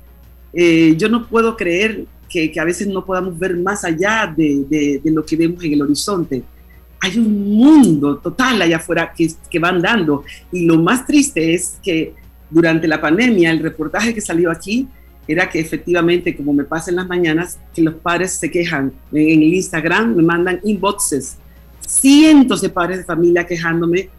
eh, 0.54 0.96
yo 0.98 1.10
no 1.10 1.28
puedo 1.28 1.56
creer 1.56 2.06
que, 2.30 2.52
a 2.60 2.64
veces 2.64 2.88
no 2.88 3.06
podamos 3.06 3.38
ver 3.38 3.58
más 3.58 3.84
allá 3.84 4.34
de, 4.36 5.02
lo 5.06 5.26
que 5.26 5.36
vemos 5.36 5.64
en 5.64 5.74
el 5.74 5.82
horizonte. 5.82 6.44
Hay 7.02 7.18
un 7.18 7.56
mundo 7.56 8.18
total 8.18 8.62
allá 8.62 8.78
afuera 8.78 9.14
que, 9.16 9.32
que 9.50 9.60
van 9.60 9.82
dando 9.82 10.24
y 10.52 10.66
lo 10.66 10.78
más 10.78 11.06
triste 11.06 11.54
es 11.54 11.78
que 11.82 12.14
durante 12.50 12.88
la 12.88 13.00
pandemia, 13.00 13.52
el 13.52 13.60
reportaje 13.60 14.14
que 14.14 14.22
salió 14.22 14.52
aquí, 14.52 14.88
era 15.28 15.48
que 15.48 15.60
efectivamente, 15.60 16.36
como 16.36 16.54
me 16.54 16.64
pasa 16.64 16.90
en 16.90 16.96
las 16.96 17.08
mañanas, 17.08 17.60
que 17.74 17.84
los 17.84 17.94
padres 17.94 18.32
se 18.32 18.50
quejan. 18.50 18.92
En 19.12 19.44
el 19.44 19.54
Instagram 19.54 20.16
me 20.16 20.24
mandan 20.24 20.60
inboxes, 20.64 21.38
cientos 21.86 22.62
de 22.62 22.70
padres 22.70 22.98
de 22.98 23.04
familia 23.04 23.46
quejándome, 23.46 24.10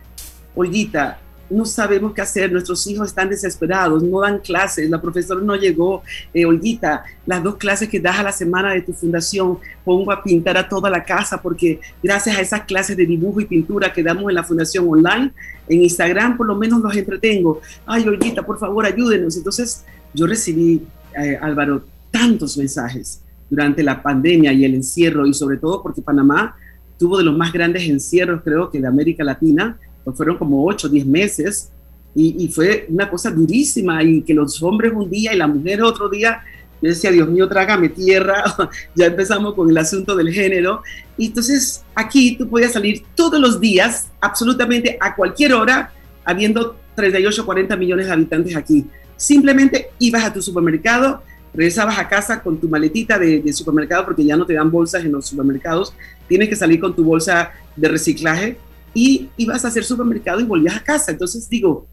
Olguita, 0.55 1.19
no 1.51 1.65
sabemos 1.65 2.15
qué 2.15 2.23
hacer, 2.23 2.51
nuestros 2.53 2.87
hijos 2.87 3.09
están 3.09 3.29
desesperados, 3.29 4.03
no 4.03 4.21
dan 4.21 4.39
clases, 4.39 4.89
la 4.89 5.01
profesora 5.01 5.41
no 5.41 5.57
llegó, 5.57 6.03
eh, 6.33 6.47
Olguita, 6.47 7.05
las 7.27 7.43
dos 7.43 7.57
clases 7.57 7.89
que 7.89 8.01
das 8.01 8.19
a 8.19 8.23
la 8.23 8.33
semana 8.33 8.73
de 8.73 8.83
tu 8.83 8.93
fundación, 8.93 9.59
pongo 9.85 10.13
a 10.13 10.23
pintar 10.23 10.57
a 10.57 10.69
toda 10.69 10.89
la 10.89 11.05
casa 11.05 11.43
porque 11.43 11.81
gracias 12.03 12.37
a 12.37 12.41
esas 12.41 12.63
clases 12.63 12.97
de 12.97 13.05
dibujo 13.05 13.41
y 13.41 13.47
pintura 13.47 13.93
que 13.93 14.03
damos 14.03 14.29
en 14.29 14.35
la 14.35 14.45
fundación 14.45 14.87
online, 14.89 15.33
en 15.69 15.83
Instagram 15.83 16.37
por 16.37 16.47
lo 16.47 16.57
menos 16.57 16.81
los 16.81 16.97
entretengo. 16.97 17.61
Ay, 17.87 18.07
Olguita, 18.07 18.43
por 18.43 18.59
favor, 18.59 18.87
ayúdenos. 18.87 19.37
Entonces 19.37 19.85
yo 20.15 20.27
recibí 20.27 20.83
eh, 21.17 21.39
Álvaro, 21.41 21.85
tantos 22.11 22.57
mensajes 22.57 23.21
durante 23.49 23.83
la 23.83 24.03
pandemia 24.03 24.53
y 24.53 24.65
el 24.65 24.75
encierro, 24.75 25.27
y 25.27 25.35
sobre 25.35 25.57
todo 25.57 25.83
porque 25.83 26.03
Panamá 26.03 26.57
tuvo 26.99 27.19
de 27.19 27.25
los 27.25 27.37
más 27.37 27.53
grandes 27.53 27.83
encierros, 27.89 28.43
creo 28.45 28.71
que 28.71 28.81
de 28.81 28.87
América 28.87 29.25
Latina, 29.25 29.79
fueron 30.15 30.39
como 30.39 30.65
8 30.67 30.87
o 30.87 30.91
10 30.91 31.07
meses, 31.07 31.71
y, 32.15 32.49
fue 32.49 32.87
una 32.89 33.09
cosa 33.09 33.31
durísima, 33.31 34.03
y 34.03 34.23
que 34.23 34.35
los 34.35 34.61
hombres 34.63 34.93
un 34.93 35.09
día 35.09 35.33
y 35.33 35.37
las 35.37 35.49
mujeres 35.49 35.85
otro 35.85 36.09
día, 36.09 36.43
yo 36.83 36.89
decía, 36.89 37.11
Dios 37.11 37.29
mío, 37.29 37.49
trágame 37.49 37.89
tierra, 37.89 38.43
ya 38.97 39.07
empezamos 39.07 39.55
con 39.55 39.71
el 39.71 39.79
asunto 39.79 40.17
del 40.17 40.33
género, 40.33 40.83
y 41.17 41.27
entonces 41.27 41.85
aquí 41.95 42.37
tú 42.37 42.49
podías 42.49 42.73
salir 42.73 43.05
todos 43.15 43.41
los 43.41 43.61
días, 43.61 44.09
absolutamente 44.21 44.99
a 45.01 45.15
cualquier 45.15 45.55
hora, 45.55 45.93
habiendo 46.25 46.77
38 46.97 47.43
o 47.43 47.47
40 47.47 47.77
millones 47.77 48.07
de 48.07 48.13
habitantes 48.13 48.57
aquí. 48.57 48.87
Simplemente 49.17 49.91
ibas 49.99 50.25
a 50.25 50.33
tu 50.33 50.43
supermercado, 50.43 51.23
regresabas 51.53 51.99
a 51.99 52.09
casa 52.09 52.43
con 52.43 52.59
tu 52.59 52.69
maletita 52.69 53.19
de, 53.19 53.53
supermercado 53.53 54.05
porque 54.05 54.25
ya 54.25 54.37
no 54.37 54.47
te 54.47 54.55
dan 54.55 54.71
bolsas 54.71 55.05
en 55.05 55.13
los 55.13 55.27
supermercados, 55.27 55.93
tienes 56.29 56.49
que 56.49 56.57
salir 56.57 56.81
con 56.81 56.95
tu 56.95 57.05
bolsa 57.05 57.53
de 57.77 57.89
reciclaje 57.89 58.57
y 58.95 59.29
ibas 59.37 59.65
a 59.65 59.69
hacer 59.69 59.85
supermercado 59.85 60.41
y 60.41 60.45
volvías 60.45 60.77
a 60.77 60.85
casa. 60.85 61.13
Entonces 61.13 61.49
digo, 61.49 61.87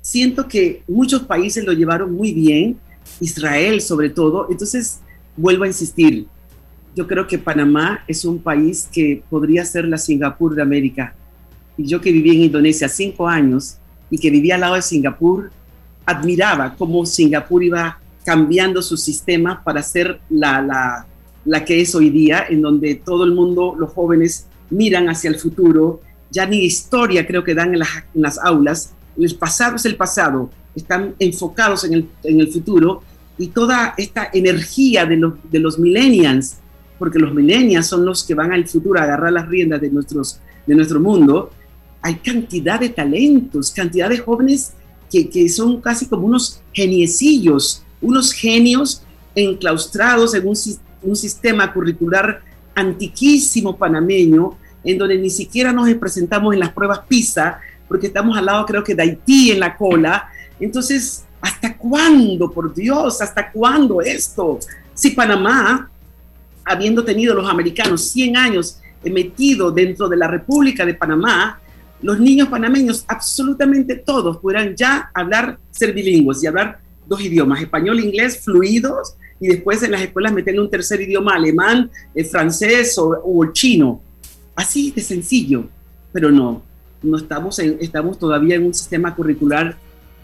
siento 0.00 0.48
que 0.48 0.82
muchos 0.88 1.22
países 1.22 1.64
lo 1.64 1.72
llevaron 1.72 2.12
muy 2.12 2.32
bien, 2.32 2.78
Israel 3.20 3.80
sobre 3.80 4.10
todo, 4.10 4.48
entonces 4.50 5.00
vuelvo 5.36 5.64
a 5.64 5.68
insistir, 5.68 6.26
yo 6.94 7.06
creo 7.06 7.26
que 7.26 7.38
Panamá 7.38 8.04
es 8.06 8.24
un 8.24 8.38
país 8.38 8.88
que 8.92 9.22
podría 9.30 9.64
ser 9.64 9.86
la 9.86 9.96
Singapur 9.96 10.54
de 10.54 10.62
América. 10.62 11.14
Y 11.76 11.86
yo 11.86 12.00
que 12.00 12.12
viví 12.12 12.30
en 12.30 12.42
Indonesia 12.42 12.88
cinco 12.88 13.26
años 13.26 13.78
y 14.10 14.18
que 14.18 14.30
vivía 14.30 14.56
al 14.56 14.60
lado 14.60 14.74
de 14.74 14.82
Singapur, 14.82 15.50
admiraba 16.04 16.74
cómo 16.76 17.06
Singapur 17.06 17.62
iba 17.64 17.98
cambiando 18.24 18.82
su 18.82 18.96
sistema 18.96 19.62
para 19.64 19.82
ser 19.82 20.20
la, 20.28 21.06
la, 21.44 21.64
que 21.64 21.80
es 21.80 21.94
hoy 21.94 22.10
día, 22.10 22.44
en 22.48 22.60
donde 22.60 22.96
todo 22.96 23.24
el 23.24 23.32
mundo, 23.32 23.74
los 23.78 23.90
jóvenes, 23.92 24.46
miran 24.70 25.08
hacia 25.08 25.30
el 25.30 25.36
futuro, 25.36 26.00
ya 26.32 26.46
ni 26.46 26.64
historia 26.64 27.26
creo 27.26 27.44
que 27.44 27.54
dan 27.54 27.74
en 27.74 27.80
las, 28.14 28.38
aulas, 28.42 28.94
el 29.16 29.34
pasado 29.36 29.76
es 29.76 29.84
el 29.84 29.96
pasado, 29.96 30.50
están 30.74 31.14
enfocados 31.18 31.84
en 31.84 32.08
el, 32.24 32.52
futuro 32.52 33.02
y 33.38 33.48
toda 33.48 33.94
esta 33.96 34.30
energía 34.32 35.06
de 35.06 35.16
los, 35.16 35.34
de 35.50 35.62
millennials, 35.78 36.56
porque 36.98 37.18
los 37.18 37.32
millennials 37.32 37.86
son 37.86 38.04
los 38.04 38.24
que 38.24 38.34
van 38.34 38.52
al 38.52 38.66
futuro 38.66 38.98
a 38.98 39.04
agarrar 39.04 39.32
las 39.32 39.46
riendas 39.46 39.80
de 39.80 39.90
nuestro 39.90 41.00
mundo, 41.00 41.50
hay 42.02 42.16
cantidad 42.16 42.80
de 42.80 42.88
talentos, 42.88 43.70
cantidad 43.70 44.08
de 44.08 44.18
jóvenes 44.18 44.72
que, 45.10 45.48
son 45.48 45.80
casi 45.80 46.06
como 46.06 46.26
unos 46.26 46.60
geniecillos, 46.72 47.82
unos 48.00 48.32
genios 48.32 49.02
enclaustrados 49.34 50.34
en 50.34 50.48
un, 50.48 51.16
sistema 51.16 51.72
curricular 51.72 52.42
antiquísimo 52.74 53.76
panameño, 53.76 54.56
en 54.84 54.98
donde 54.98 55.18
ni 55.18 55.30
siquiera 55.30 55.72
nos 55.72 55.92
presentamos 55.94 56.54
en 56.54 56.60
las 56.60 56.72
pruebas 56.72 57.00
PISA, 57.08 57.60
porque 57.88 58.08
estamos 58.08 58.36
al 58.36 58.46
lado 58.46 58.66
creo 58.66 58.82
que 58.82 58.94
de 58.94 59.02
Haití 59.02 59.52
en 59.52 59.60
la 59.60 59.76
cola. 59.76 60.28
Entonces, 60.58 61.24
¿hasta 61.40 61.76
cuándo, 61.76 62.50
por 62.50 62.74
Dios? 62.74 63.20
¿Hasta 63.20 63.50
cuándo 63.50 64.00
esto? 64.00 64.58
Si 64.94 65.10
Panamá, 65.10 65.90
habiendo 66.64 67.04
tenido 67.04 67.34
los 67.34 67.48
americanos 67.48 68.08
100 68.08 68.36
años 68.36 68.78
metido 69.04 69.70
dentro 69.70 70.08
de 70.08 70.16
la 70.16 70.28
República 70.28 70.86
de 70.86 70.94
Panamá, 70.94 71.60
los 72.02 72.18
niños 72.18 72.48
panameños, 72.48 73.04
absolutamente 73.08 73.96
todos, 73.96 74.38
pudieran 74.38 74.74
ya 74.74 75.10
hablar, 75.14 75.58
ser 75.70 75.92
bilingües 75.92 76.42
y 76.42 76.46
hablar 76.46 76.80
dos 77.06 77.20
idiomas, 77.20 77.60
español 77.60 77.98
e 77.98 78.02
inglés 78.02 78.40
fluidos, 78.44 79.14
y 79.40 79.48
después 79.48 79.82
en 79.82 79.92
las 79.92 80.02
escuelas 80.02 80.32
meterle 80.32 80.60
un 80.60 80.70
tercer 80.70 81.00
idioma, 81.00 81.34
alemán, 81.34 81.90
el 82.14 82.24
francés 82.26 82.96
o, 82.98 83.20
o 83.24 83.52
chino. 83.52 84.00
Así 84.54 84.90
de 84.90 85.00
sencillo, 85.00 85.66
pero 86.12 86.30
no, 86.30 86.62
no 87.02 87.16
estamos, 87.16 87.58
en, 87.58 87.78
estamos 87.80 88.18
todavía 88.18 88.56
en 88.56 88.66
un 88.66 88.74
sistema 88.74 89.14
curricular 89.14 89.76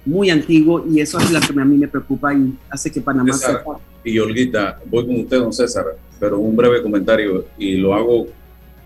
muy 0.05 0.31
antiguo 0.31 0.85
y 0.91 1.01
eso 1.01 1.19
es 1.19 1.31
lo 1.31 1.41
que 1.41 1.61
a 1.61 1.65
mí 1.65 1.77
me 1.77 1.89
preocupa 1.89 2.33
y 2.35 2.55
hace 2.71 2.91
que 2.91 3.01
Panamá 3.01 3.33
César, 3.33 3.63
Y 4.05 4.19
Olguita, 4.19 4.81
voy 4.87 5.07
con 5.07 5.21
usted, 5.21 5.39
don 5.39 5.53
César, 5.53 5.85
pero 6.19 6.39
un 6.39 6.57
breve 6.57 6.83
comentario 6.83 7.47
y 7.59 7.77
lo 7.77 7.95
hago 7.95 8.27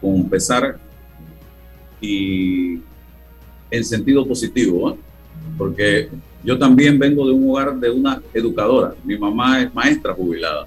con 0.00 0.28
pesar 0.28 0.78
y 2.00 2.81
en 3.70 3.85
sentido 3.85 4.26
positivo, 4.26 4.90
¿eh? 4.90 4.96
porque 5.57 6.09
yo 6.44 6.59
también 6.59 6.98
vengo 6.98 7.26
de 7.26 7.33
un 7.33 7.50
hogar 7.50 7.78
de 7.78 7.90
una 7.90 8.20
educadora. 8.35 8.94
Mi 9.05 9.16
mamá 9.16 9.62
es 9.62 9.72
maestra 9.72 10.12
jubilada. 10.12 10.66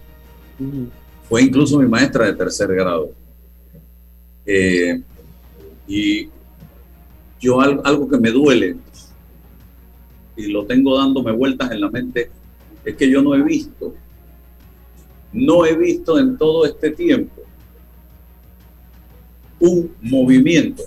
Fue 1.27 1.41
incluso 1.41 1.79
mi 1.79 1.87
maestra 1.87 2.25
de 2.27 2.33
tercer 2.33 2.73
grado. 2.73 3.11
Eh, 4.45 5.01
y 5.87 6.29
yo 7.39 7.59
algo, 7.59 8.07
que 8.07 8.17
me 8.17 8.31
duele 8.31 8.77
y 10.35 10.47
lo 10.47 10.65
tengo 10.65 10.97
dándome 10.97 11.31
vueltas 11.31 11.71
en 11.71 11.81
la 11.81 11.89
mente 11.89 12.29
es 12.83 12.95
que 12.95 13.09
yo 13.09 13.21
no 13.21 13.33
he 13.33 13.41
visto, 13.41 13.95
no 15.31 15.65
he 15.65 15.75
visto 15.75 16.19
en 16.19 16.37
todo 16.37 16.65
este 16.65 16.91
tiempo 16.91 17.41
un 19.59 19.95
movimiento 20.01 20.83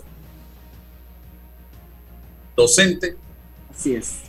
docente 2.56 3.16
Así 3.70 3.94
es. 3.94 4.22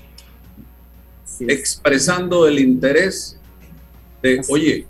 expresando 1.39 2.47
el 2.47 2.59
interés 2.59 3.37
de, 4.21 4.41
oye, 4.49 4.87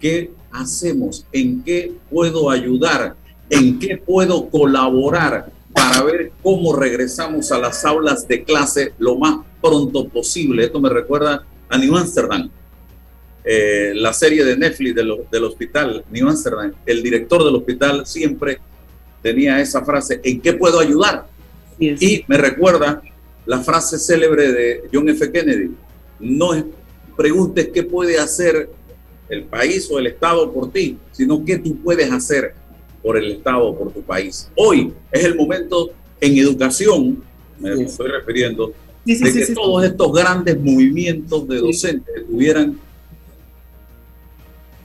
¿qué 0.00 0.32
hacemos? 0.50 1.26
¿En 1.32 1.62
qué 1.62 1.92
puedo 2.10 2.50
ayudar? 2.50 3.16
¿En 3.50 3.78
qué 3.78 3.96
puedo 3.96 4.48
colaborar 4.48 5.52
para 5.72 6.02
ver 6.02 6.32
cómo 6.42 6.74
regresamos 6.74 7.52
a 7.52 7.58
las 7.58 7.84
aulas 7.84 8.26
de 8.26 8.42
clase 8.42 8.92
lo 8.98 9.16
más 9.16 9.44
pronto 9.60 10.08
posible? 10.08 10.64
Esto 10.64 10.80
me 10.80 10.88
recuerda 10.88 11.44
a 11.68 11.78
New 11.78 11.96
Amsterdam, 11.96 12.50
eh, 13.44 13.92
la 13.94 14.12
serie 14.12 14.44
de 14.44 14.56
Netflix 14.56 14.94
del 14.94 15.44
hospital 15.44 16.04
New 16.10 16.28
Amsterdam. 16.28 16.72
El 16.86 17.02
director 17.02 17.44
del 17.44 17.56
hospital 17.56 18.06
siempre 18.06 18.58
tenía 19.22 19.60
esa 19.60 19.84
frase, 19.84 20.20
¿en 20.22 20.40
qué 20.40 20.52
puedo 20.52 20.80
ayudar? 20.80 21.26
Y 21.78 22.24
me 22.28 22.38
recuerda 22.38 23.02
la 23.46 23.60
frase 23.60 23.98
célebre 23.98 24.52
de 24.52 24.84
John 24.92 25.08
F. 25.08 25.30
Kennedy, 25.30 25.70
no 26.20 26.50
preguntes 27.16 27.68
qué 27.72 27.82
puede 27.82 28.18
hacer 28.18 28.70
el 29.28 29.44
país 29.44 29.88
o 29.90 29.98
el 29.98 30.06
Estado 30.06 30.52
por 30.52 30.70
ti, 30.70 30.98
sino 31.12 31.44
qué 31.44 31.58
tú 31.58 31.76
puedes 31.82 32.10
hacer 32.10 32.54
por 33.04 33.18
el 33.18 33.32
Estado 33.32 33.76
por 33.76 33.92
tu 33.92 34.00
país. 34.00 34.50
Hoy 34.56 34.92
es 35.12 35.24
el 35.24 35.36
momento 35.36 35.90
en 36.22 36.38
educación, 36.38 37.22
me 37.60 37.74
estoy 37.74 38.08
refiriendo, 38.08 38.72
de 39.04 39.32
que 39.32 39.54
todos 39.54 39.84
estos 39.84 40.10
grandes 40.10 40.58
movimientos 40.58 41.46
de 41.46 41.58
docentes 41.58 42.16
estuvieran 42.16 42.80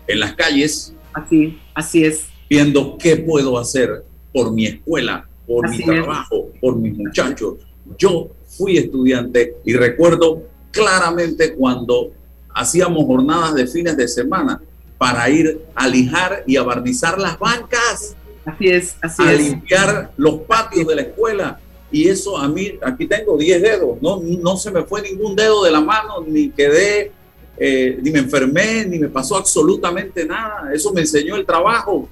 en 0.06 0.20
las 0.20 0.34
calles. 0.34 0.94
Así, 1.14 1.58
así 1.74 2.04
es. 2.04 2.26
Viendo 2.50 2.98
qué 2.98 3.16
puedo 3.16 3.58
hacer 3.58 4.04
por 4.34 4.52
mi 4.52 4.66
escuela, 4.66 5.26
por 5.48 5.70
mi 5.70 5.82
trabajo, 5.82 6.50
por 6.60 6.76
mis 6.76 6.98
muchachos. 6.98 7.56
Yo 7.98 8.32
fui 8.46 8.78
estudiante 8.78 9.56
y 9.64 9.74
recuerdo 9.74 10.44
claramente 10.72 11.56
cuando 11.56 12.12
hacíamos 12.54 13.06
jornadas 13.06 13.56
de 13.56 13.66
fines 13.66 13.96
de 13.96 14.10
semana 14.10 14.62
para 15.00 15.28
ir 15.32 15.62
a 15.74 15.88
lijar 15.88 16.44
y 16.46 16.58
a 16.58 16.62
barnizar 16.62 17.18
las 17.18 17.40
bancas. 17.40 18.16
Así 18.46 18.68
es, 18.68 18.96
así 19.02 19.24
a 19.24 19.34
limpiar 19.34 20.12
los 20.16 20.42
patios 20.42 20.86
de 20.86 20.96
la 20.96 21.02
escuela. 21.02 21.60
Y 21.92 22.08
eso 22.08 22.38
a 22.38 22.48
mí, 22.48 22.74
aquí 22.84 23.08
tengo 23.08 23.36
10 23.36 23.62
dedos, 23.64 23.98
no, 24.00 24.22
no 24.22 24.58
se 24.58 24.70
me 24.70 24.84
fue 24.84 25.02
ningún 25.02 25.36
dedo 25.36 25.64
de 25.64 25.72
la 25.72 25.82
mano, 25.82 26.24
ni 26.28 26.52
quedé, 26.52 27.12
eh, 27.58 27.98
ni 28.00 28.12
me 28.12 28.20
enfermé, 28.20 28.86
ni 28.86 29.00
me 29.00 29.10
pasó 29.10 29.38
absolutamente 29.38 30.24
nada. 30.24 30.72
Eso 30.72 30.94
me 30.94 31.02
enseñó 31.02 31.36
el 31.36 31.48
trabajo. 31.48 32.08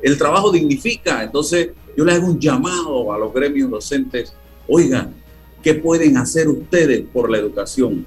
El 0.00 0.16
trabajo 0.16 0.50
dignifica. 0.50 1.22
Entonces, 1.22 1.72
yo 1.94 2.06
le 2.06 2.12
hago 2.12 2.26
un 2.26 2.40
llamado 2.40 3.12
a 3.12 3.18
los 3.18 3.34
gremios 3.34 3.70
docentes. 3.70 4.32
Oigan, 4.66 5.22
¿Qué 5.62 5.74
pueden 5.74 6.16
hacer 6.16 6.48
ustedes 6.48 7.04
por 7.12 7.30
la 7.30 7.38
educación? 7.38 8.04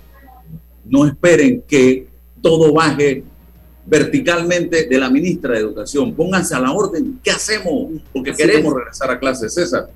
No 0.84 1.06
esperen 1.06 1.63
que 1.65 2.08
todo 2.41 2.73
baje 2.73 3.23
verticalmente 3.85 4.87
de 4.87 4.97
la 4.97 5.09
ministra 5.09 5.53
de 5.53 5.59
Educación. 5.59 6.13
Pónganse 6.13 6.55
a 6.55 6.59
la 6.59 6.71
orden. 6.71 7.19
¿Qué 7.23 7.31
hacemos? 7.31 8.01
Porque 8.11 8.33
queremos 8.33 8.73
regresar 8.73 9.11
a 9.11 9.19
clases, 9.19 9.53
César. 9.53 9.87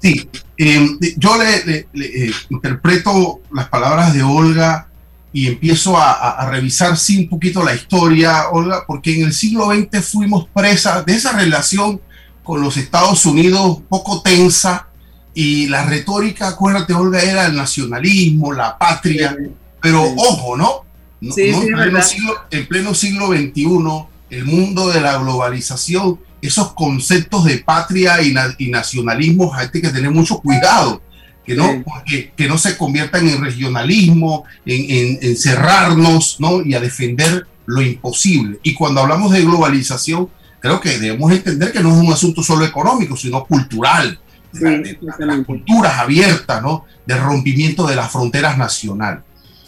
Sí, 0.00 0.28
eh, 0.58 0.86
yo 1.16 1.30
le, 1.38 1.88
eh, 1.94 2.30
interpreto 2.50 3.40
las 3.52 3.68
palabras 3.68 4.12
de 4.12 4.22
Olga 4.22 4.88
y 5.32 5.46
empiezo 5.48 5.96
a, 5.96 6.12
a, 6.12 6.50
revisar, 6.50 6.96
sí, 6.96 7.18
un 7.24 7.28
poquito 7.28 7.64
la 7.64 7.74
historia, 7.74 8.50
Olga, 8.50 8.84
porque 8.86 9.16
en 9.16 9.26
el 9.26 9.32
siglo 9.32 9.70
XX 9.70 10.04
fuimos 10.04 10.46
presas 10.54 11.04
de 11.06 11.14
esa 11.14 11.32
relación 11.32 12.00
con 12.42 12.60
los 12.60 12.76
Estados 12.76 13.24
Unidos 13.24 13.80
poco 13.88 14.22
tensa, 14.22 14.88
y 15.34 15.66
la 15.66 15.84
retórica, 15.84 16.48
acuérdate, 16.48 16.94
Olga, 16.94 17.20
era 17.20 17.46
el 17.46 17.56
nacionalismo, 17.56 18.52
la 18.52 18.78
patria, 18.78 19.36
pero 19.82 20.04
ojo, 20.04 20.56
¿no? 20.56 20.83
No, 21.24 21.34
en, 21.36 21.66
pleno 21.74 22.02
siglo, 22.02 22.34
en, 22.50 22.66
pleno 22.66 22.94
siglo, 22.94 23.28
XXI, 23.28 24.36
el 24.36 24.44
mundo 24.44 24.88
de 24.90 25.00
la 25.00 25.18
globalización, 25.18 26.20
esos 26.42 26.74
conceptos 26.74 27.44
de 27.44 27.58
patria 27.58 28.20
y, 28.22 28.34
y 28.58 28.70
nacionalismo 28.70 29.54
hay 29.54 29.68
que 29.70 29.80
tener 29.80 30.10
mucho 30.10 30.38
cuidado. 30.38 31.02
Que 31.46 31.54
no, 31.54 31.84
que 32.06 32.48
no 32.48 32.56
se 32.56 32.74
conviertan 32.78 33.28
en 33.28 33.44
regionalismo, 33.44 34.44
en, 34.64 35.18
en, 35.20 35.36
cerrarnos 35.36 36.36
¿no? 36.38 36.62
y 36.62 36.72
a 36.72 36.80
defender 36.80 37.46
lo 37.66 37.82
imposible. 37.82 38.58
Y 38.62 38.72
cuando 38.72 39.02
hablamos 39.02 39.30
de 39.30 39.42
globalización, 39.42 40.30
creo 40.58 40.80
que 40.80 40.98
debemos 40.98 41.30
entender 41.30 41.70
que 41.70 41.80
no 41.80 41.90
es 41.90 41.96
un 41.96 42.10
asunto 42.10 42.42
solo 42.42 42.64
económico, 42.64 43.14
sino 43.14 43.44
cultural, 43.44 44.18
de, 44.52 44.98
las 45.18 45.44
culturas 45.44 45.98
abiertas, 45.98 46.62
¿no? 46.62 46.86
De 47.06 47.16
rompimiento 47.16 47.86
de 47.86 47.96
las 47.96 48.10
fronteras 48.10 48.56
nacionales. 48.56 49.22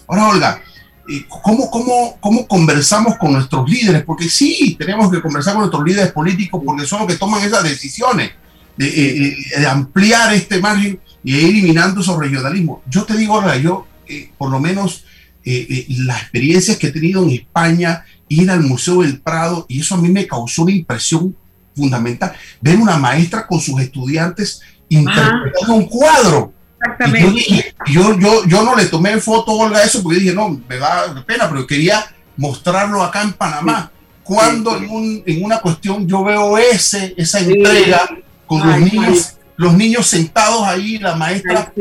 Ahora, 0.07 0.29
Olga, 0.29 0.63
¿cómo, 1.29 1.71
cómo, 1.71 2.17
cómo 2.21 2.47
conversamos 2.47 3.17
con 3.17 3.33
nuestros 3.33 3.69
líderes? 3.69 4.03
Porque 4.05 4.29
sí, 4.29 4.77
tenemos 4.79 5.11
que 5.11 5.21
conversar 5.21 5.55
con 5.55 5.63
nuestros 5.63 5.85
líderes 5.85 6.13
políticos 6.13 6.63
porque 6.65 6.87
son 6.87 7.01
los 7.01 7.09
que 7.09 7.17
toman 7.17 7.43
esas 7.43 7.63
decisiones 7.63 8.31
de, 8.77 8.87
eh, 8.87 9.37
eh, 9.57 9.67
ampliar 9.67 10.35
este 10.35 10.61
margen 10.61 11.01
y 11.23 11.37
ir 11.37 11.45
eliminando 11.45 12.01
esos 12.01 12.19
regionalismos. 12.19 12.81
Yo 12.89 13.05
te 13.05 13.17
digo, 13.17 13.35
Olga, 13.35 13.57
yo 13.57 13.87
por 14.39 14.51
lo 14.51 14.61
menos 14.61 15.05
las 15.45 16.23
experiencias 16.23 16.77
que 16.77 16.89
he 16.89 16.93
tenido 16.93 17.23
en 17.23 17.31
España, 17.31 18.05
ir 18.29 18.51
al 18.51 18.63
Museo 18.63 19.03
del 19.03 19.21
Prado, 19.21 19.67
y 19.69 19.81
eso 19.81 19.95
a 19.95 19.99
mí 19.99 20.09
me 20.09 20.27
causó 20.27 20.63
una 20.63 20.73
impresión 20.73 21.37
fundamental. 21.75 22.33
Ver 22.61 22.79
una 22.79 22.97
maestra 22.97 23.47
con 23.47 23.61
sus 23.61 23.81
estudiantes 23.81 24.61
interpretando 24.89 25.75
un 25.75 25.87
cuadro. 25.87 26.53
Exactamente. 26.93 27.75
yo, 27.87 28.19
yo, 28.19 28.45
yo, 28.47 28.63
no 28.63 28.77
le 28.77 28.87
tomé 28.87 29.19
foto, 29.19 29.53
Olga, 29.53 29.83
eso 29.83 30.03
porque 30.03 30.21
dije, 30.21 30.35
no, 30.35 30.61
me 30.69 30.77
da 30.77 31.25
pena, 31.27 31.49
pero 31.49 31.67
quería 31.67 32.05
mostrarlo 32.37 33.03
acá 33.03 33.23
en 33.23 33.33
Panamá. 33.33 33.91
Cuando 34.23 34.77
En, 34.77 34.91
un, 34.91 35.23
en, 35.25 35.45
una 35.45 35.61
cuestión 35.61 36.07
yo 36.09 36.25
veo 36.25 36.59
ese, 36.59 37.15
esa 37.17 37.39
entrega 37.39 38.09
con 38.47 38.67
los 38.67 38.81
niños, 38.81 39.37
los 39.57 39.75
niños 39.75 40.07
sentados 40.07 40.63
ahí, 40.63 40.99
la 40.99 41.15
maestra 41.15 41.73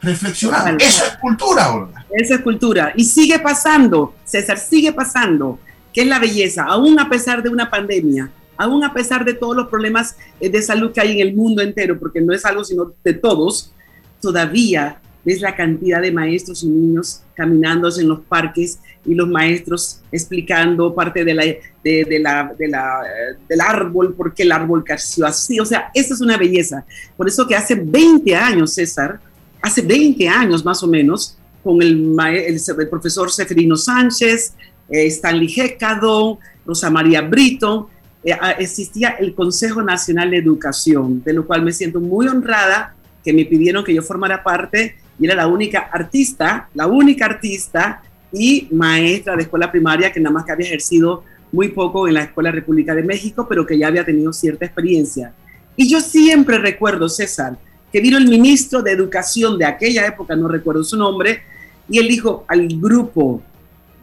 reflexionando. 0.00 0.82
Eso 0.82 1.04
es 1.04 1.16
cultura, 1.18 1.70
Olga. 1.72 2.06
Eso 2.10 2.34
es 2.34 2.40
cultura. 2.40 2.92
Y 2.96 3.04
sigue 3.04 3.38
pasando, 3.38 4.14
César, 4.24 4.58
sigue 4.58 4.92
pasando, 4.92 5.58
que 5.92 6.02
es 6.02 6.06
la 6.06 6.18
belleza, 6.18 6.64
aún 6.64 6.98
a 6.98 7.08
pesar 7.08 7.42
de 7.42 7.50
una 7.50 7.68
pandemia 7.68 8.30
aún 8.58 8.84
a 8.84 8.92
pesar 8.92 9.24
de 9.24 9.32
todos 9.32 9.56
los 9.56 9.68
problemas 9.68 10.16
eh, 10.40 10.50
de 10.50 10.60
salud 10.60 10.92
que 10.92 11.00
hay 11.00 11.12
en 11.12 11.26
el 11.26 11.34
mundo 11.34 11.62
entero, 11.62 11.98
porque 11.98 12.20
no 12.20 12.34
es 12.34 12.44
algo 12.44 12.64
sino 12.64 12.92
de 13.02 13.14
todos, 13.14 13.72
todavía 14.20 15.00
ves 15.24 15.40
la 15.40 15.54
cantidad 15.54 16.00
de 16.00 16.10
maestros 16.10 16.62
y 16.62 16.68
niños 16.68 17.22
caminando 17.34 17.88
en 17.98 18.08
los 18.08 18.20
parques 18.20 18.78
y 19.04 19.14
los 19.14 19.28
maestros 19.28 20.00
explicando 20.10 20.94
parte 20.94 21.24
de 21.24 21.34
la, 21.34 21.44
de, 21.44 22.18
la, 22.20 22.54
de 22.58 22.68
la, 22.68 23.00
del 23.48 23.60
árbol, 23.60 24.14
por 24.14 24.34
qué 24.34 24.44
el 24.44 24.52
árbol 24.52 24.84
creció 24.84 25.26
así. 25.26 25.60
O 25.60 25.64
sea, 25.64 25.90
eso 25.94 26.14
es 26.14 26.20
una 26.20 26.36
belleza. 26.36 26.84
Por 27.16 27.28
eso 27.28 27.46
que 27.46 27.54
hace 27.54 27.74
20 27.74 28.34
años, 28.34 28.74
César, 28.74 29.20
hace 29.60 29.82
20 29.82 30.26
años 30.28 30.64
más 30.64 30.82
o 30.82 30.86
menos, 30.86 31.36
con 31.62 31.82
el, 31.82 32.16
el, 32.26 32.88
profesor 32.88 33.30
Seferino 33.30 33.76
Sánchez, 33.76 34.54
eh, 34.88 35.06
Stanley 35.06 35.52
Hecado, 35.54 36.38
Rosa 36.64 36.90
María 36.90 37.20
Brito, 37.20 37.90
eh, 38.24 38.34
existía 38.58 39.10
el 39.20 39.34
Consejo 39.34 39.82
Nacional 39.82 40.30
de 40.30 40.38
Educación, 40.38 41.22
de 41.22 41.32
lo 41.32 41.46
cual 41.46 41.62
me 41.62 41.72
siento 41.72 42.00
muy 42.00 42.26
honrada 42.26 42.94
que 43.24 43.32
me 43.32 43.44
pidieron 43.44 43.84
que 43.84 43.94
yo 43.94 44.02
formara 44.02 44.42
parte 44.42 44.96
y 45.18 45.26
era 45.26 45.34
la 45.34 45.46
única 45.46 45.88
artista, 45.92 46.68
la 46.74 46.86
única 46.86 47.26
artista 47.26 48.02
y 48.32 48.68
maestra 48.70 49.36
de 49.36 49.42
escuela 49.42 49.70
primaria 49.70 50.12
que 50.12 50.20
nada 50.20 50.34
más 50.34 50.44
que 50.44 50.52
había 50.52 50.66
ejercido 50.66 51.24
muy 51.50 51.68
poco 51.68 52.06
en 52.06 52.14
la 52.14 52.24
Escuela 52.24 52.50
República 52.50 52.94
de 52.94 53.02
México, 53.02 53.46
pero 53.48 53.66
que 53.66 53.78
ya 53.78 53.88
había 53.88 54.04
tenido 54.04 54.32
cierta 54.32 54.64
experiencia. 54.64 55.32
Y 55.76 55.88
yo 55.88 56.00
siempre 56.00 56.58
recuerdo, 56.58 57.08
César, 57.08 57.56
que 57.92 58.00
vino 58.00 58.18
el 58.18 58.28
ministro 58.28 58.82
de 58.82 58.92
Educación 58.92 59.58
de 59.58 59.64
aquella 59.64 60.06
época, 60.06 60.36
no 60.36 60.48
recuerdo 60.48 60.84
su 60.84 60.96
nombre, 60.96 61.40
y 61.88 61.98
él 61.98 62.08
dijo 62.08 62.44
al 62.48 62.68
grupo, 62.68 63.42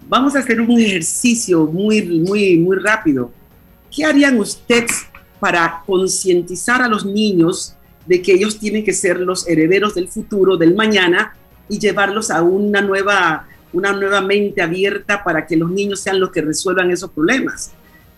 vamos 0.07 0.36
a 0.36 0.39
hacer 0.39 0.59
un 0.59 0.80
ejercicio 0.80 1.66
muy, 1.66 2.01
muy, 2.01 2.57
muy 2.57 2.78
rápido. 2.78 3.32
¿Qué 3.95 4.05
harían 4.05 4.39
ustedes 4.39 5.05
para 5.39 5.84
concientizar 5.86 6.82
a 6.82 6.88
los 6.88 7.05
niños 7.05 7.74
de 8.05 8.21
que 8.21 8.33
ellos 8.33 8.59
tienen 8.59 8.83
que 8.83 8.93
ser 8.93 9.19
los 9.19 9.47
herederos 9.47 9.95
del 9.95 10.07
futuro, 10.07 10.57
del 10.57 10.75
mañana, 10.75 11.35
y 11.67 11.79
llevarlos 11.79 12.29
a 12.29 12.43
una 12.43 12.81
nueva, 12.81 13.47
una 13.73 13.91
nueva 13.91 14.21
mente 14.21 14.61
abierta 14.61 15.23
para 15.23 15.45
que 15.47 15.55
los 15.55 15.71
niños 15.71 15.99
sean 15.99 16.19
los 16.19 16.31
que 16.31 16.41
resuelvan 16.41 16.91
esos 16.91 17.11
problemas? 17.11 17.71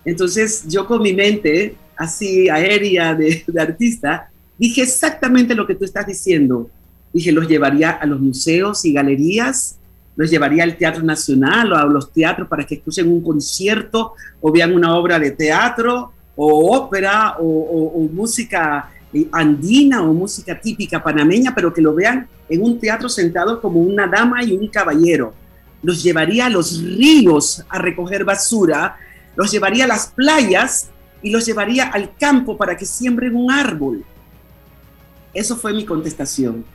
Entonces 0.03 0.63
yo 0.67 0.87
con 0.87 1.01
mi 1.01 1.13
mente 1.13 1.75
así 1.97 2.47
aérea 2.49 3.15
de, 3.15 3.43
artista, 3.59 4.29
dije 4.57 4.83
exactamente 4.83 5.55
lo 5.55 5.67
que 5.67 5.75
tú 5.75 5.83
estás 5.83 6.05
diciendo. 6.05 6.69
Dije, 7.11 7.31
los 7.31 7.47
llevaría 7.47 7.91
a 7.91 8.05
los 8.05 8.19
museos 8.19 8.85
y 8.85 8.93
galerías, 8.93 9.77
los 10.15 10.29
llevaría 10.29 10.63
al 10.63 10.77
Teatro 10.77 11.03
Nacional 11.03 11.73
o 11.73 11.75
a 11.75 11.85
los 11.85 12.11
teatros 12.11 12.47
para 12.47 12.63
que 12.65 12.75
escuchen 12.75 13.11
un 13.11 13.21
concierto 13.21 14.13
o 14.41 14.51
vean 14.51 14.73
una 14.73 14.95
obra 14.95 15.19
de 15.19 15.31
teatro 15.31 16.13
o 16.35 16.75
ópera 16.75 17.35
o, 17.39 18.07
música 18.11 18.91
andina 19.31 20.01
o 20.03 20.13
música 20.13 20.59
típica 20.59 21.01
panameña, 21.01 21.53
pero 21.55 21.73
que 21.73 21.81
lo 21.81 21.93
vean 21.93 22.27
en 22.49 22.61
un 22.61 22.79
teatro 22.79 23.09
sentado 23.09 23.61
como 23.61 23.81
una 23.81 24.07
dama 24.07 24.43
y 24.43 24.53
un 24.53 24.67
caballero. 24.67 25.33
Los 25.81 26.03
llevaría 26.03 26.47
a 26.47 26.49
los 26.49 26.81
ríos 26.81 27.63
a 27.69 27.79
recoger 27.79 28.25
basura, 28.25 28.97
los 29.35 29.51
llevaría 29.51 29.85
a 29.85 29.87
las 29.87 30.07
playas 30.07 30.89
y 31.21 31.31
los 31.31 31.45
llevaría 31.45 31.87
al 31.87 32.15
campo 32.17 32.57
para 32.57 32.75
que 32.75 32.85
siembren 32.85 33.35
un 33.35 33.51
árbol. 33.51 34.03
Eso 35.33 35.55
fue 35.55 35.73
mi 35.73 35.85
contestación. 35.85 36.65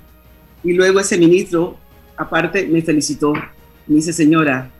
Y 0.62 0.72
luego 0.72 1.01
ese 1.01 1.18
ministro, 1.18 1.76
aparte, 2.16 2.66
me 2.66 2.83
felicitó. 2.83 3.33
Me 3.87 3.97
dice, 3.97 4.12
señora, 4.12 4.70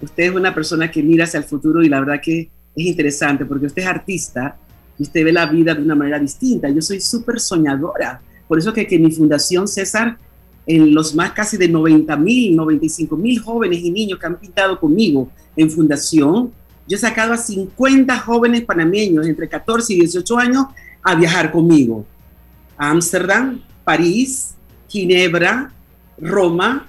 usted 0.00 0.24
es 0.24 0.34
una 0.34 0.54
persona 0.54 0.90
que 0.90 1.02
mira 1.02 1.24
hacia 1.24 1.38
el 1.38 1.44
futuro 1.44 1.82
y 1.82 1.88
la 1.88 2.00
verdad 2.00 2.20
que 2.22 2.50
es 2.74 2.86
interesante 2.86 3.44
porque 3.44 3.66
usted 3.66 3.82
es 3.82 3.88
artista 3.88 4.56
y 4.98 5.02
usted 5.02 5.24
ve 5.24 5.32
la 5.32 5.46
vida 5.46 5.74
de 5.74 5.82
una 5.82 5.94
manera 5.94 6.18
distinta. 6.18 6.68
Yo 6.68 6.82
soy 6.82 7.00
súper 7.00 7.40
soñadora. 7.40 8.20
Por 8.46 8.58
eso 8.58 8.72
que, 8.72 8.86
que 8.86 8.98
mi 8.98 9.10
fundación 9.10 9.68
César, 9.68 10.18
en 10.66 10.94
los 10.94 11.14
más 11.14 11.32
casi 11.32 11.56
de 11.56 11.68
90 11.68 12.16
mil, 12.16 12.56
95 12.56 13.16
mil 13.16 13.38
jóvenes 13.40 13.80
y 13.80 13.90
niños 13.90 14.18
que 14.18 14.26
han 14.26 14.38
pintado 14.38 14.78
conmigo 14.78 15.30
en 15.56 15.70
fundación, 15.70 16.52
yo 16.86 16.96
he 16.96 17.00
sacado 17.00 17.32
a 17.32 17.36
50 17.36 18.18
jóvenes 18.20 18.64
panameños 18.64 19.26
entre 19.26 19.48
14 19.48 19.92
y 19.92 20.00
18 20.00 20.38
años 20.38 20.64
a 21.02 21.14
viajar 21.14 21.52
conmigo. 21.52 22.04
A 22.76 22.90
Ámsterdam, 22.90 23.60
París, 23.84 24.54
Ginebra, 24.88 25.72
Roma, 26.18 26.88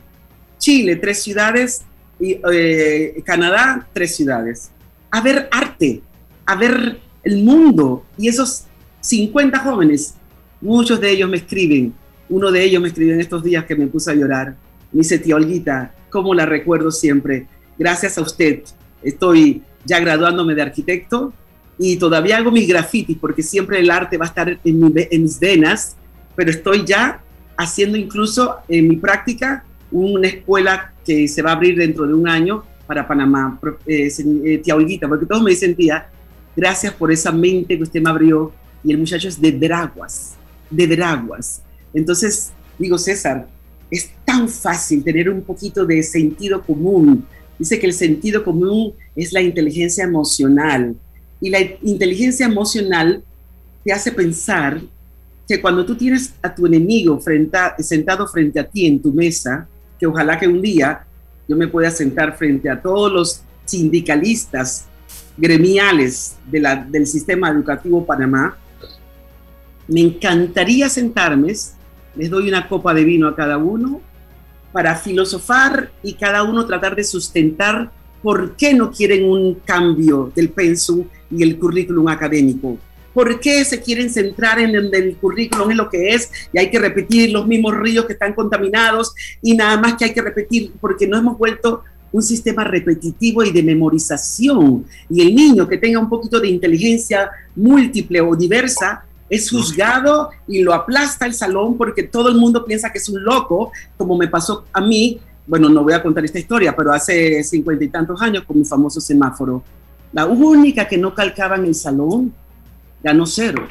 Chile, 0.57 0.95
tres 0.95 1.23
ciudades, 1.23 1.83
y 2.19 2.39
eh, 2.51 3.21
Canadá, 3.25 3.87
tres 3.93 4.15
ciudades. 4.15 4.71
A 5.09 5.21
ver 5.21 5.47
arte, 5.51 6.01
a 6.45 6.55
ver 6.55 6.99
el 7.23 7.43
mundo. 7.43 8.05
Y 8.17 8.27
esos 8.27 8.65
50 9.01 9.59
jóvenes, 9.59 10.15
muchos 10.61 10.99
de 10.99 11.11
ellos 11.11 11.29
me 11.29 11.37
escriben. 11.37 11.93
Uno 12.29 12.51
de 12.51 12.63
ellos 12.63 12.81
me 12.81 12.89
escribió 12.89 13.13
en 13.13 13.21
estos 13.21 13.43
días 13.43 13.65
que 13.65 13.75
me 13.75 13.87
puse 13.87 14.11
a 14.11 14.15
llorar. 14.15 14.55
Me 14.91 14.99
dice, 14.99 15.19
tía 15.19 15.35
Olguita, 15.35 15.93
¿cómo 16.09 16.33
la 16.33 16.45
recuerdo 16.45 16.91
siempre? 16.91 17.47
Gracias 17.77 18.17
a 18.17 18.21
usted. 18.21 18.63
Estoy 19.01 19.63
ya 19.85 19.99
graduándome 19.99 20.55
de 20.55 20.61
arquitecto 20.61 21.33
y 21.77 21.97
todavía 21.97 22.37
hago 22.37 22.51
mis 22.51 22.67
grafitis 22.67 23.17
porque 23.19 23.41
siempre 23.41 23.79
el 23.79 23.89
arte 23.89 24.17
va 24.17 24.25
a 24.25 24.27
estar 24.27 24.49
en, 24.49 24.59
en 24.63 25.23
mis 25.23 25.39
venas, 25.39 25.95
pero 26.35 26.51
estoy 26.51 26.85
ya 26.85 27.21
haciendo 27.57 27.97
incluso 27.97 28.57
en 28.67 28.87
mi 28.87 28.97
práctica 28.97 29.63
una 29.91 30.27
escuela 30.27 30.93
que 31.05 31.27
se 31.27 31.41
va 31.41 31.51
a 31.51 31.53
abrir 31.53 31.77
dentro 31.77 32.05
de 32.05 32.13
un 32.13 32.27
año 32.27 32.63
para 32.85 33.07
Panamá, 33.07 33.59
eh, 33.85 34.09
eh, 34.45 34.57
tía 34.59 34.75
Olguita, 34.75 35.07
porque 35.07 35.25
todos 35.25 35.43
me 35.43 35.51
dicen, 35.51 35.75
tía, 35.75 36.09
gracias 36.59 36.93
por 36.93 37.11
esa 37.11 37.31
mente 37.31 37.77
que 37.77 37.83
usted 37.83 38.01
me 38.01 38.09
abrió, 38.09 38.51
y 38.83 38.91
el 38.91 38.97
muchacho 38.97 39.27
es 39.27 39.39
de 39.39 39.51
Veraguas, 39.51 40.35
de 40.69 40.87
Veraguas. 40.87 41.61
Entonces, 41.93 42.51
digo, 42.77 42.97
César, 42.97 43.47
es 43.89 44.11
tan 44.25 44.47
fácil 44.47 45.03
tener 45.03 45.29
un 45.29 45.41
poquito 45.41 45.85
de 45.85 46.03
sentido 46.03 46.61
común. 46.61 47.25
Dice 47.57 47.79
que 47.79 47.87
el 47.87 47.93
sentido 47.93 48.43
común 48.43 48.93
es 49.15 49.33
la 49.33 49.41
inteligencia 49.41 50.03
emocional, 50.03 50.95
y 51.41 51.49
la 51.49 51.59
inteligencia 51.81 52.45
emocional 52.45 53.23
te 53.83 53.93
hace 53.93 54.11
pensar 54.11 54.81
que 55.47 55.61
cuando 55.61 55.85
tú 55.85 55.95
tienes 55.95 56.33
a 56.41 56.53
tu 56.53 56.65
enemigo 56.67 57.19
sentado 57.79 58.27
frente 58.27 58.59
a 58.59 58.67
ti 58.67 58.85
en 58.85 59.01
tu 59.01 59.13
mesa, 59.13 59.67
que 59.97 60.05
ojalá 60.05 60.37
que 60.37 60.47
un 60.47 60.61
día 60.61 61.05
yo 61.47 61.55
me 61.55 61.67
pueda 61.67 61.89
sentar 61.89 62.37
frente 62.37 62.69
a 62.69 62.81
todos 62.81 63.11
los 63.11 63.41
sindicalistas 63.65 64.85
gremiales 65.39 66.35
del 66.45 67.07
sistema 67.07 67.49
educativo 67.49 68.05
Panamá, 68.05 68.57
me 69.87 70.01
encantaría 70.01 70.89
sentarme, 70.89 71.53
les 72.15 72.29
doy 72.29 72.47
una 72.47 72.67
copa 72.67 72.93
de 72.93 73.03
vino 73.03 73.27
a 73.27 73.35
cada 73.35 73.57
uno, 73.57 74.01
para 74.71 74.95
filosofar 74.95 75.91
y 76.03 76.13
cada 76.13 76.43
uno 76.43 76.65
tratar 76.65 76.95
de 76.95 77.03
sustentar 77.03 77.91
por 78.21 78.55
qué 78.55 78.73
no 78.73 78.91
quieren 78.91 79.23
un 79.23 79.55
cambio 79.65 80.31
del 80.35 80.49
pensum 80.49 81.05
y 81.31 81.41
el 81.41 81.57
currículum 81.57 82.07
académico. 82.09 82.77
¿Por 83.13 83.39
qué 83.39 83.65
se 83.65 83.81
quieren 83.81 84.09
centrar 84.09 84.59
en 84.59 84.75
el, 84.75 85.17
currículum, 85.19 85.71
en 85.71 85.77
lo 85.77 85.89
que 85.89 86.09
es, 86.09 86.29
y 86.53 86.59
hay 86.59 86.69
que 86.69 86.77
repetir 86.77 87.31
los 87.31 87.47
mismos 87.47 87.75
ríos 87.75 88.05
que 88.05 88.13
están 88.13 88.33
contaminados 88.33 89.13
y 89.41 89.55
nada 89.55 89.77
más 89.77 89.95
que 89.95 90.05
hay 90.05 90.13
que 90.13 90.21
repetir 90.21 90.73
porque 90.79 91.07
no 91.07 91.17
hemos 91.17 91.37
vuelto 91.37 91.83
un 92.11 92.21
sistema 92.21 92.63
repetitivo 92.63 93.43
y 93.43 93.51
de 93.51 93.63
memorización. 93.63 94.85
Y 95.09 95.21
el 95.21 95.35
niño 95.35 95.67
que 95.67 95.77
tenga 95.77 95.99
un 95.99 96.09
poquito 96.09 96.39
de 96.39 96.49
inteligencia 96.49 97.29
múltiple 97.55 98.21
o 98.21 98.35
diversa 98.35 99.03
es 99.29 99.49
juzgado 99.49 100.31
y 100.47 100.63
lo 100.63 100.73
aplasta 100.73 101.25
el 101.25 101.33
salón 101.33 101.77
porque 101.77 102.03
todo 102.03 102.29
el 102.29 102.35
mundo 102.35 102.65
piensa 102.65 102.91
que 102.91 102.97
es 102.97 103.07
un 103.09 103.23
loco, 103.23 103.71
como 103.95 104.17
me 104.17 104.27
pasó 104.27 104.65
a 104.73 104.81
mí. 104.81 105.19
Bueno, 105.45 105.69
no 105.69 105.83
voy 105.83 105.93
a 105.93 106.01
contar 106.01 106.25
esta 106.25 106.39
historia, 106.39 106.75
pero 106.75 106.91
hace 106.91 107.43
cincuenta 107.43 107.83
y 107.83 107.89
tantos 107.89 108.21
años 108.21 108.43
con 108.43 108.57
mi 108.57 108.65
famoso 108.65 108.99
semáforo. 108.99 109.63
La 110.11 110.25
única 110.25 110.87
que 110.87 110.97
no 110.97 111.13
calcaba 111.13 111.55
en 111.55 111.65
el 111.65 111.75
salón 111.75 112.33
ganó 113.03 113.25
cero. 113.25 113.65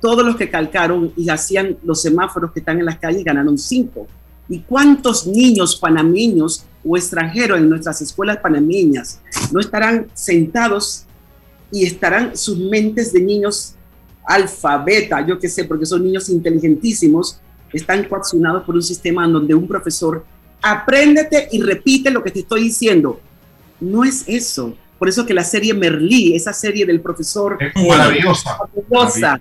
Todos 0.00 0.24
los 0.24 0.36
que 0.36 0.50
calcaron 0.50 1.12
y 1.16 1.28
hacían 1.28 1.76
los 1.84 2.02
semáforos 2.02 2.52
que 2.52 2.60
están 2.60 2.78
en 2.78 2.86
las 2.86 2.98
calles 2.98 3.22
ganaron 3.22 3.58
cinco. 3.58 4.06
¿Y 4.48 4.60
cuántos 4.60 5.26
niños 5.26 5.76
panameños 5.76 6.64
o 6.84 6.96
extranjeros 6.96 7.58
en 7.58 7.68
nuestras 7.68 8.00
escuelas 8.02 8.38
panameñas 8.38 9.20
no 9.52 9.60
estarán 9.60 10.08
sentados 10.14 11.04
y 11.70 11.84
estarán 11.84 12.36
sus 12.36 12.58
mentes 12.58 13.12
de 13.12 13.22
niños 13.22 13.74
alfabeta, 14.24 15.26
yo 15.26 15.38
qué 15.38 15.48
sé, 15.48 15.64
porque 15.64 15.86
son 15.86 16.04
niños 16.04 16.28
inteligentísimos, 16.28 17.40
están 17.72 18.04
coaccionados 18.04 18.64
por 18.64 18.74
un 18.74 18.82
sistema 18.82 19.24
en 19.24 19.32
donde 19.32 19.54
un 19.54 19.66
profesor 19.66 20.24
apréndete 20.60 21.48
y 21.50 21.60
repite 21.60 22.10
lo 22.10 22.22
que 22.22 22.30
te 22.30 22.40
estoy 22.40 22.64
diciendo. 22.64 23.20
No 23.80 24.04
es 24.04 24.24
eso. 24.28 24.76
Por 24.98 25.08
eso 25.08 25.26
que 25.26 25.34
la 25.34 25.42
serie 25.42 25.74
Merlí, 25.74 26.36
esa 26.36 26.52
serie 26.52 26.86
del 26.86 27.00
profesor... 27.00 27.58
Es 27.60 27.88
maravillosa. 27.88 29.40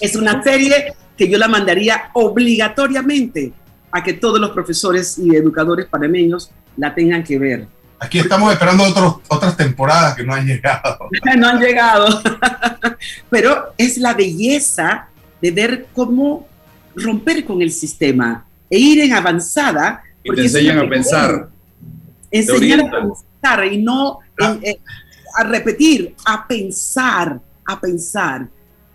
Es 0.00 0.16
una 0.16 0.42
serie 0.42 0.92
que 1.16 1.28
yo 1.28 1.38
la 1.38 1.48
mandaría 1.48 2.10
obligatoriamente 2.12 3.52
a 3.92 4.02
que 4.02 4.14
todos 4.14 4.40
los 4.40 4.50
profesores 4.50 5.18
y 5.18 5.34
educadores 5.34 5.86
panameños 5.86 6.50
la 6.76 6.94
tengan 6.94 7.22
que 7.24 7.38
ver. 7.38 7.66
Aquí 7.98 8.18
estamos 8.18 8.52
esperando 8.52 8.84
otros, 8.84 9.16
otras 9.28 9.56
temporadas 9.56 10.14
que 10.14 10.24
no 10.24 10.34
han 10.34 10.46
llegado. 10.46 10.98
no 11.36 11.48
han 11.48 11.60
llegado. 11.60 12.22
Pero 13.30 13.74
es 13.76 13.98
la 13.98 14.14
belleza 14.14 15.08
de 15.40 15.50
ver 15.50 15.86
cómo 15.92 16.48
romper 16.96 17.44
con 17.44 17.60
el 17.62 17.70
sistema. 17.70 18.46
e 18.70 18.78
ir 18.78 19.00
en 19.00 19.12
avanzada. 19.12 20.02
Y 20.22 20.34
te 20.34 20.42
enseñan 20.42 20.78
a 20.78 20.88
pensar. 20.88 21.48
Enseñar 22.30 22.80
a 22.80 22.90
pensar 22.90 23.72
y 23.72 23.82
no 23.82 24.20
ah. 24.40 24.56
eh, 24.62 24.78
a 25.36 25.44
repetir, 25.44 26.14
a 26.24 26.46
pensar, 26.46 27.40
a 27.66 27.80
pensar. 27.80 28.48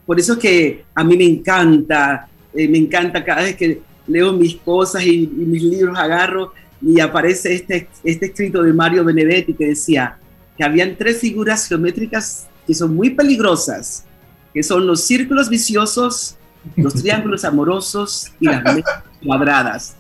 Por 0.06 0.20
eso 0.20 0.34
es 0.34 0.40
que 0.40 0.86
a 0.94 1.04
mí 1.04 1.18
me 1.18 1.26
encanta, 1.26 2.28
eh, 2.54 2.68
me 2.68 2.78
encanta 2.78 3.24
cada 3.24 3.44
vez 3.44 3.56
que 3.56 3.82
leo 4.08 4.34
mis 4.34 4.56
cosas 4.58 5.04
y, 5.04 5.24
y, 5.24 5.28
mis 5.28 5.64
libros 5.64 5.98
agarro 5.98 6.54
y 6.82 7.00
aparece 7.00 7.54
este, 7.56 7.88
este 8.04 8.28
escrito 8.28 8.62
de 8.62 8.74
Mario 8.74 9.04
Benedetti 9.04 9.54
que 9.54 9.68
decía 9.68 10.18
que 10.58 10.64
habían 10.64 10.96
tres 10.96 11.20
figuras 11.20 11.68
geométricas 11.68 12.48
que 12.66 12.74
son 12.74 12.96
muy 12.96 13.12
peligrosas, 13.12 14.06
que 14.54 14.64
son 14.64 14.88
los 14.88 15.02
círculos 15.02 15.50
viciosos, 15.50 16.36
los 16.76 16.94
triángulos 17.02 17.46
amorosos 17.46 18.32
y 18.40 18.46
las 18.48 18.64
cuadradas. 19.26 19.96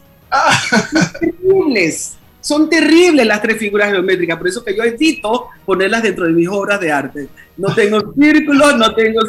Son 0.91 1.11
terribles, 1.19 2.17
son 2.41 2.69
terribles 2.69 3.25
las 3.25 3.41
tres 3.41 3.57
figuras 3.57 3.91
geométricas, 3.91 4.37
por 4.37 4.47
eso 4.47 4.63
que 4.63 4.75
yo 4.75 4.83
evito 4.83 5.47
ponerlas 5.65 6.03
dentro 6.03 6.25
de 6.25 6.33
mis 6.33 6.47
obras 6.47 6.79
de 6.79 6.91
arte. 6.91 7.27
No 7.57 7.73
tengo 7.73 8.13
círculos, 8.13 8.77
no 8.77 8.93
tengo, 8.93 9.21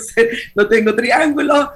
no 0.54 0.66
tengo 0.66 0.94
triángulos, 0.94 1.68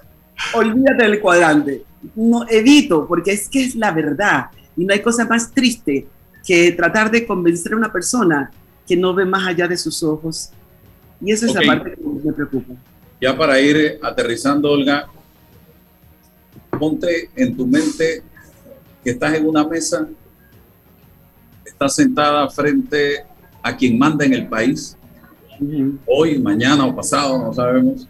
olvídate 0.55 1.05
del 1.05 1.21
cuadrante. 1.21 1.83
No 2.15 2.49
evito, 2.49 3.07
porque 3.07 3.33
es 3.33 3.49
que 3.49 3.65
es 3.65 3.75
la 3.75 3.93
verdad. 3.93 4.47
Y 4.77 4.85
no 4.85 4.93
hay 4.93 5.03
cosa 5.03 5.27
más 5.27 5.51
triste 5.53 6.07
que 6.47 6.73
tratar 6.73 7.11
de 7.11 7.27
convencer 7.27 7.73
a 7.73 7.77
una 7.77 7.93
persona 7.93 8.51
que 8.87 8.97
no 8.97 9.15
ve 9.15 9.25
más 9.25 9.47
allá 9.47 9.69
de 9.69 9.77
sus 9.77 10.03
ojos. 10.03 10.51
Y 11.21 11.33
esa 11.33 11.47
es 11.47 11.55
la 11.55 11.63
parte 11.63 11.95
que 11.95 12.03
me 12.03 12.33
preocupa. 12.33 12.75
Ya 13.21 13.37
para 13.37 13.61
ir 13.61 13.99
aterrizando, 14.03 14.71
Olga, 14.71 15.07
ponte 16.79 17.31
en 17.37 17.55
tu 17.57 17.67
mente 17.67 18.23
que 19.05 19.11
estás 19.11 19.35
en 19.35 19.47
una 19.47 19.67
mesa, 19.67 20.09
estás 21.65 21.95
sentada 21.95 22.49
frente 22.49 23.25
a 23.63 23.77
quien 23.77 23.99
manda 23.99 24.25
en 24.25 24.33
el 24.33 24.49
país, 24.49 24.97
hoy, 26.07 26.39
mañana 26.39 26.87
o 26.87 26.95
pasado, 26.95 27.39
no 27.39 27.53
sabemos, 27.53 28.09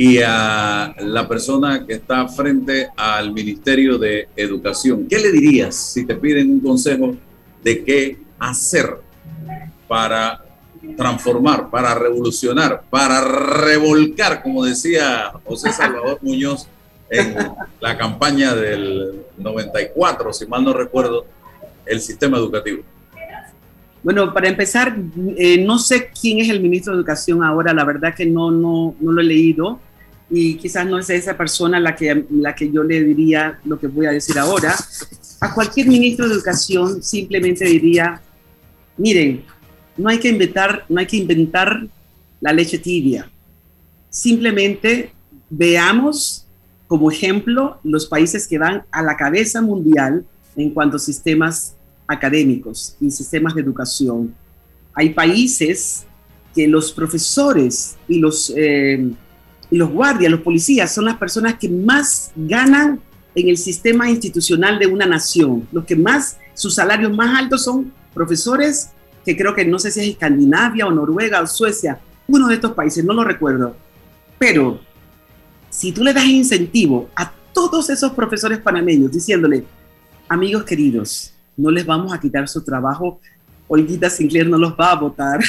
y 0.00 0.18
a 0.24 0.94
la 0.98 1.28
persona 1.28 1.84
que 1.86 1.92
está 1.92 2.26
frente 2.26 2.88
al 2.96 3.34
Ministerio 3.34 3.98
de 3.98 4.30
Educación. 4.34 5.06
¿Qué 5.06 5.18
le 5.18 5.30
dirías 5.30 5.76
si 5.76 6.06
te 6.06 6.14
piden 6.14 6.52
un 6.52 6.60
consejo 6.60 7.16
de 7.62 7.84
qué 7.84 8.16
hacer 8.38 8.96
para 9.86 10.42
transformar, 10.96 11.68
para 11.68 11.94
revolucionar, 11.94 12.82
para 12.88 13.22
revolcar, 13.22 14.42
como 14.42 14.64
decía 14.64 15.32
José 15.44 15.70
Salvador 15.70 16.18
Muñoz 16.22 16.66
en 17.10 17.36
la 17.78 17.98
campaña 17.98 18.54
del 18.54 19.26
94, 19.36 20.32
si 20.32 20.46
mal 20.46 20.64
no 20.64 20.72
recuerdo, 20.72 21.26
el 21.84 22.00
sistema 22.00 22.38
educativo? 22.38 22.80
Bueno, 24.02 24.32
para 24.32 24.48
empezar, 24.48 24.96
eh, 25.36 25.62
no 25.62 25.78
sé 25.78 26.08
quién 26.18 26.40
es 26.40 26.48
el 26.48 26.60
ministro 26.60 26.94
de 26.94 27.00
Educación 27.00 27.44
ahora, 27.44 27.74
la 27.74 27.84
verdad 27.84 28.14
que 28.14 28.24
no, 28.24 28.50
no, 28.50 28.94
no 28.98 29.12
lo 29.12 29.20
he 29.20 29.24
leído 29.24 29.78
y 30.30 30.54
quizás 30.54 30.86
no 30.86 30.98
es 30.98 31.10
esa 31.10 31.36
persona 31.36 31.80
la 31.80 31.96
que, 31.96 32.24
la 32.30 32.54
que 32.54 32.70
yo 32.70 32.84
le 32.84 33.02
diría 33.02 33.58
lo 33.64 33.78
que 33.78 33.88
voy 33.88 34.06
a 34.06 34.12
decir 34.12 34.38
ahora. 34.38 34.74
A 35.40 35.52
cualquier 35.52 35.88
ministro 35.88 36.28
de 36.28 36.34
Educación 36.34 37.02
simplemente 37.02 37.64
diría, 37.64 38.20
miren, 38.96 39.44
no 39.96 40.08
hay 40.08 40.18
que 40.18 40.28
inventar, 40.28 40.84
no 40.88 41.00
hay 41.00 41.06
que 41.06 41.16
inventar 41.16 41.86
la 42.40 42.52
leche 42.52 42.78
tibia. 42.78 43.30
Simplemente 44.08 45.12
veamos 45.48 46.46
como 46.86 47.10
ejemplo 47.10 47.78
los 47.82 48.06
países 48.06 48.46
que 48.46 48.58
van 48.58 48.84
a 48.90 49.02
la 49.02 49.16
cabeza 49.16 49.60
mundial 49.60 50.24
en 50.56 50.70
cuanto 50.70 50.96
a 50.96 51.00
sistemas 51.00 51.74
académicos 52.06 52.96
y 53.00 53.10
sistemas 53.10 53.54
de 53.54 53.62
educación. 53.62 54.34
Hay 54.94 55.10
países 55.10 56.04
que 56.54 56.66
los 56.66 56.92
profesores 56.92 57.96
y 58.08 58.18
los, 58.18 58.52
eh, 58.56 59.12
los 59.70 59.90
guardias, 59.90 60.30
los 60.30 60.40
policías, 60.40 60.92
son 60.92 61.04
las 61.04 61.16
personas 61.16 61.54
que 61.54 61.68
más 61.68 62.32
ganan 62.34 63.00
en 63.34 63.48
el 63.48 63.56
sistema 63.56 64.10
institucional 64.10 64.78
de 64.78 64.86
una 64.86 65.06
nación. 65.06 65.68
Los 65.72 65.84
que 65.84 65.96
más, 65.96 66.38
sus 66.54 66.74
salarios 66.74 67.14
más 67.14 67.38
altos 67.38 67.64
son 67.64 67.92
profesores 68.12 68.90
que 69.24 69.36
creo 69.36 69.54
que 69.54 69.64
no 69.64 69.78
sé 69.78 69.90
si 69.90 70.00
es 70.00 70.08
Escandinavia 70.08 70.86
o 70.86 70.90
Noruega 70.90 71.40
o 71.42 71.46
Suecia, 71.46 72.00
uno 72.26 72.48
de 72.48 72.54
estos 72.54 72.72
países, 72.72 73.04
no 73.04 73.12
lo 73.12 73.24
recuerdo. 73.24 73.76
Pero 74.38 74.80
si 75.68 75.92
tú 75.92 76.02
le 76.02 76.12
das 76.12 76.24
incentivo 76.24 77.08
a 77.14 77.32
todos 77.52 77.90
esos 77.90 78.12
profesores 78.12 78.58
panameños 78.58 79.12
diciéndole, 79.12 79.64
amigos 80.28 80.64
queridos, 80.64 81.34
no 81.56 81.70
les 81.70 81.84
vamos 81.84 82.12
a 82.12 82.20
quitar 82.20 82.48
su 82.48 82.62
trabajo, 82.62 83.20
Olguita 83.68 84.10
Sinclair 84.10 84.48
no 84.48 84.58
los 84.58 84.72
va 84.72 84.92
a 84.92 84.96
votar, 84.96 85.40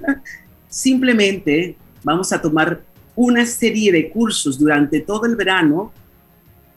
simplemente 0.68 1.76
vamos 2.02 2.32
a 2.32 2.40
tomar 2.40 2.82
una 3.20 3.44
serie 3.44 3.90
de 3.90 4.10
cursos 4.10 4.60
durante 4.60 5.00
todo 5.00 5.26
el 5.26 5.34
verano 5.34 5.92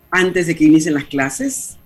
antes 0.09 0.47
de 0.47 0.55
que 0.55 0.65
inicien 0.65 0.95
las 0.95 1.03
clases 1.05 1.77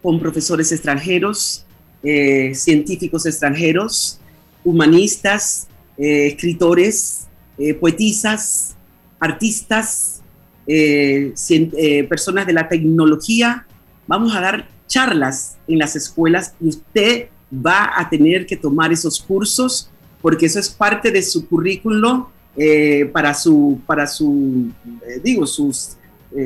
con 0.00 0.18
profesores 0.18 0.72
extranjeros 0.72 1.66
eh, 2.02 2.52
científicos 2.54 3.26
extranjeros, 3.26 4.18
humanistas, 4.64 5.68
eh, 5.98 6.28
escritores, 6.28 7.28
eh, 7.58 7.74
poetisas, 7.74 8.74
artistas, 9.20 10.22
personas 12.08 12.46
de 12.46 12.52
la 12.54 12.68
tecnología. 12.68 13.66
Vamos 14.06 14.34
a 14.34 14.40
dar 14.40 14.68
charlas 14.86 15.58
en 15.68 15.78
las 15.78 15.96
escuelas 15.96 16.54
y 16.60 16.68
usted 16.68 17.26
va 17.54 17.92
a 17.94 18.08
tener 18.08 18.46
que 18.46 18.56
tomar 18.56 18.90
esos 18.90 19.20
cursos 19.20 19.90
porque 20.22 20.46
eso 20.46 20.58
es 20.58 20.70
parte 20.70 21.10
de 21.10 21.22
su 21.22 21.46
currículo 21.46 22.30
para 23.12 23.34
su, 23.34 23.80
para 23.86 24.06
su 24.06 24.70
digo, 25.22 25.46
sus, 25.46 25.96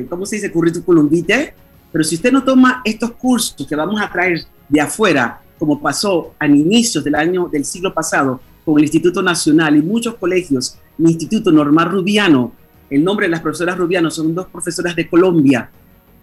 ¿cómo 0.09 0.25
se 0.25 0.37
dice? 0.37 0.53
Currículum 0.53 1.09
vitae. 1.09 1.55
Pero 1.93 2.05
si 2.05 2.17
usted 2.17 2.33
no 2.33 2.45
toma 2.45 2.83
estos 2.85 3.13
cursos 3.13 3.67
que 3.67 3.75
vamos 3.75 4.01
a 4.01 4.11
traer 4.11 4.45
de 4.69 4.81
afuera 4.81 5.41
como 5.59 5.81
pasó 5.81 6.35
a 6.39 6.47
inicios 6.47 7.03
del 7.03 7.15
año 7.15 7.49
del 7.51 7.65
siglo 7.65 7.93
pasado 7.93 8.41
con 8.65 8.77
el 8.79 8.85
Instituto 8.85 9.23
Nacional 9.23 9.77
y 9.77 9.83
muchos 9.83 10.17
colegios, 10.17 10.79
el 10.99 11.07
Instituto 11.07 11.51
Normal 11.53 11.91
Rubiano, 11.91 12.53
el 12.91 13.03
nombre 13.03 13.27
de 13.27 13.31
las 13.31 13.41
profesoras 13.41 13.79
Rubiano 13.79 14.11
son 14.11 14.35
dos 14.35 14.47
profesoras 14.47 14.95
de 14.95 15.09
Colombia. 15.09 15.71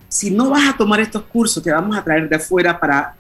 Si 0.08 0.30
no 0.30 0.52
vas 0.52 0.70
a 0.74 0.78
tomar 0.78 1.00
estos 1.00 1.24
cursos 1.24 1.64
que 1.64 1.72
vamos 1.72 1.98
a 1.98 2.04
traer 2.04 2.30
de 2.30 2.36
afuera 2.36 2.80
para, 2.80 3.16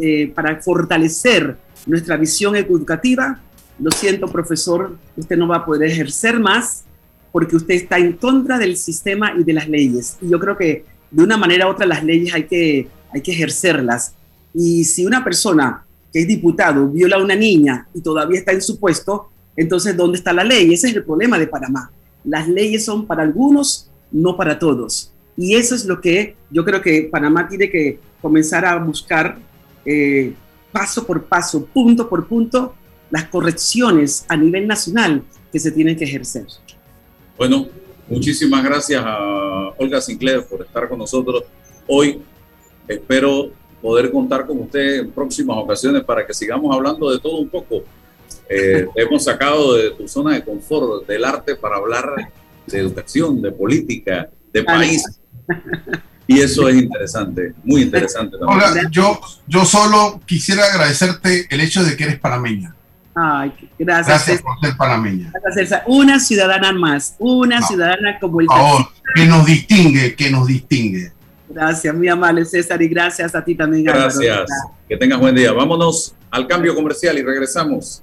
eh, 0.00 0.32
para 0.34 0.60
fortalecer 0.62 1.56
nuestra 1.86 2.16
visión 2.16 2.56
educativa, 2.56 3.40
lo 3.78 3.90
siento, 3.90 4.26
profesor, 4.26 4.96
usted 5.16 5.36
no 5.36 5.48
va 5.48 5.56
a 5.56 5.64
poder 5.64 5.90
ejercer 5.90 6.40
más 6.40 6.84
porque 7.32 7.56
usted 7.56 7.74
está 7.74 7.98
en 7.98 8.14
contra 8.14 8.58
del 8.58 8.76
sistema 8.76 9.34
y 9.38 9.44
de 9.44 9.52
las 9.52 9.68
leyes. 9.68 10.16
Y 10.20 10.28
yo 10.28 10.38
creo 10.40 10.56
que 10.56 10.84
de 11.10 11.22
una 11.22 11.36
manera 11.36 11.66
u 11.66 11.70
otra 11.70 11.86
las 11.86 12.02
leyes 12.04 12.34
hay 12.34 12.44
que, 12.44 12.88
hay 13.12 13.20
que 13.20 13.32
ejercerlas 13.32 14.14
y 14.54 14.84
si 14.84 15.06
una 15.06 15.22
persona 15.22 15.84
que 16.12 16.20
es 16.20 16.28
diputado 16.28 16.88
viola 16.88 17.16
a 17.16 17.22
una 17.22 17.36
niña 17.36 17.86
y 17.94 18.00
todavía 18.00 18.38
está 18.38 18.52
en 18.52 18.62
su 18.62 18.78
puesto, 18.78 19.30
entonces 19.56 19.96
¿dónde 19.96 20.18
está 20.18 20.32
la 20.32 20.44
ley? 20.44 20.72
Ese 20.72 20.88
es 20.88 20.96
el 20.96 21.04
problema 21.04 21.38
de 21.38 21.46
Panamá. 21.46 21.90
Las 22.24 22.48
leyes 22.48 22.84
son 22.84 23.06
para 23.06 23.22
algunos, 23.22 23.90
no 24.10 24.36
para 24.36 24.58
todos. 24.58 25.12
Y 25.36 25.54
eso 25.54 25.74
es 25.74 25.84
lo 25.84 26.00
que 26.00 26.34
yo 26.50 26.64
creo 26.64 26.80
que 26.80 27.08
Panamá 27.10 27.48
tiene 27.48 27.70
que 27.70 28.00
comenzar 28.20 28.64
a 28.64 28.76
buscar 28.76 29.38
eh, 29.84 30.34
paso 30.72 31.06
por 31.06 31.24
paso, 31.24 31.64
punto 31.66 32.08
por 32.08 32.26
punto, 32.26 32.74
las 33.10 33.24
correcciones 33.26 34.24
a 34.28 34.36
nivel 34.36 34.66
nacional 34.66 35.22
que 35.52 35.58
se 35.58 35.70
tienen 35.70 35.96
que 35.96 36.04
ejercer. 36.04 36.46
Bueno, 37.36 37.68
muchísimas 38.08 38.64
gracias 38.64 39.02
a 39.04 39.72
Olga 39.78 40.00
Sinclair 40.00 40.44
por 40.44 40.62
estar 40.62 40.88
con 40.88 40.98
nosotros 40.98 41.44
hoy. 41.86 42.20
Espero 42.86 43.50
poder 43.80 44.10
contar 44.10 44.46
con 44.46 44.60
usted 44.60 45.00
en 45.00 45.10
próximas 45.10 45.56
ocasiones 45.58 46.02
para 46.04 46.26
que 46.26 46.34
sigamos 46.34 46.74
hablando 46.74 47.10
de 47.10 47.18
todo 47.18 47.38
un 47.38 47.48
poco. 47.48 47.84
Eh, 48.48 48.86
hemos 48.94 49.24
sacado 49.24 49.74
de 49.74 49.90
tu 49.92 50.08
zona 50.08 50.34
de 50.34 50.44
confort 50.44 51.06
del 51.06 51.24
arte 51.24 51.54
para 51.54 51.76
hablar 51.76 52.32
de 52.66 52.78
educación, 52.78 53.40
de 53.40 53.52
política, 53.52 54.28
de 54.52 54.64
país. 54.64 55.02
Y 56.26 56.40
eso 56.40 56.68
es 56.68 56.76
interesante, 56.76 57.54
muy 57.64 57.82
interesante. 57.82 58.36
También. 58.38 58.90
yo, 58.90 59.18
yo 59.46 59.64
solo 59.64 60.20
quisiera 60.26 60.64
agradecerte 60.66 61.46
el 61.48 61.60
hecho 61.60 61.82
de 61.82 61.96
que 61.96 62.04
eres 62.04 62.18
panameña. 62.18 62.74
Ay, 63.20 63.52
gracias. 63.78 64.06
Gracias 64.06 64.42
por 64.42 64.60
ser 64.60 64.76
panameña. 64.76 65.32
Gracias, 65.42 65.82
Una 65.86 66.20
ciudadana 66.20 66.72
más, 66.72 67.16
una 67.18 67.60
ciudadana 67.62 68.18
como 68.20 68.40
el... 68.40 68.46
Que 69.14 69.24
nos 69.24 69.44
distingue, 69.46 70.14
que 70.14 70.30
nos 70.30 70.46
distingue. 70.46 71.12
Gracias, 71.48 71.94
muy 71.94 72.08
amable 72.08 72.44
César, 72.44 72.80
y 72.82 72.88
gracias 72.88 73.34
a 73.34 73.42
ti 73.42 73.54
también. 73.54 73.84
Gracias, 73.84 74.48
que 74.88 74.96
tengas 74.96 75.18
buen 75.18 75.34
día. 75.34 75.52
Vámonos 75.52 76.14
al 76.30 76.46
cambio 76.46 76.74
comercial 76.74 77.18
y 77.18 77.22
regresamos. 77.22 78.02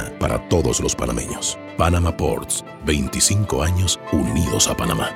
para 0.19 0.49
todos 0.49 0.79
los 0.79 0.95
panameños. 0.95 1.57
Panama 1.77 2.15
Ports, 2.15 2.63
25 2.85 3.63
años 3.63 3.99
unidos 4.11 4.67
a 4.67 4.75
Panamá. 4.75 5.09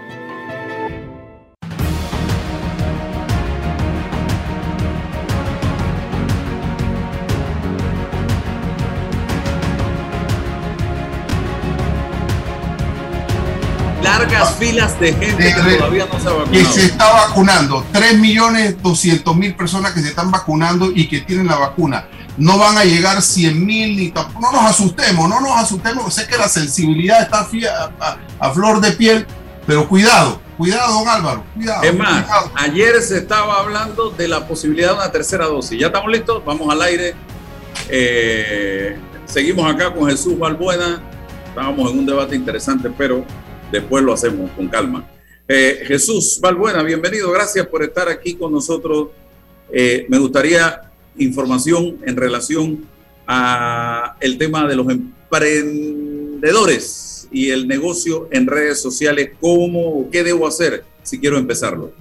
Largas 14.01 14.55
filas 14.55 14.99
de 14.99 15.13
gente 15.13 15.53
que 15.53 15.75
todavía 15.77 16.05
no 16.05 16.19
se 16.19 16.27
ha 16.27 16.33
vacunado. 16.33 16.51
que 16.51 16.65
se 16.65 16.85
está 16.85 17.11
vacunando. 17.11 17.85
3 17.91 18.19
millones 18.19 18.81
200 18.81 19.35
mil 19.35 19.55
personas 19.55 19.93
que 19.93 20.01
se 20.01 20.09
están 20.09 20.29
vacunando 20.29 20.91
y 20.93 21.07
que 21.07 21.21
tienen 21.21 21.47
la 21.47 21.55
vacuna. 21.55 22.05
No 22.37 22.57
van 22.57 22.77
a 22.77 22.83
llegar 22.83 23.21
100 23.21 23.65
mil 23.65 23.95
ni 23.97 24.09
tampoco. 24.11 24.41
No 24.41 24.51
nos 24.51 24.69
asustemos, 24.71 25.29
no 25.29 25.39
nos 25.41 25.51
asustemos. 25.57 26.13
Sé 26.13 26.27
que 26.27 26.37
la 26.37 26.49
sensibilidad 26.49 27.21
está 27.21 27.39
a, 27.39 27.91
a- 27.99 28.17
a 28.39 28.51
flor 28.53 28.81
de 28.81 28.91
piel, 28.91 29.25
pero 29.65 29.87
cuidado, 29.87 30.41
cuidado, 30.57 30.99
don 30.99 31.07
Álvaro. 31.07 31.43
Cuidado. 31.55 31.83
Es 31.83 31.95
más, 31.95 32.23
cuidado. 32.23 32.51
ayer 32.55 33.01
se 33.01 33.17
estaba 33.19 33.59
hablando 33.61 34.09
de 34.09 34.27
la 34.27 34.45
posibilidad 34.47 34.89
de 34.89 34.95
una 34.95 35.11
tercera 35.11 35.45
dosis. 35.45 35.79
¿Ya 35.79 35.87
estamos 35.87 36.11
listos? 36.11 36.43
Vamos 36.45 36.69
al 36.69 36.81
aire. 36.81 37.15
Eh, 37.89 38.97
seguimos 39.25 39.73
acá 39.73 39.93
con 39.93 40.09
Jesús 40.09 40.37
Balbuena. 40.37 41.01
Estábamos 41.47 41.91
en 41.91 41.99
un 41.99 42.05
debate 42.05 42.35
interesante, 42.35 42.89
pero 42.97 43.23
después 43.71 44.03
lo 44.03 44.13
hacemos 44.13 44.51
con 44.51 44.67
calma. 44.67 45.05
Eh, 45.47 45.83
Jesús 45.87 46.39
Balbuena, 46.41 46.83
bienvenido. 46.83 47.31
Gracias 47.31 47.65
por 47.67 47.83
estar 47.83 48.09
aquí 48.09 48.35
con 48.35 48.51
nosotros. 48.51 49.09
Eh, 49.71 50.05
me 50.09 50.17
gustaría 50.17 50.81
información 51.17 51.97
en 52.05 52.15
relación 52.15 52.85
a 53.27 54.15
el 54.19 54.37
tema 54.37 54.67
de 54.67 54.75
los 54.75 54.87
emprendedores 54.89 57.27
y 57.31 57.49
el 57.51 57.67
negocio 57.67 58.27
en 58.31 58.45
redes 58.47 58.81
sociales. 58.81 59.31
¿Cómo, 59.39 60.09
qué 60.11 60.23
debo 60.23 60.47
hacer 60.47 60.83
si 61.03 61.19
quiero 61.19 61.37
empezarlo? 61.37 61.93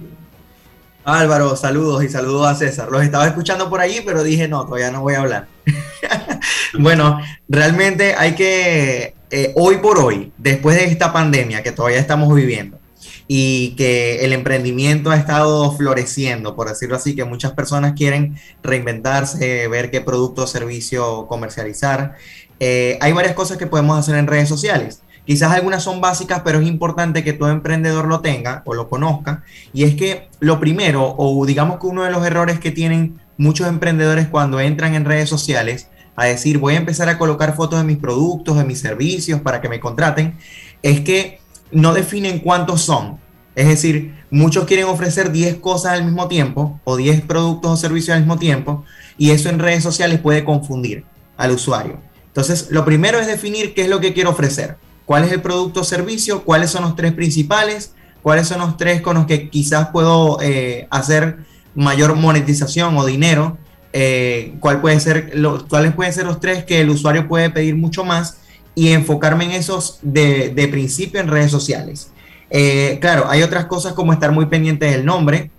Álvaro, 1.03 1.55
saludos 1.55 2.03
y 2.03 2.09
saludos 2.09 2.47
a 2.47 2.55
César. 2.55 2.89
Los 2.91 3.03
estaba 3.03 3.27
escuchando 3.27 3.69
por 3.69 3.79
allí, 3.79 4.01
pero 4.05 4.23
dije 4.23 4.47
no, 4.47 4.65
todavía 4.65 4.89
no 4.91 5.01
voy 5.01 5.13
a 5.13 5.21
hablar. 5.21 5.47
bueno, 6.79 7.19
realmente 7.47 8.15
hay 8.17 8.33
que, 8.33 9.13
eh, 9.29 9.53
hoy 9.55 9.77
por 9.77 9.99
hoy, 9.99 10.31
después 10.37 10.77
de 10.77 10.85
esta 10.85 11.13
pandemia 11.13 11.61
que 11.61 11.71
todavía 11.71 11.99
estamos 11.99 12.33
viviendo 12.33 12.79
y 13.27 13.75
que 13.75 14.23
el 14.23 14.33
emprendimiento 14.33 15.11
ha 15.11 15.15
estado 15.15 15.71
floreciendo, 15.71 16.55
por 16.55 16.69
decirlo 16.69 16.95
así, 16.95 17.15
que 17.15 17.25
muchas 17.25 17.53
personas 17.53 17.93
quieren 17.93 18.35
reinventarse, 18.61 19.67
ver 19.67 19.89
qué 19.89 20.01
producto 20.01 20.43
o 20.43 20.47
servicio 20.47 21.25
comercializar, 21.27 22.15
eh, 22.59 22.97
hay 23.01 23.11
varias 23.13 23.33
cosas 23.33 23.57
que 23.57 23.67
podemos 23.67 23.97
hacer 23.97 24.15
en 24.15 24.27
redes 24.27 24.47
sociales. 24.47 25.01
Quizás 25.25 25.51
algunas 25.51 25.81
son 25.81 26.01
básicas, 26.01 26.41
pero 26.45 26.59
es 26.59 26.67
importante 26.67 27.23
que 27.23 27.33
todo 27.33 27.49
emprendedor 27.49 28.05
lo 28.07 28.21
tenga 28.21 28.61
o 28.65 28.75
lo 28.75 28.89
conozca. 28.89 29.43
Y 29.73 29.83
es 29.83 29.95
que 29.95 30.29
lo 30.39 30.59
primero, 30.59 31.15
o 31.17 31.43
digamos 31.47 31.79
que 31.79 31.87
uno 31.87 32.03
de 32.03 32.11
los 32.11 32.25
errores 32.25 32.59
que 32.59 32.71
tienen 32.71 33.19
muchos 33.37 33.67
emprendedores 33.67 34.27
cuando 34.27 34.59
entran 34.59 34.93
en 34.93 35.03
redes 35.03 35.27
sociales 35.27 35.89
a 36.15 36.25
decir 36.25 36.59
voy 36.59 36.75
a 36.75 36.77
empezar 36.77 37.09
a 37.09 37.17
colocar 37.17 37.55
fotos 37.55 37.79
de 37.79 37.85
mis 37.85 37.97
productos, 37.97 38.57
de 38.57 38.63
mis 38.63 38.79
servicios 38.79 39.41
para 39.41 39.61
que 39.61 39.67
me 39.67 39.79
contraten, 39.79 40.37
es 40.81 41.01
que 41.01 41.39
no 41.71 41.93
definen 41.93 42.39
cuántos 42.39 42.81
son. 42.81 43.19
Es 43.55 43.67
decir, 43.67 44.13
muchos 44.29 44.65
quieren 44.65 44.85
ofrecer 44.85 45.31
10 45.31 45.57
cosas 45.57 45.93
al 45.93 46.03
mismo 46.03 46.27
tiempo 46.27 46.79
o 46.83 46.97
10 46.97 47.21
productos 47.21 47.71
o 47.71 47.77
servicios 47.77 48.15
al 48.15 48.21
mismo 48.21 48.37
tiempo 48.37 48.83
y 49.17 49.31
eso 49.31 49.49
en 49.49 49.59
redes 49.59 49.83
sociales 49.83 50.19
puede 50.19 50.43
confundir 50.43 51.05
al 51.37 51.51
usuario. 51.51 51.99
Entonces, 52.27 52.67
lo 52.69 52.83
primero 52.83 53.19
es 53.19 53.27
definir 53.27 53.73
qué 53.73 53.83
es 53.83 53.89
lo 53.89 54.01
que 54.01 54.13
quiero 54.13 54.31
ofrecer. 54.31 54.77
Cuál 55.05 55.23
es 55.23 55.31
el 55.31 55.41
producto 55.41 55.81
o 55.81 55.83
servicio, 55.83 56.43
cuáles 56.43 56.71
son 56.71 56.83
los 56.83 56.95
tres 56.95 57.13
principales, 57.13 57.93
cuáles 58.21 58.47
son 58.47 58.59
los 58.59 58.75
tres 58.75 59.01
con 59.01 59.15
los 59.15 59.25
que 59.25 59.49
quizás 59.49 59.89
puedo 59.89 60.39
eh, 60.41 60.87
hacer 60.89 61.37
mayor 61.75 62.15
monetización 62.15 62.97
o 62.97 63.05
dinero, 63.05 63.57
eh, 63.93 64.55
cuál 64.59 64.81
ser 64.99 65.31
cuáles 65.69 65.93
pueden 65.93 66.11
ser 66.11 66.25
los 66.25 66.41
tres 66.41 66.65
que 66.65 66.81
el 66.81 66.89
usuario 66.89 67.27
puede 67.27 67.49
pedir 67.49 67.75
mucho 67.75 68.03
más 68.03 68.39
y 68.75 68.89
enfocarme 68.89 69.45
en 69.45 69.51
esos 69.51 69.99
de, 70.01 70.49
de 70.49 70.67
principio 70.67 71.19
en 71.19 71.27
redes 71.29 71.49
sociales. 71.49 72.11
Eh, 72.49 72.99
claro, 73.01 73.25
hay 73.29 73.41
otras 73.41 73.65
cosas 73.65 73.93
como 73.93 74.13
estar 74.13 74.31
muy 74.31 74.45
pendiente 74.45 74.85
del 74.85 75.05
nombre, 75.05 75.51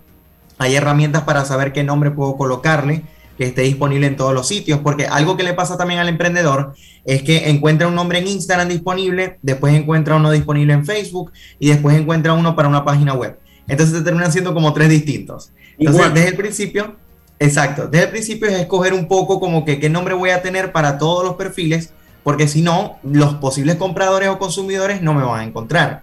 hay 0.57 0.75
herramientas 0.75 1.23
para 1.23 1.45
saber 1.45 1.73
qué 1.73 1.83
nombre 1.83 2.11
puedo 2.11 2.37
colocarle, 2.37 3.03
que 3.37 3.45
esté 3.45 3.61
disponible 3.61 4.07
en 4.07 4.15
todos 4.15 4.33
los 4.33 4.47
sitios, 4.47 4.79
porque 4.79 5.05
algo 5.05 5.37
que 5.37 5.43
le 5.43 5.53
pasa 5.53 5.77
también 5.77 5.99
al 5.99 6.09
emprendedor 6.09 6.73
es 7.05 7.21
que 7.21 7.49
encuentra 7.49 7.87
un 7.87 7.95
nombre 7.95 8.17
en 8.19 8.27
Instagram 8.27 8.67
disponible, 8.67 9.37
después 9.43 9.73
encuentra 9.75 10.15
uno 10.15 10.31
disponible 10.31 10.73
en 10.73 10.85
Facebook 10.85 11.31
y 11.59 11.69
después 11.69 11.95
encuentra 11.95 12.33
uno 12.33 12.55
para 12.55 12.67
una 12.67 12.83
página 12.83 13.13
web. 13.13 13.37
Entonces 13.67 13.97
se 13.97 14.03
terminan 14.03 14.31
siendo 14.31 14.53
como 14.53 14.73
tres 14.73 14.89
distintos. 14.89 15.51
Entonces, 15.77 16.01
Igual. 16.01 16.13
desde 16.15 16.29
el 16.29 16.35
principio, 16.35 16.95
exacto, 17.37 17.87
desde 17.87 18.05
el 18.05 18.11
principio 18.11 18.47
es 18.47 18.59
escoger 18.59 18.93
un 18.93 19.07
poco 19.07 19.39
como 19.39 19.65
que 19.65 19.79
qué 19.79 19.89
nombre 19.89 20.15
voy 20.15 20.31
a 20.31 20.41
tener 20.41 20.71
para 20.71 20.97
todos 20.97 21.23
los 21.23 21.35
perfiles, 21.35 21.93
porque 22.27 22.49
si 22.49 22.61
no, 22.61 22.99
los 23.03 23.35
posibles 23.35 23.77
compradores 23.77 24.27
o 24.27 24.37
consumidores 24.37 25.01
no 25.01 25.13
me 25.13 25.23
van 25.23 25.39
a 25.39 25.43
encontrar. 25.45 26.01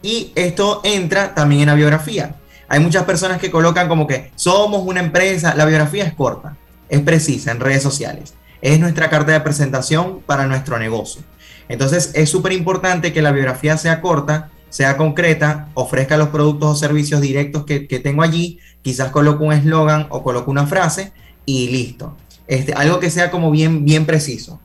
Y 0.00 0.32
esto 0.34 0.80
entra 0.82 1.34
también 1.34 1.60
en 1.60 1.66
la 1.66 1.74
biografía. 1.74 2.36
Hay 2.68 2.80
muchas 2.80 3.04
personas 3.04 3.38
que 3.38 3.50
colocan 3.50 3.86
como 3.86 4.06
que 4.06 4.32
somos 4.34 4.80
una 4.82 5.00
empresa. 5.00 5.54
La 5.54 5.66
biografía 5.66 6.04
es 6.04 6.14
corta, 6.14 6.56
es 6.88 7.02
precisa 7.02 7.50
en 7.50 7.60
redes 7.60 7.82
sociales. 7.82 8.32
Es 8.62 8.80
nuestra 8.80 9.10
carta 9.10 9.32
de 9.32 9.40
presentación 9.40 10.20
para 10.24 10.46
nuestro 10.46 10.78
negocio. 10.78 11.20
Entonces 11.68 12.12
es 12.14 12.30
súper 12.30 12.52
importante 12.52 13.12
que 13.12 13.20
la 13.20 13.32
biografía 13.32 13.76
sea 13.76 14.00
corta, 14.00 14.48
sea 14.70 14.96
concreta, 14.96 15.68
ofrezca 15.74 16.16
los 16.16 16.30
productos 16.30 16.70
o 16.70 16.76
servicios 16.76 17.20
directos 17.20 17.66
que, 17.66 17.80
tengo 18.02 18.22
allí. 18.22 18.58
Quizás 18.80 19.10
coloco 19.10 19.44
un 19.44 19.52
eslogan 19.52 20.06
o 20.08 20.22
coloco 20.22 20.50
una 20.50 20.66
frase 20.66 21.12
y 21.44 21.68
listo. 21.68 22.16
Este, 22.46 22.72
algo 22.72 23.00
que 23.00 23.10
sea 23.10 23.30
como 23.30 23.50
bien, 23.50 23.84
bien 23.84 24.06
preciso. 24.06 24.58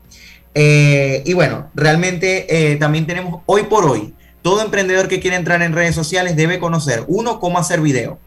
Eh, 0.54 1.22
y 1.26 1.34
bueno, 1.34 1.70
realmente 1.74 2.72
eh, 2.72 2.76
también 2.76 3.06
tenemos 3.06 3.42
hoy 3.46 3.64
por 3.64 3.84
hoy 3.84 4.14
todo 4.42 4.62
emprendedor 4.62 5.08
que 5.08 5.20
quiere 5.20 5.36
entrar 5.36 5.62
en 5.62 5.72
redes 5.72 5.94
sociales 5.94 6.36
debe 6.36 6.58
conocer, 6.58 7.04
uno, 7.06 7.38
cómo 7.38 7.58
hacer 7.58 7.80
video. 7.80 8.18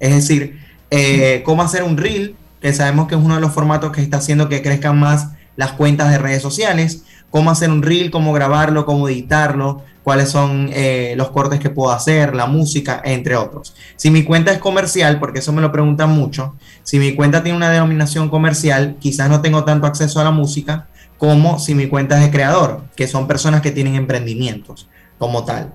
Es 0.00 0.14
decir, 0.14 0.60
eh, 0.90 1.42
cómo 1.44 1.62
hacer 1.62 1.82
un 1.82 1.96
reel, 1.96 2.36
que 2.60 2.72
sabemos 2.74 3.08
que 3.08 3.14
es 3.14 3.20
uno 3.20 3.36
de 3.36 3.40
los 3.40 3.52
formatos 3.52 3.92
que 3.92 4.02
está 4.02 4.18
haciendo 4.18 4.48
que 4.48 4.60
crezcan 4.60 4.98
más 4.98 5.28
las 5.56 5.72
cuentas 5.72 6.10
de 6.10 6.18
redes 6.18 6.42
sociales. 6.42 7.04
Cómo 7.30 7.50
hacer 7.50 7.70
un 7.70 7.82
reel, 7.82 8.10
cómo 8.10 8.32
grabarlo, 8.32 8.84
cómo 8.84 9.08
editarlo, 9.08 9.82
cuáles 10.02 10.28
son 10.28 10.70
los 11.16 11.30
cortes 11.30 11.58
que 11.58 11.70
puedo 11.70 11.90
hacer, 11.90 12.34
la 12.36 12.46
música, 12.46 13.00
entre 13.04 13.36
otros. 13.36 13.74
Si 13.96 14.10
mi 14.10 14.24
cuenta 14.24 14.52
es 14.52 14.58
comercial, 14.58 15.18
porque 15.18 15.38
eso 15.38 15.52
me 15.52 15.62
lo 15.62 15.72
preguntan 15.72 16.10
mucho, 16.10 16.54
si 16.82 16.98
mi 16.98 17.14
cuenta 17.14 17.42
tiene 17.42 17.56
una 17.56 17.70
denominación 17.70 18.28
comercial, 18.28 18.96
quizás 19.00 19.30
no 19.30 19.40
tengo 19.40 19.64
tanto 19.64 19.86
acceso 19.86 20.20
a 20.20 20.24
la 20.24 20.30
música 20.30 20.88
como 21.22 21.60
si 21.60 21.76
mi 21.76 21.86
cuenta 21.86 22.16
es 22.16 22.22
de 22.22 22.30
creador, 22.32 22.82
que 22.96 23.06
son 23.06 23.28
personas 23.28 23.60
que 23.60 23.70
tienen 23.70 23.94
emprendimientos 23.94 24.88
como 25.18 25.44
tal. 25.44 25.72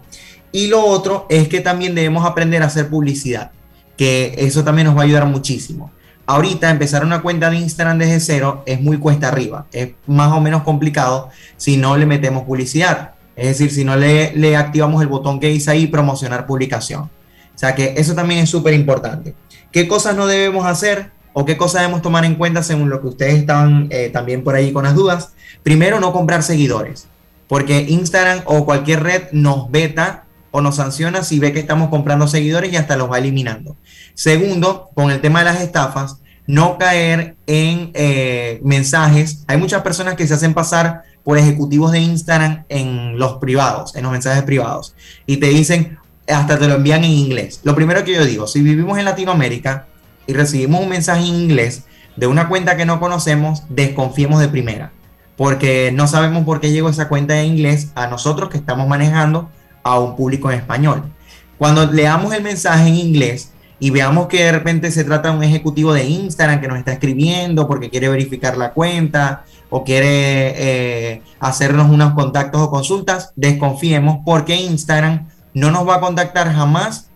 Y 0.51 0.67
lo 0.67 0.85
otro 0.85 1.25
es 1.29 1.47
que 1.47 1.61
también 1.61 1.95
debemos 1.95 2.25
aprender 2.25 2.61
a 2.61 2.65
hacer 2.65 2.89
publicidad, 2.89 3.51
que 3.95 4.35
eso 4.39 4.65
también 4.65 4.87
nos 4.87 4.97
va 4.97 5.03
a 5.03 5.05
ayudar 5.05 5.25
muchísimo. 5.25 5.89
Ahorita 6.25 6.69
empezar 6.69 7.05
una 7.05 7.21
cuenta 7.21 7.49
de 7.49 7.55
Instagram 7.55 7.97
desde 7.97 8.19
cero 8.19 8.63
es 8.65 8.81
muy 8.81 8.97
cuesta 8.97 9.29
arriba, 9.29 9.67
es 9.71 9.91
más 10.05 10.33
o 10.33 10.41
menos 10.41 10.63
complicado 10.63 11.29
si 11.55 11.77
no 11.77 11.95
le 11.95 12.05
metemos 12.05 12.43
publicidad, 12.43 13.11
es 13.37 13.47
decir, 13.47 13.71
si 13.71 13.85
no 13.85 13.95
le, 13.95 14.35
le 14.35 14.57
activamos 14.57 15.01
el 15.01 15.07
botón 15.07 15.39
que 15.39 15.47
dice 15.47 15.71
ahí 15.71 15.87
promocionar 15.87 16.45
publicación. 16.45 17.03
O 17.03 17.57
sea 17.57 17.73
que 17.73 17.93
eso 17.95 18.13
también 18.15 18.41
es 18.41 18.49
súper 18.49 18.73
importante. 18.73 19.33
¿Qué 19.71 19.87
cosas 19.87 20.17
no 20.17 20.27
debemos 20.27 20.65
hacer 20.65 21.11
o 21.39 21.45
qué 21.45 21.55
cosas 21.55 21.81
debemos 21.81 22.01
tomar 22.01 22.25
en 22.25 22.33
cuenta 22.33 22.63
según 22.63 22.89
lo 22.89 22.99
que 22.99 23.09
ustedes 23.09 23.35
estaban 23.35 23.89
eh, 23.91 24.09
también 24.11 24.43
por 24.43 24.55
ahí 24.55 24.71
con 24.71 24.85
las 24.85 24.95
dudas? 24.95 25.33
Primero, 25.61 25.99
no 25.99 26.11
comprar 26.11 26.41
seguidores, 26.41 27.09
porque 27.47 27.85
Instagram 27.88 28.41
o 28.45 28.65
cualquier 28.65 29.03
red 29.03 29.21
nos 29.33 29.69
beta 29.69 30.23
o 30.49 30.61
nos 30.61 30.77
sanciona 30.77 31.21
si 31.21 31.38
ve 31.38 31.53
que 31.53 31.59
estamos 31.59 31.89
comprando 31.89 32.27
seguidores 32.27 32.73
y 32.73 32.75
hasta 32.75 32.97
los 32.97 33.11
va 33.11 33.19
eliminando. 33.19 33.75
Segundo, 34.15 34.89
con 34.95 35.11
el 35.11 35.21
tema 35.21 35.39
de 35.39 35.45
las 35.45 35.61
estafas, 35.61 36.21
no 36.47 36.79
caer 36.79 37.35
en 37.45 37.91
eh, 37.93 38.59
mensajes. 38.63 39.43
Hay 39.45 39.57
muchas 39.57 39.83
personas 39.83 40.15
que 40.15 40.25
se 40.25 40.33
hacen 40.33 40.55
pasar 40.55 41.03
por 41.23 41.38
ejecutivos 41.38 41.91
de 41.91 41.99
Instagram 41.99 42.65
en 42.67 43.19
los 43.19 43.33
privados, 43.33 43.95
en 43.95 44.01
los 44.01 44.11
mensajes 44.11 44.41
privados, 44.41 44.95
y 45.27 45.38
te 45.38 45.49
dicen, 45.49 45.99
hasta 46.27 46.57
te 46.57 46.67
lo 46.67 46.73
envían 46.73 47.03
en 47.03 47.11
inglés. 47.11 47.59
Lo 47.63 47.75
primero 47.75 48.03
que 48.03 48.15
yo 48.15 48.25
digo, 48.25 48.47
si 48.47 48.63
vivimos 48.63 48.97
en 48.97 49.05
Latinoamérica 49.05 49.85
y 50.28 50.34
recibimos 50.34 50.82
un 50.82 50.89
mensaje 50.89 51.21
en 51.21 51.36
inglés 51.36 51.86
de 52.15 52.28
una 52.28 52.47
cuenta 52.47 52.78
que 52.78 52.86
no 52.86 52.99
conocemos, 52.99 53.63
desconfiemos 53.69 54.39
de 54.39 54.49
primera, 54.49 54.91
porque 55.36 55.91
no 55.93 56.07
sabemos 56.07 56.43
por 56.43 56.59
qué 56.59 56.71
llegó 56.71 56.89
esa 56.89 57.07
cuenta 57.07 57.39
en 57.39 57.53
inglés 57.53 57.91
a 57.95 58.07
nosotros 58.07 58.49
que 58.49 58.57
estamos 58.57 58.88
manejando 58.88 59.49
a 59.84 59.99
un 59.99 60.15
público 60.15 60.51
en 60.51 60.59
español. 60.59 61.03
Cuando 61.57 61.86
leamos 61.86 62.34
el 62.34 62.43
mensaje 62.43 62.89
en 62.89 62.95
inglés, 62.95 63.51
y 63.80 63.91
veamos 63.91 64.28
que 64.28 64.43
de 64.43 64.51
repente 64.51 64.91
se 64.91 65.03
trata 65.03 65.30
de 65.30 65.38
un 65.38 65.43
ejecutivo 65.43 65.93
de 65.93 66.05
Instagram 66.05 66.59
que 66.59 66.67
nos 66.67 66.80
está 66.80 66.93
escribiendo 66.93 67.67
porque 67.67 67.89
quiere 67.89 68.09
verificar 68.09 68.57
la 68.57 68.73
cuenta 68.73 69.43
o 69.69 69.84
quiere 69.84 70.53
eh, 70.55 71.21
hacernos 71.39 71.89
unos 71.89 72.13
contactos 72.13 72.61
o 72.61 72.71
consultas, 72.71 73.34
desconfiemos 73.36 74.19
porque 74.25 74.55
Instagram 74.55 75.28
no 75.53 75.71
nos 75.71 75.88
va 75.88 75.95
a 75.95 75.99
contactar 75.99 76.51
jamás 76.51 77.09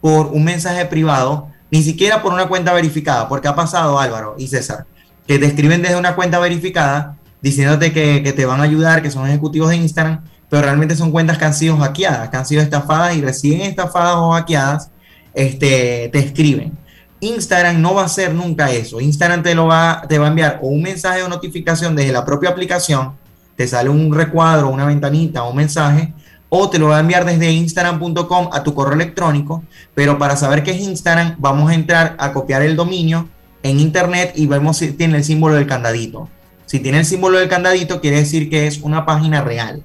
por 0.00 0.26
un 0.26 0.44
mensaje 0.44 0.84
privado, 0.84 1.48
ni 1.74 1.82
siquiera 1.82 2.22
por 2.22 2.32
una 2.32 2.46
cuenta 2.46 2.72
verificada, 2.72 3.28
porque 3.28 3.48
ha 3.48 3.56
pasado 3.56 3.98
Álvaro 3.98 4.36
y 4.38 4.46
César, 4.46 4.86
que 5.26 5.40
te 5.40 5.46
escriben 5.46 5.82
desde 5.82 5.96
una 5.96 6.14
cuenta 6.14 6.38
verificada 6.38 7.16
diciéndote 7.42 7.92
que, 7.92 8.20
te 8.32 8.46
van 8.46 8.60
a 8.60 8.62
ayudar, 8.62 9.02
que 9.02 9.10
son 9.10 9.26
ejecutivos 9.26 9.70
de 9.70 9.78
Instagram, 9.78 10.22
pero 10.48 10.62
realmente 10.62 10.94
son 10.94 11.10
cuentas 11.10 11.36
que 11.36 11.46
han 11.46 11.52
sido 11.52 11.76
hackeadas, 11.78 12.28
que 12.28 12.36
han 12.36 12.46
sido 12.46 12.62
estafadas 12.62 13.16
y 13.16 13.22
reciben 13.22 13.62
estafadas 13.62 14.14
o 14.18 14.30
hackeadas 14.30 14.92
este, 15.34 16.10
te 16.12 16.18
escriben. 16.20 16.78
Instagram 17.18 17.82
no 17.82 17.92
va 17.92 18.02
a 18.02 18.06
hacer 18.06 18.32
nunca 18.32 18.70
eso. 18.70 19.00
Instagram 19.00 19.42
te, 19.42 19.56
lo 19.56 19.66
va, 19.66 20.04
te 20.08 20.20
va 20.20 20.26
a 20.26 20.28
enviar 20.28 20.60
o 20.62 20.68
un 20.68 20.80
mensaje 20.80 21.24
o 21.24 21.28
notificación 21.28 21.96
desde 21.96 22.12
la 22.12 22.24
propia 22.24 22.50
aplicación, 22.50 23.14
te 23.56 23.66
sale 23.66 23.88
un 23.88 24.14
recuadro, 24.14 24.68
una 24.68 24.86
ventanita 24.86 25.42
un 25.42 25.56
mensaje, 25.56 26.14
o 26.56 26.70
te 26.70 26.78
lo 26.78 26.86
va 26.86 26.98
a 26.98 27.00
enviar 27.00 27.24
desde 27.24 27.50
instagram.com 27.50 28.50
a 28.52 28.62
tu 28.62 28.74
correo 28.74 28.94
electrónico, 28.94 29.64
pero 29.92 30.18
para 30.18 30.36
saber 30.36 30.62
qué 30.62 30.70
es 30.70 30.80
Instagram, 30.82 31.34
vamos 31.38 31.68
a 31.68 31.74
entrar 31.74 32.14
a 32.16 32.32
copiar 32.32 32.62
el 32.62 32.76
dominio 32.76 33.28
en 33.64 33.80
internet 33.80 34.34
y 34.36 34.46
vemos 34.46 34.76
si 34.76 34.92
tiene 34.92 35.16
el 35.16 35.24
símbolo 35.24 35.56
del 35.56 35.66
candadito. 35.66 36.28
Si 36.66 36.78
tiene 36.78 37.00
el 37.00 37.06
símbolo 37.06 37.38
del 37.38 37.48
candadito, 37.48 38.00
quiere 38.00 38.18
decir 38.18 38.48
que 38.50 38.68
es 38.68 38.78
una 38.82 39.04
página 39.04 39.42
real. 39.42 39.82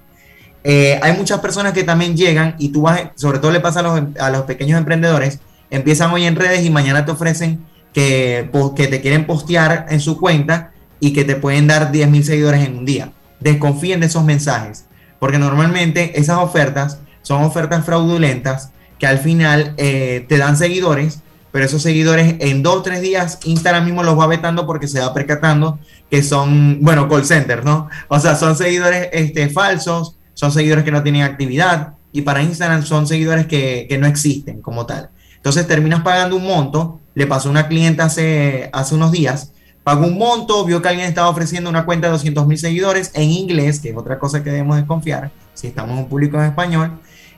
Eh, 0.63 0.99
hay 1.01 1.17
muchas 1.17 1.39
personas 1.39 1.73
que 1.73 1.83
también 1.83 2.15
llegan 2.15 2.55
y 2.59 2.69
tú 2.69 2.83
vas, 2.83 3.01
sobre 3.15 3.39
todo 3.39 3.49
le 3.49 3.61
pasa 3.61 3.79
a 3.79 4.29
los, 4.29 4.43
pequeños 4.43 4.77
emprendedores, 4.77 5.39
empiezan 5.71 6.11
hoy 6.11 6.25
en 6.25 6.35
redes 6.35 6.63
y 6.63 6.69
mañana 6.69 7.03
te 7.03 7.11
ofrecen 7.11 7.65
que, 7.93 8.47
que 8.75 8.85
te 8.85 9.01
quieren 9.01 9.25
postear 9.25 9.87
en 9.89 9.99
su 10.01 10.19
cuenta 10.19 10.71
y 10.99 11.13
que 11.13 11.23
te 11.23 11.35
pueden 11.35 11.65
dar 11.65 11.91
10 11.91 12.09
mil 12.09 12.23
seguidores 12.23 12.63
en 12.63 12.77
un 12.77 12.85
día. 12.85 13.11
Desconfíen 13.39 14.01
de 14.01 14.05
esos 14.05 14.23
mensajes, 14.23 14.85
porque 15.19 15.37
normalmente 15.37 16.19
esas 16.19 16.37
ofertas 16.39 16.99
son 17.21 17.43
ofertas 17.43 17.85
fraudulentas 17.85 18.71
que 18.97 19.07
al 19.07 19.19
final 19.19 19.73
eh, 19.77 20.25
te 20.27 20.37
dan 20.37 20.57
seguidores, 20.57 21.21
pero 21.51 21.65
esos 21.65 21.81
seguidores 21.81 22.35
en 22.39 22.63
dos 22.63 22.77
o 22.77 22.81
tres 22.81 23.01
días 23.01 23.39
Instagram 23.43 23.85
mismo 23.85 24.03
los 24.03 24.19
va 24.19 24.27
vetando 24.27 24.65
porque 24.65 24.87
se 24.87 24.99
va 24.99 25.13
percatando 25.13 25.79
que 26.09 26.23
son, 26.23 26.79
bueno, 26.81 27.07
call 27.07 27.25
centers, 27.25 27.63
¿no? 27.63 27.89
O 28.07 28.19
sea, 28.19 28.35
son 28.35 28.55
seguidores 28.55 29.09
este, 29.11 29.49
falsos 29.49 30.15
son 30.39 30.53
seguidores 30.53 30.85
que 30.85 30.91
no 30.91 31.03
tienen 31.03 31.23
actividad 31.23 31.95
y 32.13 32.21
para 32.21 32.41
Instagram 32.41 32.85
son 32.85 33.05
seguidores 33.07 33.45
que, 33.45 33.97
no 33.99 34.07
existen 34.07 34.61
como 34.61 34.85
tal. 34.85 35.09
Entonces 35.35 35.67
terminas 35.67 36.01
pagando 36.01 36.37
un 36.37 36.45
monto, 36.45 37.01
le 37.13 37.27
pasó 37.27 37.49
a 37.49 37.51
una 37.51 37.67
clienta 37.67 38.05
hace, 38.05 38.69
hace 38.71 38.95
unos 38.95 39.11
días, 39.11 39.51
pagó 39.89 40.05
un 40.05 40.19
monto, 40.19 40.63
vio 40.65 40.83
que 40.83 40.87
alguien 40.87 41.07
estaba 41.07 41.29
ofreciendo 41.29 41.67
una 41.67 41.83
cuenta 41.83 42.05
de 42.05 42.11
200 42.11 42.45
mil 42.45 42.59
seguidores 42.59 43.09
en 43.15 43.31
inglés, 43.31 43.79
que 43.79 43.89
es 43.89 43.97
otra 43.97 44.19
cosa 44.19 44.43
que 44.43 44.51
debemos 44.51 44.77
desconfiar 44.77 45.31
si 45.55 45.65
estamos 45.65 45.93
en 45.93 46.03
un 46.03 46.07
público 46.07 46.37
en 46.37 46.43
español, 46.43 46.91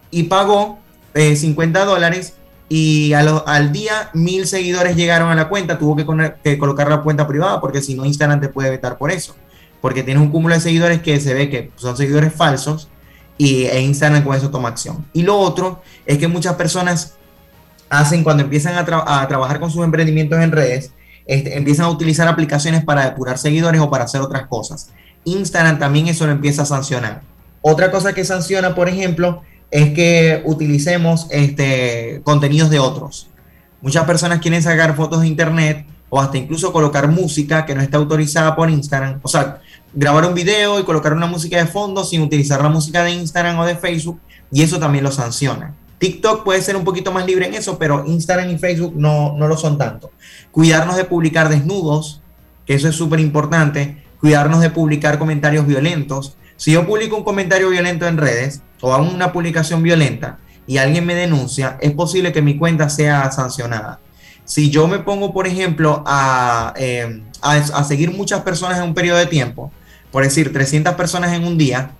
y 0.09 0.23
pagó 0.23 0.77
50 1.13 1.81
eh, 1.81 1.85
dólares 1.85 2.33
y 2.67 3.13
al 3.13 3.71
día 3.71 4.09
mil 4.13 4.45
seguidores 4.47 4.97
llegaron 4.97 5.29
a 5.29 5.35
la 5.35 5.47
cuenta, 5.47 5.79
tuvo 5.79 5.95
que, 5.95 6.33
que, 6.43 6.57
colocar 6.57 6.89
la 6.89 7.01
cuenta 7.03 7.25
privada 7.25 7.61
porque 7.61 7.81
si 7.81 7.95
no 7.95 8.03
Instagram 8.03 8.41
te 8.41 8.49
puede 8.49 8.69
vetar 8.69 8.97
por 8.97 9.11
eso, 9.11 9.33
porque 9.79 10.03
tiene 10.03 10.19
un 10.19 10.29
cúmulo 10.29 10.53
de 10.53 10.59
seguidores 10.59 11.01
que 11.01 11.21
se 11.21 11.33
ve 11.33 11.49
que 11.49 11.71
son 11.77 11.95
seguidores 11.95 12.33
falsos 12.33 12.89
y 13.37 13.63
e 13.63 13.79
Instagram 13.79 14.25
con 14.25 14.35
eso 14.35 14.49
toma 14.49 14.67
acción. 14.67 15.05
Y 15.13 15.23
lo 15.23 15.37
otro 15.37 15.81
es 16.05 16.17
que 16.17 16.27
muchas 16.27 16.55
personas 16.55 17.13
hacen 17.89 18.25
cuando 18.25 18.43
empiezan 18.43 18.75
a, 18.75 18.83
trabajar 18.83 19.61
con 19.61 19.71
sus 19.71 19.85
emprendimientos 19.85 20.37
en 20.41 20.51
redes, 20.51 20.91
este, 21.25 21.57
empiezan 21.57 21.85
a 21.85 21.89
utilizar 21.89 22.27
aplicaciones 22.27 22.83
para 22.83 23.05
depurar 23.05 23.37
seguidores 23.37 23.81
o 23.81 23.89
para 23.89 24.05
hacer 24.05 24.21
otras 24.21 24.47
cosas. 24.47 24.89
Instagram 25.25 25.79
también 25.79 26.07
eso 26.07 26.25
lo 26.25 26.31
empieza 26.31 26.63
a 26.63 26.65
sancionar. 26.65 27.21
Otra 27.61 27.91
cosa 27.91 28.13
que 28.13 28.25
sanciona, 28.25 28.73
por 28.73 28.89
ejemplo, 28.89 29.43
es 29.69 29.93
que 29.93 30.41
utilicemos 30.45 31.27
este, 31.29 32.21
contenidos 32.23 32.69
de 32.69 32.79
otros. 32.79 33.29
Muchas 33.81 34.05
personas 34.05 34.39
quieren 34.39 34.61
sacar 34.61 34.95
fotos 34.95 35.21
de 35.21 35.27
internet 35.27 35.85
o 36.09 36.19
hasta 36.19 36.37
incluso 36.37 36.73
colocar 36.73 37.07
música 37.07 37.65
que 37.65 37.73
no 37.73 37.81
está 37.81 37.97
autorizada 37.97 38.55
por 38.55 38.69
Instagram. 38.69 39.19
O 39.23 39.27
sea, 39.27 39.61
grabar 39.93 40.25
un 40.25 40.33
video 40.33 40.79
y 40.79 40.83
colocar 40.83 41.13
una 41.13 41.25
música 41.25 41.57
de 41.57 41.65
fondo 41.65 42.03
sin 42.03 42.21
utilizar 42.21 42.61
la 42.61 42.69
música 42.69 43.03
de 43.03 43.11
Instagram 43.11 43.57
o 43.59 43.65
de 43.65 43.75
Facebook 43.75 44.19
y 44.51 44.61
eso 44.61 44.77
también 44.77 45.03
lo 45.03 45.11
sanciona. 45.11 45.73
TikTok 46.01 46.43
puede 46.43 46.63
ser 46.63 46.75
un 46.75 46.83
poquito 46.83 47.11
más 47.11 47.27
libre 47.27 47.45
en 47.45 47.53
eso, 47.53 47.77
pero 47.77 48.03
Instagram 48.07 48.49
y 48.49 48.57
Facebook 48.57 48.95
no, 48.97 49.35
no 49.37 49.47
lo 49.47 49.55
son 49.55 49.77
tanto. 49.77 50.09
Cuidarnos 50.49 50.95
de 50.95 51.05
publicar 51.05 51.47
desnudos, 51.47 52.23
que 52.65 52.73
eso 52.73 52.89
es 52.89 52.95
súper 52.95 53.19
importante. 53.19 54.03
Cuidarnos 54.19 54.61
de 54.61 54.71
publicar 54.71 55.19
comentarios 55.19 55.67
violentos. 55.67 56.37
Si 56.57 56.71
yo 56.71 56.87
publico 56.87 57.15
un 57.15 57.23
comentario 57.23 57.69
violento 57.69 58.07
en 58.07 58.17
redes 58.17 58.63
o 58.81 58.95
hago 58.95 59.07
una 59.07 59.31
publicación 59.31 59.83
violenta 59.83 60.39
y 60.65 60.77
alguien 60.77 61.05
me 61.05 61.13
denuncia, 61.13 61.77
es 61.81 61.91
posible 61.91 62.33
que 62.33 62.41
mi 62.41 62.57
cuenta 62.57 62.89
sea 62.89 63.31
sancionada. 63.31 63.99
Si 64.43 64.71
yo 64.71 64.87
me 64.87 64.97
pongo, 64.97 65.31
por 65.31 65.45
ejemplo, 65.45 66.03
a, 66.07 66.73
eh, 66.77 67.21
a, 67.43 67.51
a 67.51 67.83
seguir 67.83 68.11
muchas 68.11 68.41
personas 68.41 68.79
en 68.79 68.85
un 68.85 68.95
periodo 68.95 69.19
de 69.19 69.27
tiempo, 69.27 69.71
por 70.11 70.23
decir 70.23 70.51
300 70.51 70.95
personas 70.95 71.31
en 71.33 71.43
un 71.43 71.59
día, 71.59 71.91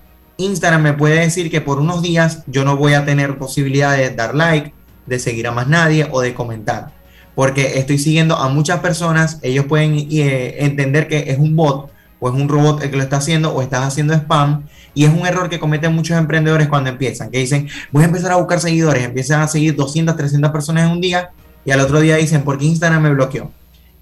Instagram 0.41 0.81
me 0.81 0.93
puede 0.93 1.19
decir 1.19 1.49
que 1.49 1.61
por 1.61 1.79
unos 1.79 2.01
días 2.01 2.43
yo 2.47 2.65
no 2.65 2.77
voy 2.77 2.93
a 2.93 3.05
tener 3.05 3.37
posibilidad 3.37 3.95
de 3.95 4.09
dar 4.09 4.35
like, 4.35 4.73
de 5.05 5.19
seguir 5.19 5.47
a 5.47 5.51
más 5.51 5.67
nadie 5.67 6.07
o 6.11 6.21
de 6.21 6.33
comentar. 6.33 6.91
Porque 7.35 7.79
estoy 7.79 7.97
siguiendo 7.97 8.35
a 8.35 8.49
muchas 8.49 8.79
personas, 8.79 9.39
ellos 9.41 9.65
pueden 9.65 9.95
eh, 10.11 10.57
entender 10.59 11.07
que 11.07 11.31
es 11.31 11.37
un 11.37 11.55
bot 11.55 11.91
o 12.19 12.29
es 12.29 12.35
un 12.35 12.49
robot 12.49 12.83
el 12.83 12.91
que 12.91 12.97
lo 12.97 13.03
está 13.03 13.17
haciendo 13.17 13.53
o 13.53 13.61
estás 13.61 13.85
haciendo 13.85 14.13
spam. 14.13 14.63
Y 14.93 15.05
es 15.05 15.09
un 15.09 15.25
error 15.25 15.49
que 15.49 15.59
cometen 15.59 15.95
muchos 15.95 16.17
emprendedores 16.17 16.67
cuando 16.67 16.89
empiezan, 16.89 17.31
que 17.31 17.39
dicen, 17.39 17.69
voy 17.91 18.03
a 18.03 18.07
empezar 18.07 18.31
a 18.33 18.35
buscar 18.35 18.59
seguidores, 18.59 19.03
empiezan 19.03 19.41
a 19.41 19.47
seguir 19.47 19.75
200, 19.75 20.17
300 20.17 20.51
personas 20.51 20.85
en 20.85 20.91
un 20.91 21.01
día 21.01 21.31
y 21.63 21.71
al 21.71 21.79
otro 21.79 22.01
día 22.01 22.17
dicen, 22.17 22.43
porque 22.43 22.65
Instagram 22.65 23.01
me 23.01 23.13
bloqueó. 23.13 23.51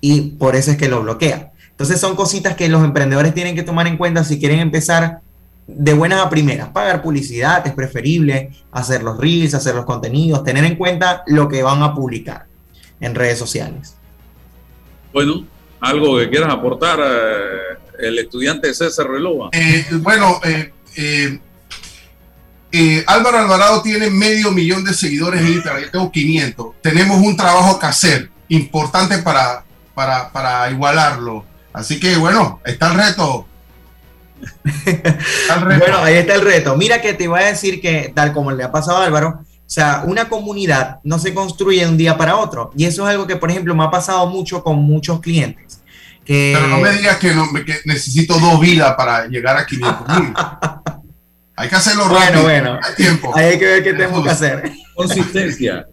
Y 0.02 0.22
por 0.32 0.56
eso 0.56 0.72
es 0.72 0.78
que 0.78 0.90
lo 0.90 1.04
bloquea. 1.04 1.52
Entonces 1.70 2.00
son 2.02 2.16
cositas 2.16 2.56
que 2.56 2.68
los 2.68 2.84
emprendedores 2.84 3.34
tienen 3.34 3.56
que 3.56 3.64
tomar 3.64 3.88
en 3.88 3.98
cuenta 3.98 4.24
si 4.24 4.40
quieren 4.40 4.60
empezar 4.60 5.22
de 5.76 5.94
buenas 5.94 6.26
a 6.26 6.30
primeras. 6.30 6.70
Pagar 6.70 7.02
publicidad 7.02 7.66
es 7.66 7.74
preferible, 7.74 8.52
hacer 8.72 9.04
los 9.04 9.18
reels, 9.18 9.54
hacer 9.54 9.76
los 9.76 9.86
contenidos, 9.86 10.44
tener 10.44 10.66
en 10.66 10.76
cuenta 10.76 11.24
lo 11.28 11.48
que 11.48 11.62
van 11.62 11.84
a 11.84 11.94
publicar 11.94 12.48
en 13.00 13.16
redes 13.16 13.38
sociales. 13.38 13.96
Bueno, 15.14 15.46
algo 15.80 16.18
que 16.18 16.30
quieras 16.30 16.52
aportar, 16.52 17.00
eh, 17.00 17.78
el 18.00 18.18
estudiante 18.18 18.74
César 18.74 19.08
Relova. 19.08 19.50
Eh, 19.52 19.86
bueno, 20.02 20.40
eh, 20.96 21.40
Álvaro 23.08 23.38
Alvarado 23.38 23.82
tiene 23.82 24.10
medio 24.10 24.52
millón 24.52 24.84
de 24.84 24.94
seguidores 24.94 25.42
en 25.42 25.54
Instagram, 25.54 25.84
yo 25.84 25.92
tengo 25.92 26.12
500. 26.12 26.68
Tenemos 26.82 27.20
un 27.20 27.38
trabajo 27.38 27.80
que 27.80 27.86
hacer 27.86 28.30
importante 28.48 29.20
para, 29.20 29.64
para, 29.94 30.32
para 30.32 30.70
igualarlo. 30.72 31.46
Así 31.74 32.00
que 32.00 32.18
bueno, 32.18 32.60
está 32.66 32.92
el 32.92 32.98
reto. 32.98 33.46
Bueno, 35.80 36.00
ahí 36.00 36.16
está 36.16 36.36
el 36.36 36.42
reto. 36.42 36.76
Mira 36.76 37.02
que 37.02 37.14
te 37.14 37.28
voy 37.28 37.42
a 37.42 37.46
decir 37.46 37.82
que, 37.82 38.12
tal 38.14 38.34
como 38.34 38.52
le 38.52 38.64
ha 38.64 38.72
pasado 38.72 38.98
a 38.98 39.06
Álvaro, 39.06 39.40
o 39.42 39.72
sea, 39.72 40.04
una 40.06 40.30
comunidad 40.30 41.00
no 41.04 41.20
se 41.20 41.34
construye 41.34 41.82
de 41.82 41.88
un 41.88 41.98
día 41.98 42.18
para 42.18 42.38
otro. 42.38 42.72
Y 42.76 42.86
eso 42.86 43.04
es 43.04 43.12
algo 43.12 43.28
que, 43.28 43.36
por 43.36 43.52
ejemplo, 43.52 43.76
me 43.76 43.84
ha 43.84 43.92
pasado 43.92 44.28
mucho 44.28 44.64
con 44.64 44.78
muchos 44.78 45.20
clientes. 45.20 45.80
Pero 46.26 46.68
no 46.68 46.80
me 46.80 46.92
digas 46.92 47.18
que, 47.18 47.34
necesito 47.86 48.38
dos 48.40 48.60
vidas 48.60 48.94
para 48.96 49.26
llegar 49.28 49.58
a 49.58 49.66
500 49.66 50.20
mil. 50.20 50.34
hay 51.56 51.70
que 51.70 51.76
hacerlo 51.76 52.04
rápido. 52.04 52.44
Bueno, 52.44 52.44
bueno. 52.44 52.80
Hay 52.84 52.96
tiempo. 52.96 53.32
Hay 53.36 53.58
que 53.58 53.66
ver 53.66 53.84
qué 53.84 53.94
tenemos 53.94 54.24
que 54.24 54.30
hacer. 54.30 54.72
Consistencia. 54.96 55.88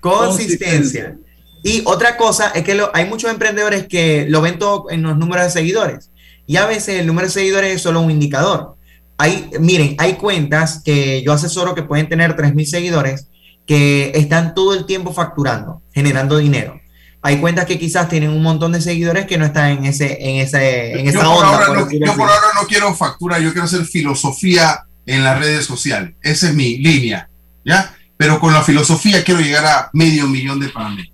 Consistencia. 0.00 1.16
Y 1.64 1.82
otra 1.86 2.16
cosa 2.16 2.52
es 2.54 2.62
que 2.62 2.80
hay 2.92 3.06
muchos 3.06 3.30
emprendedores 3.30 3.86
que 3.88 4.26
lo 4.28 4.40
ven 4.42 4.58
todo 4.60 4.90
en 4.90 5.02
los 5.02 5.16
números 5.16 5.46
de 5.46 5.50
seguidores. 5.50 6.11
Y 6.46 6.56
a 6.56 6.66
veces 6.66 7.00
el 7.00 7.06
número 7.06 7.26
de 7.26 7.32
seguidores 7.32 7.76
es 7.76 7.82
solo 7.82 8.00
un 8.00 8.10
indicador. 8.10 8.76
Hay, 9.18 9.50
miren, 9.60 9.94
hay 9.98 10.14
cuentas 10.14 10.82
que 10.84 11.22
yo 11.22 11.32
asesoro 11.32 11.74
que 11.74 11.82
pueden 11.82 12.08
tener 12.08 12.36
3.000 12.36 12.64
seguidores 12.64 13.28
que 13.66 14.12
están 14.14 14.54
todo 14.54 14.74
el 14.74 14.86
tiempo 14.86 15.12
facturando, 15.12 15.82
generando 15.92 16.38
dinero. 16.38 16.80
Hay 17.24 17.38
cuentas 17.38 17.66
que 17.66 17.78
quizás 17.78 18.08
tienen 18.08 18.30
un 18.30 18.42
montón 18.42 18.72
de 18.72 18.80
seguidores 18.80 19.26
que 19.26 19.38
no 19.38 19.44
están 19.44 19.70
en 19.70 19.84
ese, 19.84 20.18
en 20.20 20.36
ese, 20.40 20.98
en 20.98 21.06
esa 21.06 21.28
onda. 21.28 21.68
no, 21.68 21.88
yo 21.90 22.16
por 22.16 22.28
ahora 22.28 22.48
no 22.60 22.66
quiero 22.66 22.92
factura, 22.94 23.38
yo 23.38 23.52
quiero 23.52 23.66
hacer 23.66 23.84
filosofía 23.84 24.84
en 25.06 25.22
las 25.22 25.38
redes 25.38 25.64
sociales. 25.64 26.14
Esa 26.20 26.48
es 26.48 26.54
mi 26.54 26.78
línea, 26.78 27.28
¿ya? 27.64 27.94
Pero 28.16 28.40
con 28.40 28.52
la 28.52 28.62
filosofía 28.62 29.22
quiero 29.22 29.40
llegar 29.40 29.64
a 29.64 29.90
medio 29.92 30.26
millón 30.26 30.58
de 30.58 30.68
panameños. 30.70 31.12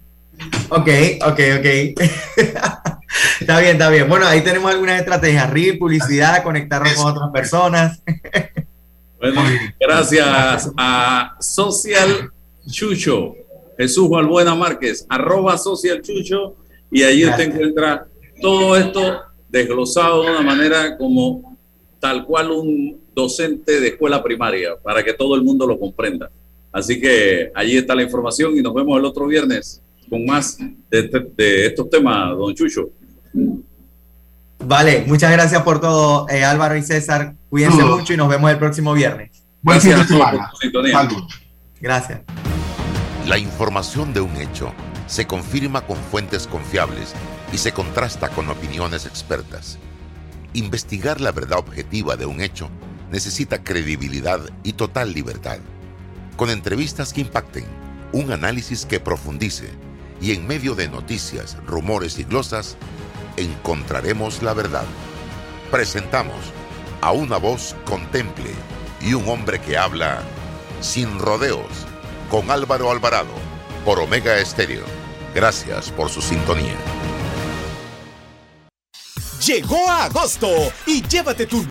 Ok, 0.71 0.89
ok, 1.27 1.41
ok. 1.59 2.97
está 3.41 3.61
bien, 3.61 3.73
está 3.73 3.91
bien. 3.91 4.09
Bueno, 4.09 4.27
ahí 4.27 4.43
tenemos 4.43 4.71
algunas 4.71 5.01
estrategias, 5.01 5.51
RIL, 5.51 5.79
publicidad, 5.79 6.43
conectarnos 6.43 6.95
con 6.95 7.13
otras 7.13 7.31
personas. 7.33 8.03
bueno, 9.19 9.43
gracias 9.81 10.71
a 10.77 11.37
Social 11.41 12.31
Chucho, 12.67 13.35
Jesús 13.77 14.09
Valbuena 14.09 14.55
Márquez, 14.55 15.07
arroba 15.09 15.57
Social 15.59 16.03
Chucho, 16.03 16.57
y 16.91 17.03
allí 17.03 17.25
usted 17.25 17.53
encuentra 17.53 18.07
todo 18.41 18.77
esto 18.77 19.23
desglosado 19.49 20.23
de 20.23 20.31
una 20.31 20.43
manera 20.43 20.97
como 20.97 21.57
tal 21.99 22.25
cual 22.25 22.51
un 22.53 23.01
docente 23.15 23.81
de 23.81 23.89
escuela 23.89 24.23
primaria, 24.23 24.77
para 24.83 25.03
que 25.03 25.13
todo 25.13 25.35
el 25.35 25.43
mundo 25.43 25.67
lo 25.67 25.79
comprenda. 25.79 26.31
Así 26.71 27.01
que 27.01 27.51
allí 27.55 27.77
está 27.77 27.95
la 27.95 28.03
información 28.03 28.57
y 28.57 28.63
nos 28.63 28.75
vemos 28.75 28.99
el 28.99 29.05
otro 29.05 29.27
viernes 29.27 29.83
con 30.09 30.25
más 30.25 30.59
de, 30.91 30.99
este, 31.01 31.67
estos 31.67 31.91
temas, 31.91 32.37
don 32.37 32.55
Chucho. 32.55 32.91
Vale, 34.65 35.05
muchas 35.07 35.31
gracias 35.31 35.63
por 35.63 35.81
todo, 35.81 36.29
eh, 36.29 36.45
Álvaro 36.45 36.77
y 36.77 36.83
César. 36.83 37.35
Cuídense 37.49 37.83
mucho 37.85 38.13
y 38.13 38.17
nos 38.17 38.29
vemos 38.29 38.51
el 38.51 38.59
próximo 38.59 38.93
viernes. 38.93 39.31
Buen 39.63 39.81
fin 39.81 39.97
de 39.97 40.05
semana. 40.05 40.51
Gracias. 41.81 42.21
La 43.27 43.39
información 43.39 44.13
de 44.13 44.21
un 44.21 44.37
hecho 44.37 44.73
se 45.07 45.27
confirma 45.27 45.83
con 45.83 45.97
fuentes 45.97 46.47
confiables 46.47 47.15
y 47.53 47.59
se 47.59 47.73
contrasta 47.73 48.29
con 48.29 48.49
opiniones 48.49 49.07
expertas. 49.07 49.79
Investigar 50.55 51.21
la 51.21 51.33
verdad 51.33 51.59
objetiva 51.59 52.17
de 52.17 52.27
un 52.27 52.41
hecho 52.41 52.69
necesita 53.11 53.63
credibilidad 53.63 54.41
y 54.63 54.75
total 54.75 55.13
libertad. 55.13 55.59
Con 56.37 56.51
entrevistas 56.51 57.13
que 57.13 57.23
impacten, 57.23 57.65
un 58.13 58.33
análisis 58.33 58.87
que 58.87 59.01
profundice 59.01 59.71
y 60.21 60.33
en 60.33 60.47
medio 60.47 60.75
de 60.75 60.89
noticias, 60.89 61.57
rumores 61.67 62.19
y 62.19 62.25
glosas, 62.25 62.77
encontraremos 63.41 64.43
la 64.43 64.55
verdad. 64.55 64.85
Presentamos 65.71 66.37
a 67.01 67.13
una 67.13 67.37
voz 67.37 67.77
contemple 67.85 68.51
y 69.01 69.15
un 69.15 69.29
hombre 69.29 69.61
que 69.61 69.77
habla 69.77 70.23
sin 70.81 71.19
rodeos 71.19 71.87
con 72.31 72.51
Álvaro 72.51 72.91
Alvarado 72.91 73.33
por 73.85 74.01
Omega 74.01 74.39
Estéreo. 74.39 74.85
Gracias 75.35 75.91
por 75.91 76.11
su 76.11 76.21
sintonía. 76.21 76.77
Llegó 79.45 79.89
a 79.89 80.05
agosto 80.05 80.49
y 80.87 81.01
llévate 81.03 81.47
tu 81.47 81.65